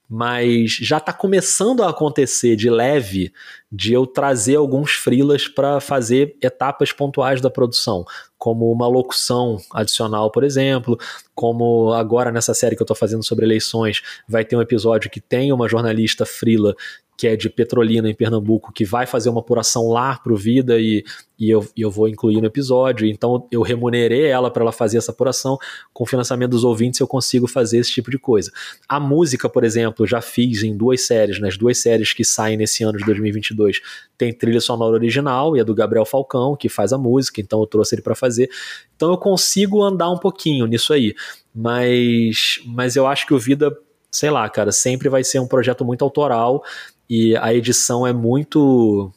mas 0.08 0.72
já 0.72 0.98
está 0.98 1.12
começando 1.12 1.82
a 1.82 1.88
acontecer 1.88 2.54
de 2.56 2.68
leve 2.68 3.32
de 3.72 3.92
eu 3.92 4.06
trazer 4.06 4.56
alguns 4.56 4.92
frilas 4.92 5.48
para 5.48 5.80
fazer 5.80 6.36
etapas 6.42 6.92
pontuais 6.92 7.40
da 7.40 7.50
produção, 7.50 8.04
como 8.36 8.70
uma 8.70 8.86
locução 8.86 9.58
adicional, 9.72 10.30
por 10.30 10.44
exemplo, 10.44 10.98
como 11.34 11.92
agora 11.94 12.30
nessa 12.30 12.52
série 12.52 12.76
que 12.76 12.82
eu 12.82 12.84
estou 12.84 12.96
fazendo 12.96 13.24
sobre 13.24 13.46
eleições, 13.46 14.02
vai 14.28 14.44
ter 14.44 14.54
um 14.54 14.62
episódio 14.62 15.10
que 15.10 15.20
tem 15.20 15.52
uma 15.52 15.68
jornalista 15.68 16.26
frila 16.26 16.76
que 17.16 17.28
é 17.28 17.36
de 17.36 17.48
Petrolina, 17.48 18.08
em 18.08 18.14
Pernambuco, 18.14 18.72
que 18.72 18.84
vai 18.84 19.06
fazer 19.06 19.28
uma 19.28 19.40
apuração 19.40 19.88
lá 19.88 20.18
para 20.18 20.32
o 20.32 20.36
Vida 20.36 20.80
e, 20.80 21.04
e, 21.38 21.48
eu, 21.48 21.66
e 21.76 21.80
eu 21.80 21.90
vou 21.90 22.08
incluir 22.08 22.40
no 22.40 22.46
episódio. 22.46 23.06
Então 23.06 23.46
eu 23.50 23.62
remunerei 23.62 24.26
ela 24.26 24.50
para 24.50 24.62
ela 24.62 24.72
fazer 24.72 24.98
essa 24.98 25.12
apuração. 25.12 25.56
Com 25.92 26.02
o 26.02 26.06
financiamento 26.06 26.50
dos 26.50 26.64
ouvintes 26.64 26.98
eu 26.98 27.06
consigo 27.06 27.46
fazer 27.46 27.78
esse 27.78 27.92
tipo 27.92 28.10
de 28.10 28.18
coisa. 28.18 28.50
A 28.88 28.98
música, 28.98 29.48
por 29.48 29.62
exemplo, 29.62 30.06
já 30.06 30.20
fiz 30.20 30.64
em 30.64 30.76
duas 30.76 31.06
séries, 31.06 31.40
nas 31.40 31.56
duas 31.56 31.78
séries 31.78 32.12
que 32.12 32.24
saem 32.24 32.56
nesse 32.56 32.82
ano 32.82 32.98
de 32.98 33.04
2022. 33.04 33.80
Tem 34.18 34.32
trilha 34.32 34.60
sonora 34.60 34.94
original 34.94 35.56
e 35.56 35.60
é 35.60 35.64
do 35.64 35.74
Gabriel 35.74 36.04
Falcão, 36.04 36.56
que 36.56 36.68
faz 36.68 36.92
a 36.92 36.98
música, 36.98 37.40
então 37.40 37.60
eu 37.60 37.66
trouxe 37.66 37.94
ele 37.94 38.02
para 38.02 38.14
fazer. 38.14 38.50
Então 38.96 39.10
eu 39.10 39.18
consigo 39.18 39.82
andar 39.82 40.10
um 40.10 40.18
pouquinho 40.18 40.66
nisso 40.66 40.92
aí. 40.92 41.14
Mas, 41.54 42.60
mas 42.66 42.96
eu 42.96 43.06
acho 43.06 43.24
que 43.26 43.34
o 43.34 43.38
Vida 43.38 43.72
sei 44.14 44.30
lá, 44.30 44.48
cara, 44.48 44.70
sempre 44.70 45.08
vai 45.08 45.24
ser 45.24 45.40
um 45.40 45.46
projeto 45.46 45.84
muito 45.84 46.04
autoral 46.04 46.62
e 47.08 47.36
a 47.36 47.52
edição 47.52 48.06
é 48.06 48.12
muito 48.12 49.12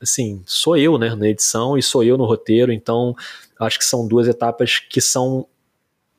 assim, 0.00 0.42
sou 0.44 0.76
eu, 0.76 0.98
né, 0.98 1.14
na 1.14 1.28
edição 1.28 1.76
e 1.76 1.82
sou 1.82 2.02
eu 2.04 2.18
no 2.18 2.24
roteiro, 2.24 2.72
então 2.72 3.14
acho 3.58 3.78
que 3.78 3.84
são 3.84 4.06
duas 4.06 4.28
etapas 4.28 4.78
que 4.78 5.00
são 5.00 5.46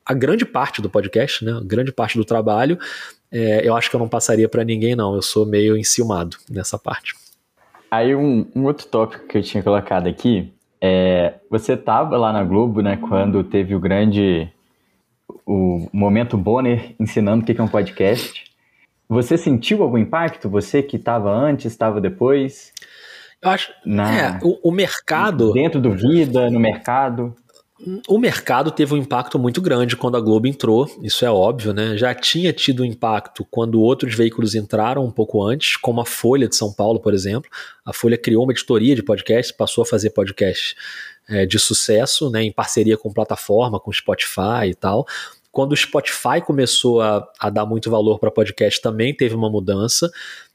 a 0.04 0.14
grande 0.14 0.44
parte 0.44 0.80
do 0.80 0.90
podcast, 0.90 1.44
né, 1.44 1.52
a 1.52 1.60
grande 1.60 1.92
parte 1.92 2.16
do 2.16 2.24
trabalho. 2.24 2.78
É, 3.30 3.66
eu 3.66 3.76
acho 3.76 3.90
que 3.90 3.96
eu 3.96 4.00
não 4.00 4.08
passaria 4.08 4.48
para 4.48 4.64
ninguém, 4.64 4.96
não. 4.96 5.14
Eu 5.14 5.20
sou 5.20 5.44
meio 5.44 5.76
enciumado 5.76 6.38
nessa 6.50 6.78
parte. 6.78 7.14
Aí 7.90 8.14
um, 8.14 8.46
um, 8.54 8.64
outro 8.64 8.86
tópico 8.86 9.26
que 9.26 9.38
eu 9.38 9.42
tinha 9.42 9.62
colocado 9.62 10.06
aqui 10.06 10.52
é 10.80 11.34
você 11.50 11.74
estava 11.74 12.16
lá 12.16 12.32
na 12.32 12.42
Globo, 12.42 12.80
né, 12.80 12.96
quando 12.96 13.44
teve 13.44 13.74
o 13.74 13.80
grande 13.80 14.50
o 15.46 15.88
momento 15.92 16.36
Bonner 16.36 16.94
ensinando 16.98 17.42
o 17.42 17.46
que 17.46 17.58
é 17.58 17.62
um 17.62 17.68
podcast. 17.68 18.47
Você 19.08 19.38
sentiu 19.38 19.82
algum 19.82 19.98
impacto? 19.98 20.50
Você 20.50 20.82
que 20.82 20.96
estava 20.96 21.30
antes, 21.30 21.66
estava 21.66 22.00
depois? 22.00 22.72
Eu 23.40 23.50
acho. 23.50 23.72
Na, 23.84 24.14
é, 24.14 24.38
o, 24.42 24.68
o 24.68 24.72
mercado. 24.72 25.52
Dentro 25.52 25.80
do 25.80 25.92
Vida, 25.92 26.50
no 26.50 26.60
mercado. 26.60 27.34
O 28.08 28.18
mercado 28.18 28.72
teve 28.72 28.92
um 28.92 28.96
impacto 28.96 29.38
muito 29.38 29.62
grande 29.62 29.96
quando 29.96 30.16
a 30.16 30.20
Globo 30.20 30.48
entrou, 30.48 30.90
isso 31.00 31.24
é 31.24 31.30
óbvio, 31.30 31.72
né? 31.72 31.96
Já 31.96 32.12
tinha 32.12 32.52
tido 32.52 32.84
impacto 32.84 33.46
quando 33.48 33.80
outros 33.80 34.16
veículos 34.16 34.56
entraram 34.56 35.04
um 35.04 35.12
pouco 35.12 35.40
antes, 35.46 35.76
como 35.76 36.00
a 36.00 36.04
Folha 36.04 36.48
de 36.48 36.56
São 36.56 36.72
Paulo, 36.72 36.98
por 36.98 37.14
exemplo. 37.14 37.48
A 37.86 37.92
Folha 37.92 38.18
criou 38.18 38.42
uma 38.42 38.52
editoria 38.52 38.96
de 38.96 39.02
podcast, 39.02 39.54
passou 39.54 39.82
a 39.82 39.86
fazer 39.86 40.10
podcast 40.10 40.74
é, 41.28 41.46
de 41.46 41.56
sucesso, 41.58 42.28
né, 42.30 42.42
em 42.42 42.50
parceria 42.50 42.96
com 42.96 43.12
plataforma, 43.12 43.78
com 43.78 43.92
Spotify 43.92 44.66
e 44.70 44.74
tal. 44.74 45.06
Quando 45.58 45.72
o 45.72 45.76
Spotify 45.76 46.40
começou 46.40 47.00
a, 47.00 47.28
a 47.36 47.50
dar 47.50 47.66
muito 47.66 47.90
valor 47.90 48.20
para 48.20 48.30
podcast, 48.30 48.80
também 48.80 49.12
teve 49.12 49.34
uma 49.34 49.50
mudança. 49.50 50.08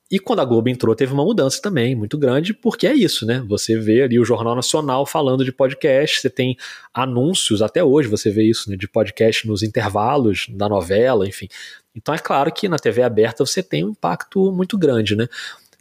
E 0.09 0.17
quando 0.17 0.39
a 0.39 0.45
Globo 0.45 0.69
entrou, 0.69 0.95
teve 0.95 1.11
uma 1.11 1.25
mudança 1.25 1.61
também 1.61 1.93
muito 1.93 2.17
grande, 2.17 2.53
porque 2.53 2.87
é 2.87 2.93
isso, 2.93 3.25
né? 3.25 3.43
Você 3.49 3.77
vê 3.77 4.03
ali 4.03 4.17
o 4.17 4.23
Jornal 4.23 4.55
Nacional 4.55 5.05
falando 5.05 5.43
de 5.43 5.51
podcast, 5.51 6.21
você 6.21 6.29
tem 6.29 6.55
anúncios, 6.93 7.61
até 7.61 7.83
hoje 7.83 8.07
você 8.07 8.31
vê 8.31 8.43
isso, 8.43 8.69
né? 8.69 8.77
De 8.77 8.87
podcast 8.87 9.45
nos 9.45 9.61
intervalos 9.61 10.45
da 10.47 10.69
novela, 10.69 11.27
enfim. 11.27 11.49
Então 11.93 12.15
é 12.15 12.17
claro 12.17 12.49
que 12.49 12.69
na 12.69 12.79
TV 12.79 13.03
aberta 13.03 13.45
você 13.45 13.61
tem 13.61 13.83
um 13.83 13.89
impacto 13.89 14.53
muito 14.53 14.77
grande, 14.77 15.17
né? 15.17 15.27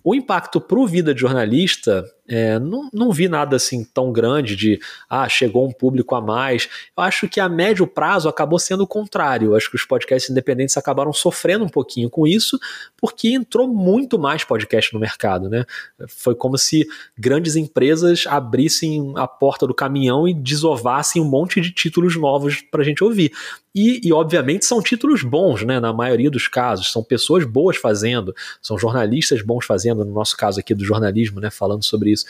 O 0.02 0.16
impacto 0.16 0.60
para 0.60 0.80
o 0.80 0.86
vida 0.88 1.14
de 1.14 1.20
jornalista, 1.20 2.04
é, 2.28 2.58
não, 2.58 2.88
não 2.92 3.10
vi 3.10 3.28
nada 3.28 3.56
assim 3.56 3.84
tão 3.84 4.12
grande 4.12 4.54
de, 4.54 4.80
ah, 5.10 5.28
chegou 5.28 5.66
um 5.66 5.72
público 5.72 6.14
a 6.14 6.20
mais. 6.20 6.68
Eu 6.96 7.02
acho 7.02 7.28
que 7.28 7.40
a 7.40 7.48
médio 7.48 7.86
prazo 7.86 8.28
acabou 8.28 8.58
sendo 8.58 8.84
o 8.84 8.86
contrário. 8.86 9.50
Eu 9.50 9.56
acho 9.56 9.68
que 9.68 9.76
os 9.76 9.84
podcasts 9.84 10.30
independentes 10.30 10.76
acabaram 10.76 11.12
sofrendo 11.12 11.64
um 11.64 11.68
pouquinho 11.68 12.08
com 12.08 12.26
isso, 12.26 12.58
porque 12.96 13.28
entrou 13.28 13.66
muito 13.66 14.18
mais 14.18 14.44
podcast 14.44 14.94
no 14.94 15.00
mercado, 15.00 15.48
né? 15.48 15.64
Foi 16.08 16.34
como 16.34 16.56
se 16.56 16.86
grandes 17.18 17.56
empresas 17.56 18.24
abrissem 18.26 19.12
a 19.16 19.26
porta 19.26 19.66
do 19.66 19.74
caminhão 19.74 20.26
e 20.28 20.32
desovassem 20.32 21.20
um 21.20 21.28
monte 21.28 21.60
de 21.60 21.72
títulos 21.72 22.16
novos 22.16 22.60
para 22.60 22.82
a 22.82 22.84
gente 22.84 23.02
ouvir. 23.02 23.32
E, 23.74 24.06
e, 24.06 24.12
obviamente, 24.12 24.66
são 24.66 24.82
títulos 24.82 25.22
bons, 25.22 25.64
né? 25.64 25.80
Na 25.80 25.92
maioria 25.92 26.30
dos 26.30 26.46
casos. 26.46 26.92
São 26.92 27.02
pessoas 27.02 27.44
boas 27.44 27.76
fazendo, 27.76 28.34
são 28.60 28.78
jornalistas 28.78 29.42
bons 29.42 29.64
fazendo, 29.64 30.04
no 30.04 30.12
nosso 30.12 30.36
caso 30.36 30.60
aqui 30.60 30.74
do 30.74 30.84
jornalismo, 30.84 31.40
né? 31.40 31.50
Falando 31.50 31.82
sobre 31.82 32.11
isso. 32.12 32.24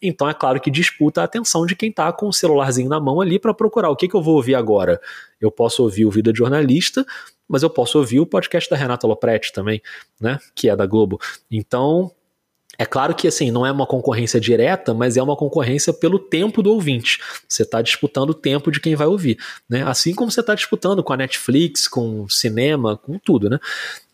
Então, 0.00 0.28
é 0.28 0.34
claro 0.34 0.60
que 0.60 0.70
disputa 0.70 1.20
a 1.20 1.24
atenção 1.24 1.64
de 1.66 1.74
quem 1.74 1.90
está 1.90 2.12
com 2.12 2.28
o 2.28 2.32
celularzinho 2.32 2.88
na 2.88 3.00
mão 3.00 3.20
ali 3.20 3.38
para 3.38 3.54
procurar 3.54 3.90
o 3.90 3.96
que, 3.96 4.08
que 4.08 4.14
eu 4.14 4.22
vou 4.22 4.36
ouvir 4.36 4.54
agora. 4.54 5.00
Eu 5.40 5.50
posso 5.50 5.82
ouvir 5.82 6.04
o 6.04 6.10
Vida 6.10 6.32
de 6.32 6.38
Jornalista, 6.38 7.06
mas 7.48 7.62
eu 7.62 7.70
posso 7.70 7.98
ouvir 7.98 8.20
o 8.20 8.26
podcast 8.26 8.68
da 8.68 8.76
Renata 8.76 9.06
Lopretti 9.06 9.52
também, 9.52 9.80
né? 10.20 10.38
Que 10.54 10.68
é 10.68 10.76
da 10.76 10.86
Globo. 10.86 11.18
Então, 11.50 12.10
é 12.78 12.86
claro 12.86 13.12
que 13.12 13.26
assim, 13.26 13.50
não 13.50 13.66
é 13.66 13.72
uma 13.72 13.86
concorrência 13.86 14.38
direta, 14.38 14.94
mas 14.94 15.16
é 15.16 15.22
uma 15.22 15.36
concorrência 15.36 15.92
pelo 15.92 16.16
tempo 16.16 16.62
do 16.62 16.70
ouvinte. 16.72 17.18
Você 17.48 17.64
está 17.64 17.82
disputando 17.82 18.30
o 18.30 18.34
tempo 18.34 18.70
de 18.70 18.80
quem 18.80 18.94
vai 18.94 19.08
ouvir. 19.08 19.36
Né? 19.68 19.82
Assim 19.82 20.14
como 20.14 20.30
você 20.30 20.38
está 20.38 20.54
disputando 20.54 21.02
com 21.02 21.12
a 21.12 21.16
Netflix, 21.16 21.88
com 21.88 22.22
o 22.22 22.30
cinema, 22.30 22.96
com 22.96 23.18
tudo. 23.18 23.50
Né? 23.50 23.58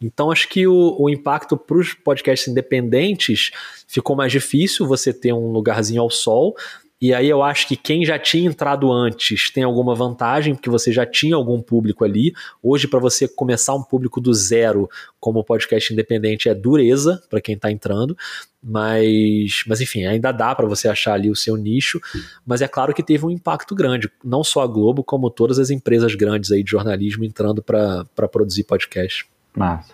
Então 0.01 0.31
acho 0.31 0.49
que 0.49 0.67
o, 0.67 0.97
o 0.99 1.11
impacto 1.11 1.59
para 1.59 1.77
os 1.77 1.93
podcasts 1.93 2.49
independentes 2.49 3.51
ficou 3.87 4.17
mais 4.17 4.33
difícil 4.33 4.87
você 4.87 5.13
ter 5.13 5.35
um 5.35 5.53
lugarzinho 5.53 6.01
ao 6.01 6.09
sol, 6.09 6.57
e 7.05 7.13
aí 7.13 7.29
eu 7.29 7.43
acho 7.43 7.69
que 7.69 7.77
quem 7.77 8.03
já 8.03 8.19
tinha 8.19 8.49
entrado 8.49 8.91
antes 8.91 9.51
tem 9.51 9.63
alguma 9.63 9.95
vantagem, 9.95 10.55
porque 10.55 10.71
você 10.71 10.91
já 10.91 11.05
tinha 11.05 11.37
algum 11.37 11.61
público 11.61 12.03
ali. 12.03 12.33
Hoje, 12.63 12.89
para 12.89 12.99
você 12.99 13.29
começar 13.29 13.75
um 13.75 13.83
público 13.83 14.23
do 14.23 14.33
zero 14.33 14.89
como 15.21 15.45
podcast 15.45 15.93
independente 15.93 16.49
é 16.49 16.55
dureza 16.55 17.23
para 17.29 17.43
quem 17.43 17.57
está 17.57 17.71
entrando. 17.71 18.17
Mas, 18.63 19.65
mas 19.67 19.83
enfim, 19.83 20.07
ainda 20.07 20.33
dá 20.33 20.55
para 20.55 20.67
você 20.67 20.89
achar 20.89 21.13
ali 21.13 21.31
o 21.31 21.37
seu 21.37 21.59
nicho. 21.59 22.01
Mas 22.47 22.63
é 22.63 22.69
claro 22.69 22.95
que 22.95 23.03
teve 23.03 23.27
um 23.27 23.31
impacto 23.31 23.75
grande. 23.75 24.11
Não 24.25 24.43
só 24.43 24.63
a 24.63 24.67
Globo, 24.67 25.05
como 25.05 25.29
todas 25.29 25.59
as 25.59 25.69
empresas 25.69 26.15
grandes 26.15 26.51
aí 26.53 26.63
de 26.65 26.71
jornalismo 26.71 27.23
entrando 27.23 27.63
para 27.63 28.07
produzir 28.33 28.65
podcast. 28.65 29.27
Massa. 29.55 29.93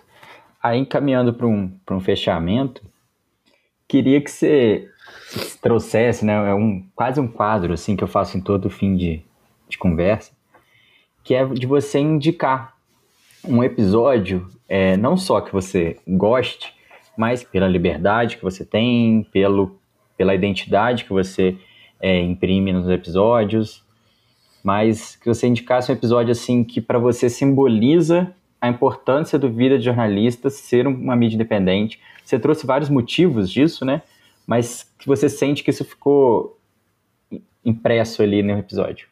Aí 0.63 0.79
encaminhando 0.79 1.33
para 1.33 1.45
um, 1.45 1.73
um 1.91 1.99
fechamento, 1.99 2.81
queria 3.91 4.21
que 4.21 4.31
você 4.31 4.87
trouxesse, 5.61 6.23
né, 6.23 6.33
é 6.49 6.53
um, 6.53 6.81
quase 6.95 7.19
um 7.19 7.27
quadro 7.27 7.73
assim 7.73 7.93
que 7.93 8.01
eu 8.01 8.07
faço 8.07 8.37
em 8.37 8.41
todo 8.41 8.69
fim 8.69 8.95
de, 8.95 9.21
de 9.67 9.77
conversa, 9.77 10.31
que 11.25 11.35
é 11.35 11.45
de 11.45 11.67
você 11.67 11.99
indicar 11.99 12.73
um 13.45 13.61
episódio, 13.61 14.47
é, 14.69 14.95
não 14.95 15.17
só 15.17 15.41
que 15.41 15.51
você 15.51 15.97
goste, 16.07 16.73
mas 17.17 17.43
pela 17.43 17.67
liberdade 17.67 18.37
que 18.37 18.43
você 18.43 18.63
tem, 18.63 19.27
pelo, 19.29 19.77
pela 20.15 20.33
identidade 20.33 21.03
que 21.03 21.11
você 21.11 21.57
é, 21.99 22.17
imprime 22.21 22.71
nos 22.71 22.87
episódios, 22.87 23.83
mas 24.63 25.17
que 25.17 25.27
você 25.27 25.47
indicasse 25.47 25.91
um 25.91 25.95
episódio 25.95 26.31
assim 26.31 26.63
que 26.63 26.79
para 26.79 26.97
você 26.97 27.29
simboliza 27.29 28.33
a 28.61 28.69
importância 28.69 29.39
do 29.39 29.51
vida 29.51 29.77
de 29.77 29.85
jornalista 29.85 30.49
ser 30.49 30.85
uma 30.87 31.15
mídia 31.15 31.35
independente. 31.35 31.99
Você 32.23 32.39
trouxe 32.39 32.65
vários 32.65 32.89
motivos 32.89 33.49
disso, 33.49 33.83
né? 33.83 34.01
mas 34.45 34.83
que 34.99 35.07
você 35.07 35.29
sente 35.29 35.63
que 35.63 35.69
isso 35.69 35.85
ficou 35.85 36.59
impresso 37.63 38.21
ali 38.21 38.41
no 38.43 38.57
episódio. 38.57 39.07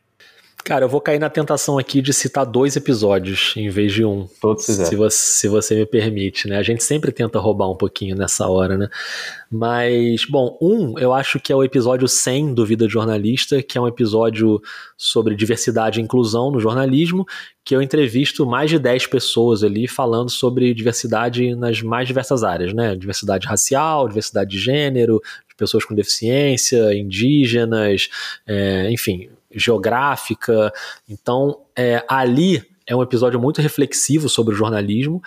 Cara, 0.63 0.85
eu 0.85 0.89
vou 0.89 1.01
cair 1.01 1.19
na 1.19 1.29
tentação 1.29 1.79
aqui 1.79 2.01
de 2.01 2.13
citar 2.13 2.45
dois 2.45 2.75
episódios 2.75 3.53
em 3.55 3.69
vez 3.69 3.91
de 3.91 4.05
um. 4.05 4.27
Todos 4.39 4.65
se 4.65 4.95
você, 4.95 5.17
se 5.17 5.47
você 5.47 5.75
me 5.75 5.85
permite, 5.85 6.47
né? 6.47 6.57
A 6.57 6.63
gente 6.63 6.83
sempre 6.83 7.11
tenta 7.11 7.39
roubar 7.39 7.69
um 7.71 7.75
pouquinho 7.75 8.15
nessa 8.15 8.47
hora, 8.47 8.77
né? 8.77 8.87
Mas, 9.49 10.25
bom, 10.25 10.57
um 10.61 10.99
eu 10.99 11.11
acho 11.11 11.39
que 11.39 11.51
é 11.51 11.55
o 11.55 11.63
episódio 11.63 12.07
100 12.07 12.53
do 12.53 12.65
Vida 12.65 12.85
de 12.85 12.93
Jornalista, 12.93 13.63
que 13.63 13.77
é 13.77 13.81
um 13.81 13.87
episódio 13.87 14.61
sobre 14.95 15.33
diversidade 15.33 15.99
e 15.99 16.03
inclusão 16.03 16.51
no 16.51 16.59
jornalismo, 16.59 17.25
que 17.65 17.75
eu 17.75 17.81
entrevisto 17.81 18.45
mais 18.45 18.69
de 18.69 18.77
10 18.77 19.07
pessoas 19.07 19.63
ali 19.63 19.87
falando 19.87 20.29
sobre 20.29 20.73
diversidade 20.73 21.55
nas 21.55 21.81
mais 21.81 22.07
diversas 22.07 22.43
áreas, 22.43 22.73
né? 22.73 22.95
Diversidade 22.95 23.47
racial, 23.47 24.07
diversidade 24.07 24.51
de 24.51 24.59
gênero, 24.59 25.19
pessoas 25.57 25.83
com 25.83 25.95
deficiência, 25.95 26.93
indígenas, 26.93 28.09
é, 28.47 28.89
enfim, 28.91 29.29
geográfica. 29.51 30.71
Então, 31.07 31.61
é, 31.75 32.03
ali 32.07 32.63
é 32.85 32.95
um 32.95 33.03
episódio 33.03 33.39
muito 33.39 33.61
reflexivo 33.61 34.27
sobre 34.27 34.53
o 34.53 34.57
jornalismo 34.57 35.21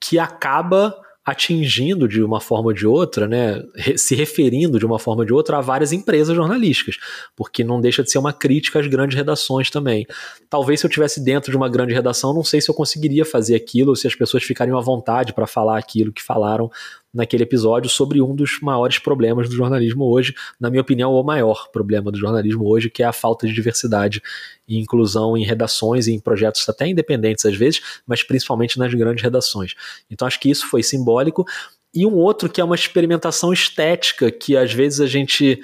que 0.00 0.18
acaba 0.18 0.96
atingindo 1.24 2.08
de 2.08 2.22
uma 2.22 2.40
forma 2.40 2.68
ou 2.68 2.72
de 2.72 2.86
outra, 2.86 3.28
né, 3.28 3.62
se 3.96 4.14
referindo 4.14 4.78
de 4.78 4.86
uma 4.86 4.98
forma 4.98 5.22
ou 5.22 5.26
de 5.26 5.32
outra 5.32 5.58
a 5.58 5.60
várias 5.60 5.92
empresas 5.92 6.34
jornalísticas, 6.34 6.96
porque 7.36 7.62
não 7.62 7.80
deixa 7.80 8.02
de 8.02 8.10
ser 8.10 8.18
uma 8.18 8.32
crítica 8.32 8.80
às 8.80 8.86
grandes 8.86 9.16
redações 9.16 9.70
também. 9.70 10.06
Talvez 10.48 10.80
se 10.80 10.86
eu 10.86 10.90
tivesse 10.90 11.22
dentro 11.22 11.50
de 11.50 11.56
uma 11.56 11.68
grande 11.68 11.92
redação, 11.92 12.34
não 12.34 12.42
sei 12.42 12.60
se 12.60 12.70
eu 12.70 12.74
conseguiria 12.74 13.24
fazer 13.24 13.54
aquilo, 13.54 13.94
se 13.94 14.06
as 14.06 14.14
pessoas 14.14 14.42
ficariam 14.42 14.78
à 14.78 14.80
vontade 14.80 15.32
para 15.32 15.46
falar 15.46 15.78
aquilo 15.78 16.12
que 16.12 16.22
falaram 16.22 16.70
naquele 17.12 17.42
episódio 17.42 17.90
sobre 17.90 18.22
um 18.22 18.34
dos 18.34 18.60
maiores 18.60 18.98
problemas 18.98 19.48
do 19.48 19.54
jornalismo 19.54 20.04
hoje, 20.04 20.34
na 20.58 20.70
minha 20.70 20.80
opinião, 20.80 21.12
o 21.12 21.22
maior 21.22 21.68
problema 21.70 22.10
do 22.10 22.18
jornalismo 22.18 22.66
hoje, 22.66 22.88
que 22.88 23.02
é 23.02 23.06
a 23.06 23.12
falta 23.12 23.46
de 23.46 23.52
diversidade 23.52 24.22
e 24.66 24.78
inclusão 24.78 25.36
em 25.36 25.44
redações 25.44 26.06
e 26.06 26.12
em 26.12 26.20
projetos 26.20 26.68
até 26.68 26.86
independentes 26.86 27.44
às 27.44 27.56
vezes, 27.56 27.80
mas 28.06 28.22
principalmente 28.22 28.78
nas 28.78 28.94
grandes 28.94 29.22
redações. 29.22 29.74
Então 30.10 30.26
acho 30.26 30.38
que 30.38 30.50
isso 30.50 30.68
foi 30.68 30.82
simbólico. 30.82 31.44
E 31.92 32.06
um 32.06 32.14
outro 32.14 32.48
que 32.48 32.60
é 32.60 32.64
uma 32.64 32.76
experimentação 32.76 33.52
estética 33.52 34.30
que 34.30 34.56
às 34.56 34.72
vezes 34.72 35.00
a 35.00 35.06
gente 35.06 35.60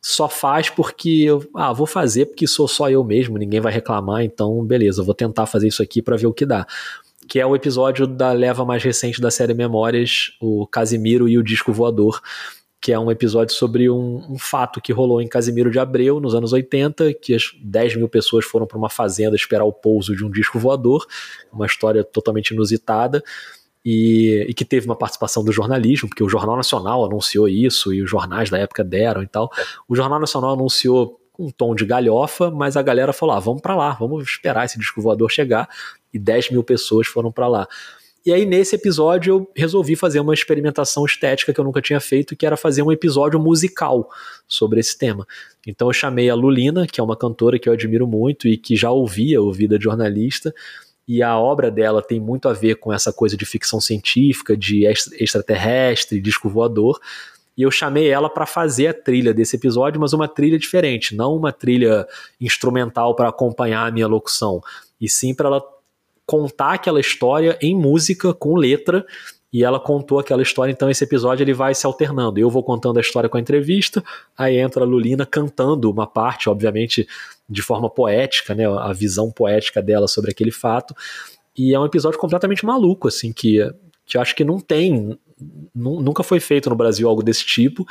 só 0.00 0.28
faz 0.28 0.70
porque 0.70 1.22
eu, 1.24 1.44
ah, 1.54 1.72
vou 1.72 1.86
fazer 1.86 2.26
porque 2.26 2.46
sou 2.46 2.68
só 2.68 2.88
eu 2.88 3.02
mesmo, 3.02 3.36
ninguém 3.36 3.60
vai 3.60 3.72
reclamar, 3.72 4.22
então 4.22 4.64
beleza, 4.64 5.02
vou 5.02 5.14
tentar 5.14 5.46
fazer 5.46 5.66
isso 5.66 5.82
aqui 5.82 6.00
para 6.00 6.16
ver 6.16 6.28
o 6.28 6.32
que 6.32 6.46
dá 6.46 6.64
que 7.28 7.38
é 7.38 7.46
o 7.46 7.54
episódio 7.54 8.06
da 8.06 8.32
leva 8.32 8.64
mais 8.64 8.82
recente 8.82 9.20
da 9.20 9.30
série 9.30 9.52
Memórias, 9.52 10.32
o 10.40 10.66
Casimiro 10.66 11.28
e 11.28 11.36
o 11.36 11.42
Disco 11.42 11.72
Voador, 11.72 12.20
que 12.80 12.92
é 12.92 12.98
um 12.98 13.10
episódio 13.10 13.54
sobre 13.54 13.90
um, 13.90 14.24
um, 14.30 14.38
fato 14.38 14.80
que 14.80 14.92
rolou 14.92 15.20
em 15.20 15.28
Casimiro 15.28 15.70
de 15.70 15.78
Abreu, 15.78 16.20
nos 16.20 16.34
anos 16.34 16.52
80, 16.52 17.12
que 17.14 17.34
as 17.34 17.50
10 17.62 17.96
mil 17.96 18.08
pessoas 18.08 18.44
foram 18.44 18.66
para 18.66 18.78
uma 18.78 18.88
fazenda 18.88 19.36
esperar 19.36 19.64
o 19.64 19.72
pouso 19.72 20.16
de 20.16 20.24
um 20.24 20.30
disco 20.30 20.58
voador, 20.58 21.06
uma 21.52 21.66
história 21.66 22.02
totalmente 22.02 22.50
inusitada, 22.50 23.22
e, 23.84 24.46
e, 24.48 24.54
que 24.54 24.64
teve 24.64 24.86
uma 24.86 24.96
participação 24.96 25.44
do 25.44 25.52
jornalismo, 25.52 26.08
porque 26.08 26.22
o 26.22 26.28
Jornal 26.28 26.56
Nacional 26.56 27.04
anunciou 27.04 27.48
isso, 27.48 27.92
e 27.92 28.02
os 28.02 28.10
jornais 28.10 28.48
da 28.48 28.58
época 28.58 28.82
deram 28.82 29.22
e 29.22 29.26
tal. 29.26 29.50
O 29.88 29.94
Jornal 29.94 30.20
Nacional 30.20 30.54
anunciou 30.54 31.20
um 31.38 31.50
tom 31.50 31.74
de 31.74 31.86
galhofa, 31.86 32.50
mas 32.50 32.76
a 32.76 32.82
galera 32.82 33.12
falou: 33.12 33.34
ah, 33.34 33.40
vamos 33.40 33.62
para 33.62 33.76
lá, 33.76 33.92
vamos 33.92 34.24
esperar 34.24 34.64
esse 34.64 34.78
disco 34.78 35.00
voador 35.00 35.30
chegar 35.30 35.68
e 36.12 36.18
10 36.18 36.50
mil 36.50 36.64
pessoas 36.64 37.06
foram 37.06 37.30
para 37.30 37.48
lá. 37.48 37.68
E 38.26 38.32
aí, 38.32 38.44
nesse 38.44 38.74
episódio, 38.74 39.32
eu 39.32 39.50
resolvi 39.56 39.96
fazer 39.96 40.20
uma 40.20 40.34
experimentação 40.34 41.06
estética 41.06 41.54
que 41.54 41.58
eu 41.58 41.64
nunca 41.64 41.80
tinha 41.80 42.00
feito, 42.00 42.36
que 42.36 42.44
era 42.44 42.56
fazer 42.56 42.82
um 42.82 42.92
episódio 42.92 43.40
musical 43.40 44.10
sobre 44.46 44.80
esse 44.80 44.98
tema. 44.98 45.26
Então, 45.66 45.88
eu 45.88 45.92
chamei 45.92 46.28
a 46.28 46.34
Lulina, 46.34 46.86
que 46.86 47.00
é 47.00 47.02
uma 47.02 47.16
cantora 47.16 47.58
que 47.58 47.68
eu 47.68 47.72
admiro 47.72 48.06
muito 48.06 48.46
e 48.46 48.58
que 48.58 48.76
já 48.76 48.90
ouvia 48.90 49.40
o 49.40 49.52
Vida 49.52 49.78
de 49.78 49.84
Jornalista, 49.84 50.54
e 51.06 51.22
a 51.22 51.38
obra 51.38 51.70
dela 51.70 52.02
tem 52.02 52.20
muito 52.20 52.50
a 52.50 52.52
ver 52.52 52.74
com 52.74 52.92
essa 52.92 53.10
coisa 53.10 53.34
de 53.34 53.46
ficção 53.46 53.80
científica, 53.80 54.54
de 54.54 54.84
extraterrestre, 54.84 56.20
disco 56.20 56.50
voador. 56.50 57.00
E 57.56 57.62
eu 57.62 57.70
chamei 57.70 58.08
ela 58.08 58.28
para 58.28 58.44
fazer 58.44 58.88
a 58.88 58.94
trilha 58.94 59.32
desse 59.32 59.56
episódio, 59.56 59.98
mas 59.98 60.12
uma 60.12 60.28
trilha 60.28 60.58
diferente, 60.58 61.16
não 61.16 61.34
uma 61.34 61.50
trilha 61.50 62.06
instrumental 62.38 63.16
para 63.16 63.30
acompanhar 63.30 63.86
a 63.86 63.90
minha 63.90 64.06
locução, 64.06 64.60
e 65.00 65.08
sim 65.08 65.34
para 65.34 65.48
ela 65.48 65.77
contar 66.28 66.74
aquela 66.74 67.00
história 67.00 67.58
em 67.58 67.74
música 67.74 68.34
com 68.34 68.54
letra 68.54 69.06
e 69.50 69.64
ela 69.64 69.80
contou 69.80 70.18
aquela 70.18 70.42
história, 70.42 70.70
então 70.70 70.90
esse 70.90 71.02
episódio 71.02 71.42
ele 71.42 71.54
vai 71.54 71.74
se 71.74 71.86
alternando. 71.86 72.38
Eu 72.38 72.50
vou 72.50 72.62
contando 72.62 72.98
a 72.98 73.00
história 73.00 73.30
com 73.30 73.38
a 73.38 73.40
entrevista, 73.40 74.04
aí 74.36 74.58
entra 74.58 74.84
a 74.84 74.86
Lulina 74.86 75.24
cantando 75.24 75.90
uma 75.90 76.06
parte, 76.06 76.50
obviamente 76.50 77.08
de 77.48 77.62
forma 77.62 77.88
poética, 77.88 78.54
né, 78.54 78.68
a 78.68 78.92
visão 78.92 79.30
poética 79.30 79.80
dela 79.80 80.06
sobre 80.06 80.30
aquele 80.30 80.50
fato. 80.50 80.94
E 81.56 81.72
é 81.72 81.80
um 81.80 81.86
episódio 81.86 82.18
completamente 82.18 82.62
maluco, 82.66 83.08
assim, 83.08 83.32
que, 83.32 83.66
que 84.04 84.18
eu 84.18 84.20
acho 84.20 84.36
que 84.36 84.44
não 84.44 84.60
tem, 84.60 85.18
nunca 85.74 86.22
foi 86.22 86.40
feito 86.40 86.68
no 86.68 86.76
Brasil 86.76 87.08
algo 87.08 87.22
desse 87.22 87.44
tipo, 87.44 87.86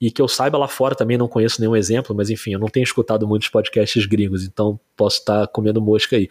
e 0.00 0.10
que 0.10 0.20
eu 0.20 0.28
saiba 0.28 0.58
lá 0.58 0.68
fora 0.68 0.94
também 0.94 1.16
não 1.16 1.28
conheço 1.28 1.60
nenhum 1.60 1.76
exemplo, 1.76 2.14
mas 2.14 2.30
enfim, 2.30 2.52
eu 2.52 2.58
não 2.58 2.68
tenho 2.68 2.84
escutado 2.84 3.26
muitos 3.26 3.48
podcasts 3.48 4.04
gringos, 4.06 4.44
então 4.44 4.78
posso 4.96 5.18
estar 5.18 5.46
comendo 5.48 5.80
mosca 5.80 6.16
aí 6.16 6.28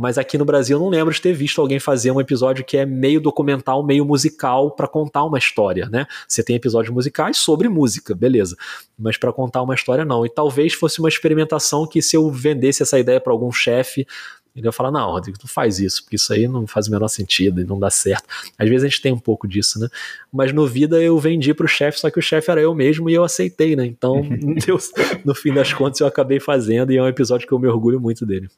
mas 0.00 0.16
aqui 0.16 0.38
no 0.38 0.46
Brasil 0.46 0.78
eu 0.78 0.82
não 0.82 0.88
lembro 0.88 1.12
de 1.12 1.20
ter 1.20 1.34
visto 1.34 1.60
alguém 1.60 1.78
fazer 1.78 2.10
um 2.10 2.18
episódio 2.18 2.64
que 2.64 2.78
é 2.78 2.86
meio 2.86 3.20
documental, 3.20 3.84
meio 3.84 4.02
musical 4.02 4.70
para 4.70 4.88
contar 4.88 5.24
uma 5.24 5.36
história, 5.36 5.90
né? 5.90 6.06
Você 6.26 6.42
tem 6.42 6.56
episódios 6.56 6.92
musicais 6.94 7.36
sobre 7.36 7.68
música, 7.68 8.14
beleza, 8.14 8.56
mas 8.98 9.18
para 9.18 9.30
contar 9.30 9.60
uma 9.60 9.74
história 9.74 10.02
não. 10.02 10.24
E 10.24 10.30
talvez 10.30 10.72
fosse 10.72 11.00
uma 11.00 11.08
experimentação 11.10 11.86
que 11.86 12.00
se 12.00 12.16
eu 12.16 12.30
vendesse 12.30 12.82
essa 12.82 12.98
ideia 12.98 13.20
para 13.20 13.30
algum 13.30 13.52
chefe, 13.52 14.06
ele 14.54 14.66
ia 14.66 14.72
falar: 14.72 14.90
Não, 14.90 15.10
Rodrigo, 15.10 15.38
tu 15.38 15.48
faz 15.48 15.78
isso, 15.78 16.02
porque 16.02 16.16
isso 16.16 16.32
aí 16.32 16.48
não 16.48 16.66
faz 16.66 16.88
o 16.88 16.90
menor 16.90 17.08
sentido 17.08 17.60
e 17.60 17.64
não 17.64 17.78
dá 17.78 17.90
certo. 17.90 18.24
Às 18.58 18.68
vezes 18.68 18.84
a 18.84 18.88
gente 18.88 19.00
tem 19.00 19.12
um 19.12 19.18
pouco 19.18 19.46
disso, 19.46 19.78
né? 19.78 19.88
Mas 20.32 20.52
no 20.52 20.66
Vida 20.66 21.00
eu 21.00 21.18
vendi 21.18 21.54
pro 21.54 21.68
chefe, 21.68 22.00
só 22.00 22.10
que 22.10 22.18
o 22.18 22.22
chefe 22.22 22.50
era 22.50 22.60
eu 22.60 22.74
mesmo 22.74 23.08
e 23.08 23.14
eu 23.14 23.24
aceitei, 23.24 23.76
né? 23.76 23.86
Então, 23.86 24.22
Deus, 24.66 24.90
no 25.24 25.34
fim 25.34 25.52
das 25.52 25.72
contas, 25.72 26.00
eu 26.00 26.06
acabei 26.06 26.40
fazendo 26.40 26.92
e 26.92 26.96
é 26.96 27.02
um 27.02 27.08
episódio 27.08 27.46
que 27.46 27.52
eu 27.52 27.58
me 27.58 27.68
orgulho 27.68 28.00
muito 28.00 28.26
dele. 28.26 28.48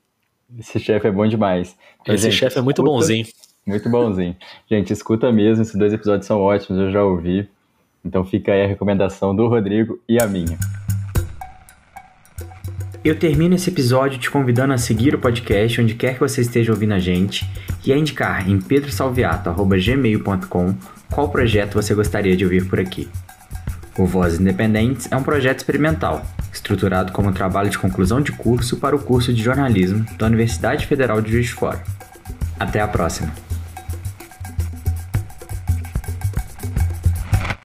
Esse 0.59 0.79
chefe 0.79 1.07
é 1.07 1.11
bom 1.11 1.27
demais. 1.27 1.77
Então, 2.03 2.15
Esse 2.15 2.31
chefe 2.31 2.59
é 2.59 2.63
muito 2.63 2.83
bonzinho. 2.83 3.27
Muito 3.67 3.89
bonzinho. 3.89 4.37
Gente, 4.69 4.93
escuta 4.93 5.31
mesmo, 5.33 5.63
esses 5.63 5.75
dois 5.75 5.93
episódios 5.93 6.27
são 6.27 6.41
ótimos, 6.41 6.81
eu 6.81 6.91
já 6.91 7.03
ouvi. 7.03 7.49
Então 8.05 8.25
fica 8.25 8.53
aí 8.53 8.65
a 8.65 8.67
recomendação 8.67 9.35
do 9.35 9.47
Rodrigo 9.47 10.01
e 10.09 10.21
a 10.21 10.27
minha. 10.27 10.59
Eu 13.05 13.19
termino 13.19 13.57
esse 13.57 13.69
episódio 13.69 14.17
te 14.17 14.31
convidando 14.31 14.73
a 14.73 14.79
seguir 14.79 15.13
o 15.13 15.19
podcast 15.19 15.81
onde 15.81 15.95
quer 15.95 16.15
que 16.15 16.21
você 16.21 16.41
esteja 16.41 16.71
ouvindo 16.71 16.95
a 16.95 17.01
gente 17.01 17.45
e 17.85 17.93
a 17.93 17.97
indicar 17.97 18.49
em 18.49 18.61
pedrosalviato.gmail.com 18.61 20.77
qual 21.11 21.29
projeto 21.29 21.75
você 21.75 21.95
gostaria 21.95 22.37
de 22.37 22.45
ouvir 22.45 22.65
por 22.67 22.79
aqui. 22.79 23.09
O 23.99 24.07
Vozes 24.07 24.39
Independentes 24.39 25.11
é 25.11 25.17
um 25.17 25.25
projeto 25.25 25.59
experimental, 25.59 26.25
estruturado 26.53 27.11
como 27.11 27.29
um 27.29 27.33
trabalho 27.33 27.71
de 27.71 27.79
conclusão 27.79 28.21
de 28.21 28.31
curso 28.31 28.77
para 28.77 28.95
o 28.95 29.03
curso 29.03 29.33
de 29.33 29.43
jornalismo 29.43 30.07
da 30.17 30.27
Universidade 30.27 30.87
Federal 30.87 31.21
de 31.21 31.33
Juiz 31.33 31.47
de 31.47 31.55
Fora. 31.55 31.83
Até 32.59 32.81
a 32.81 32.87
próxima! 32.87 33.52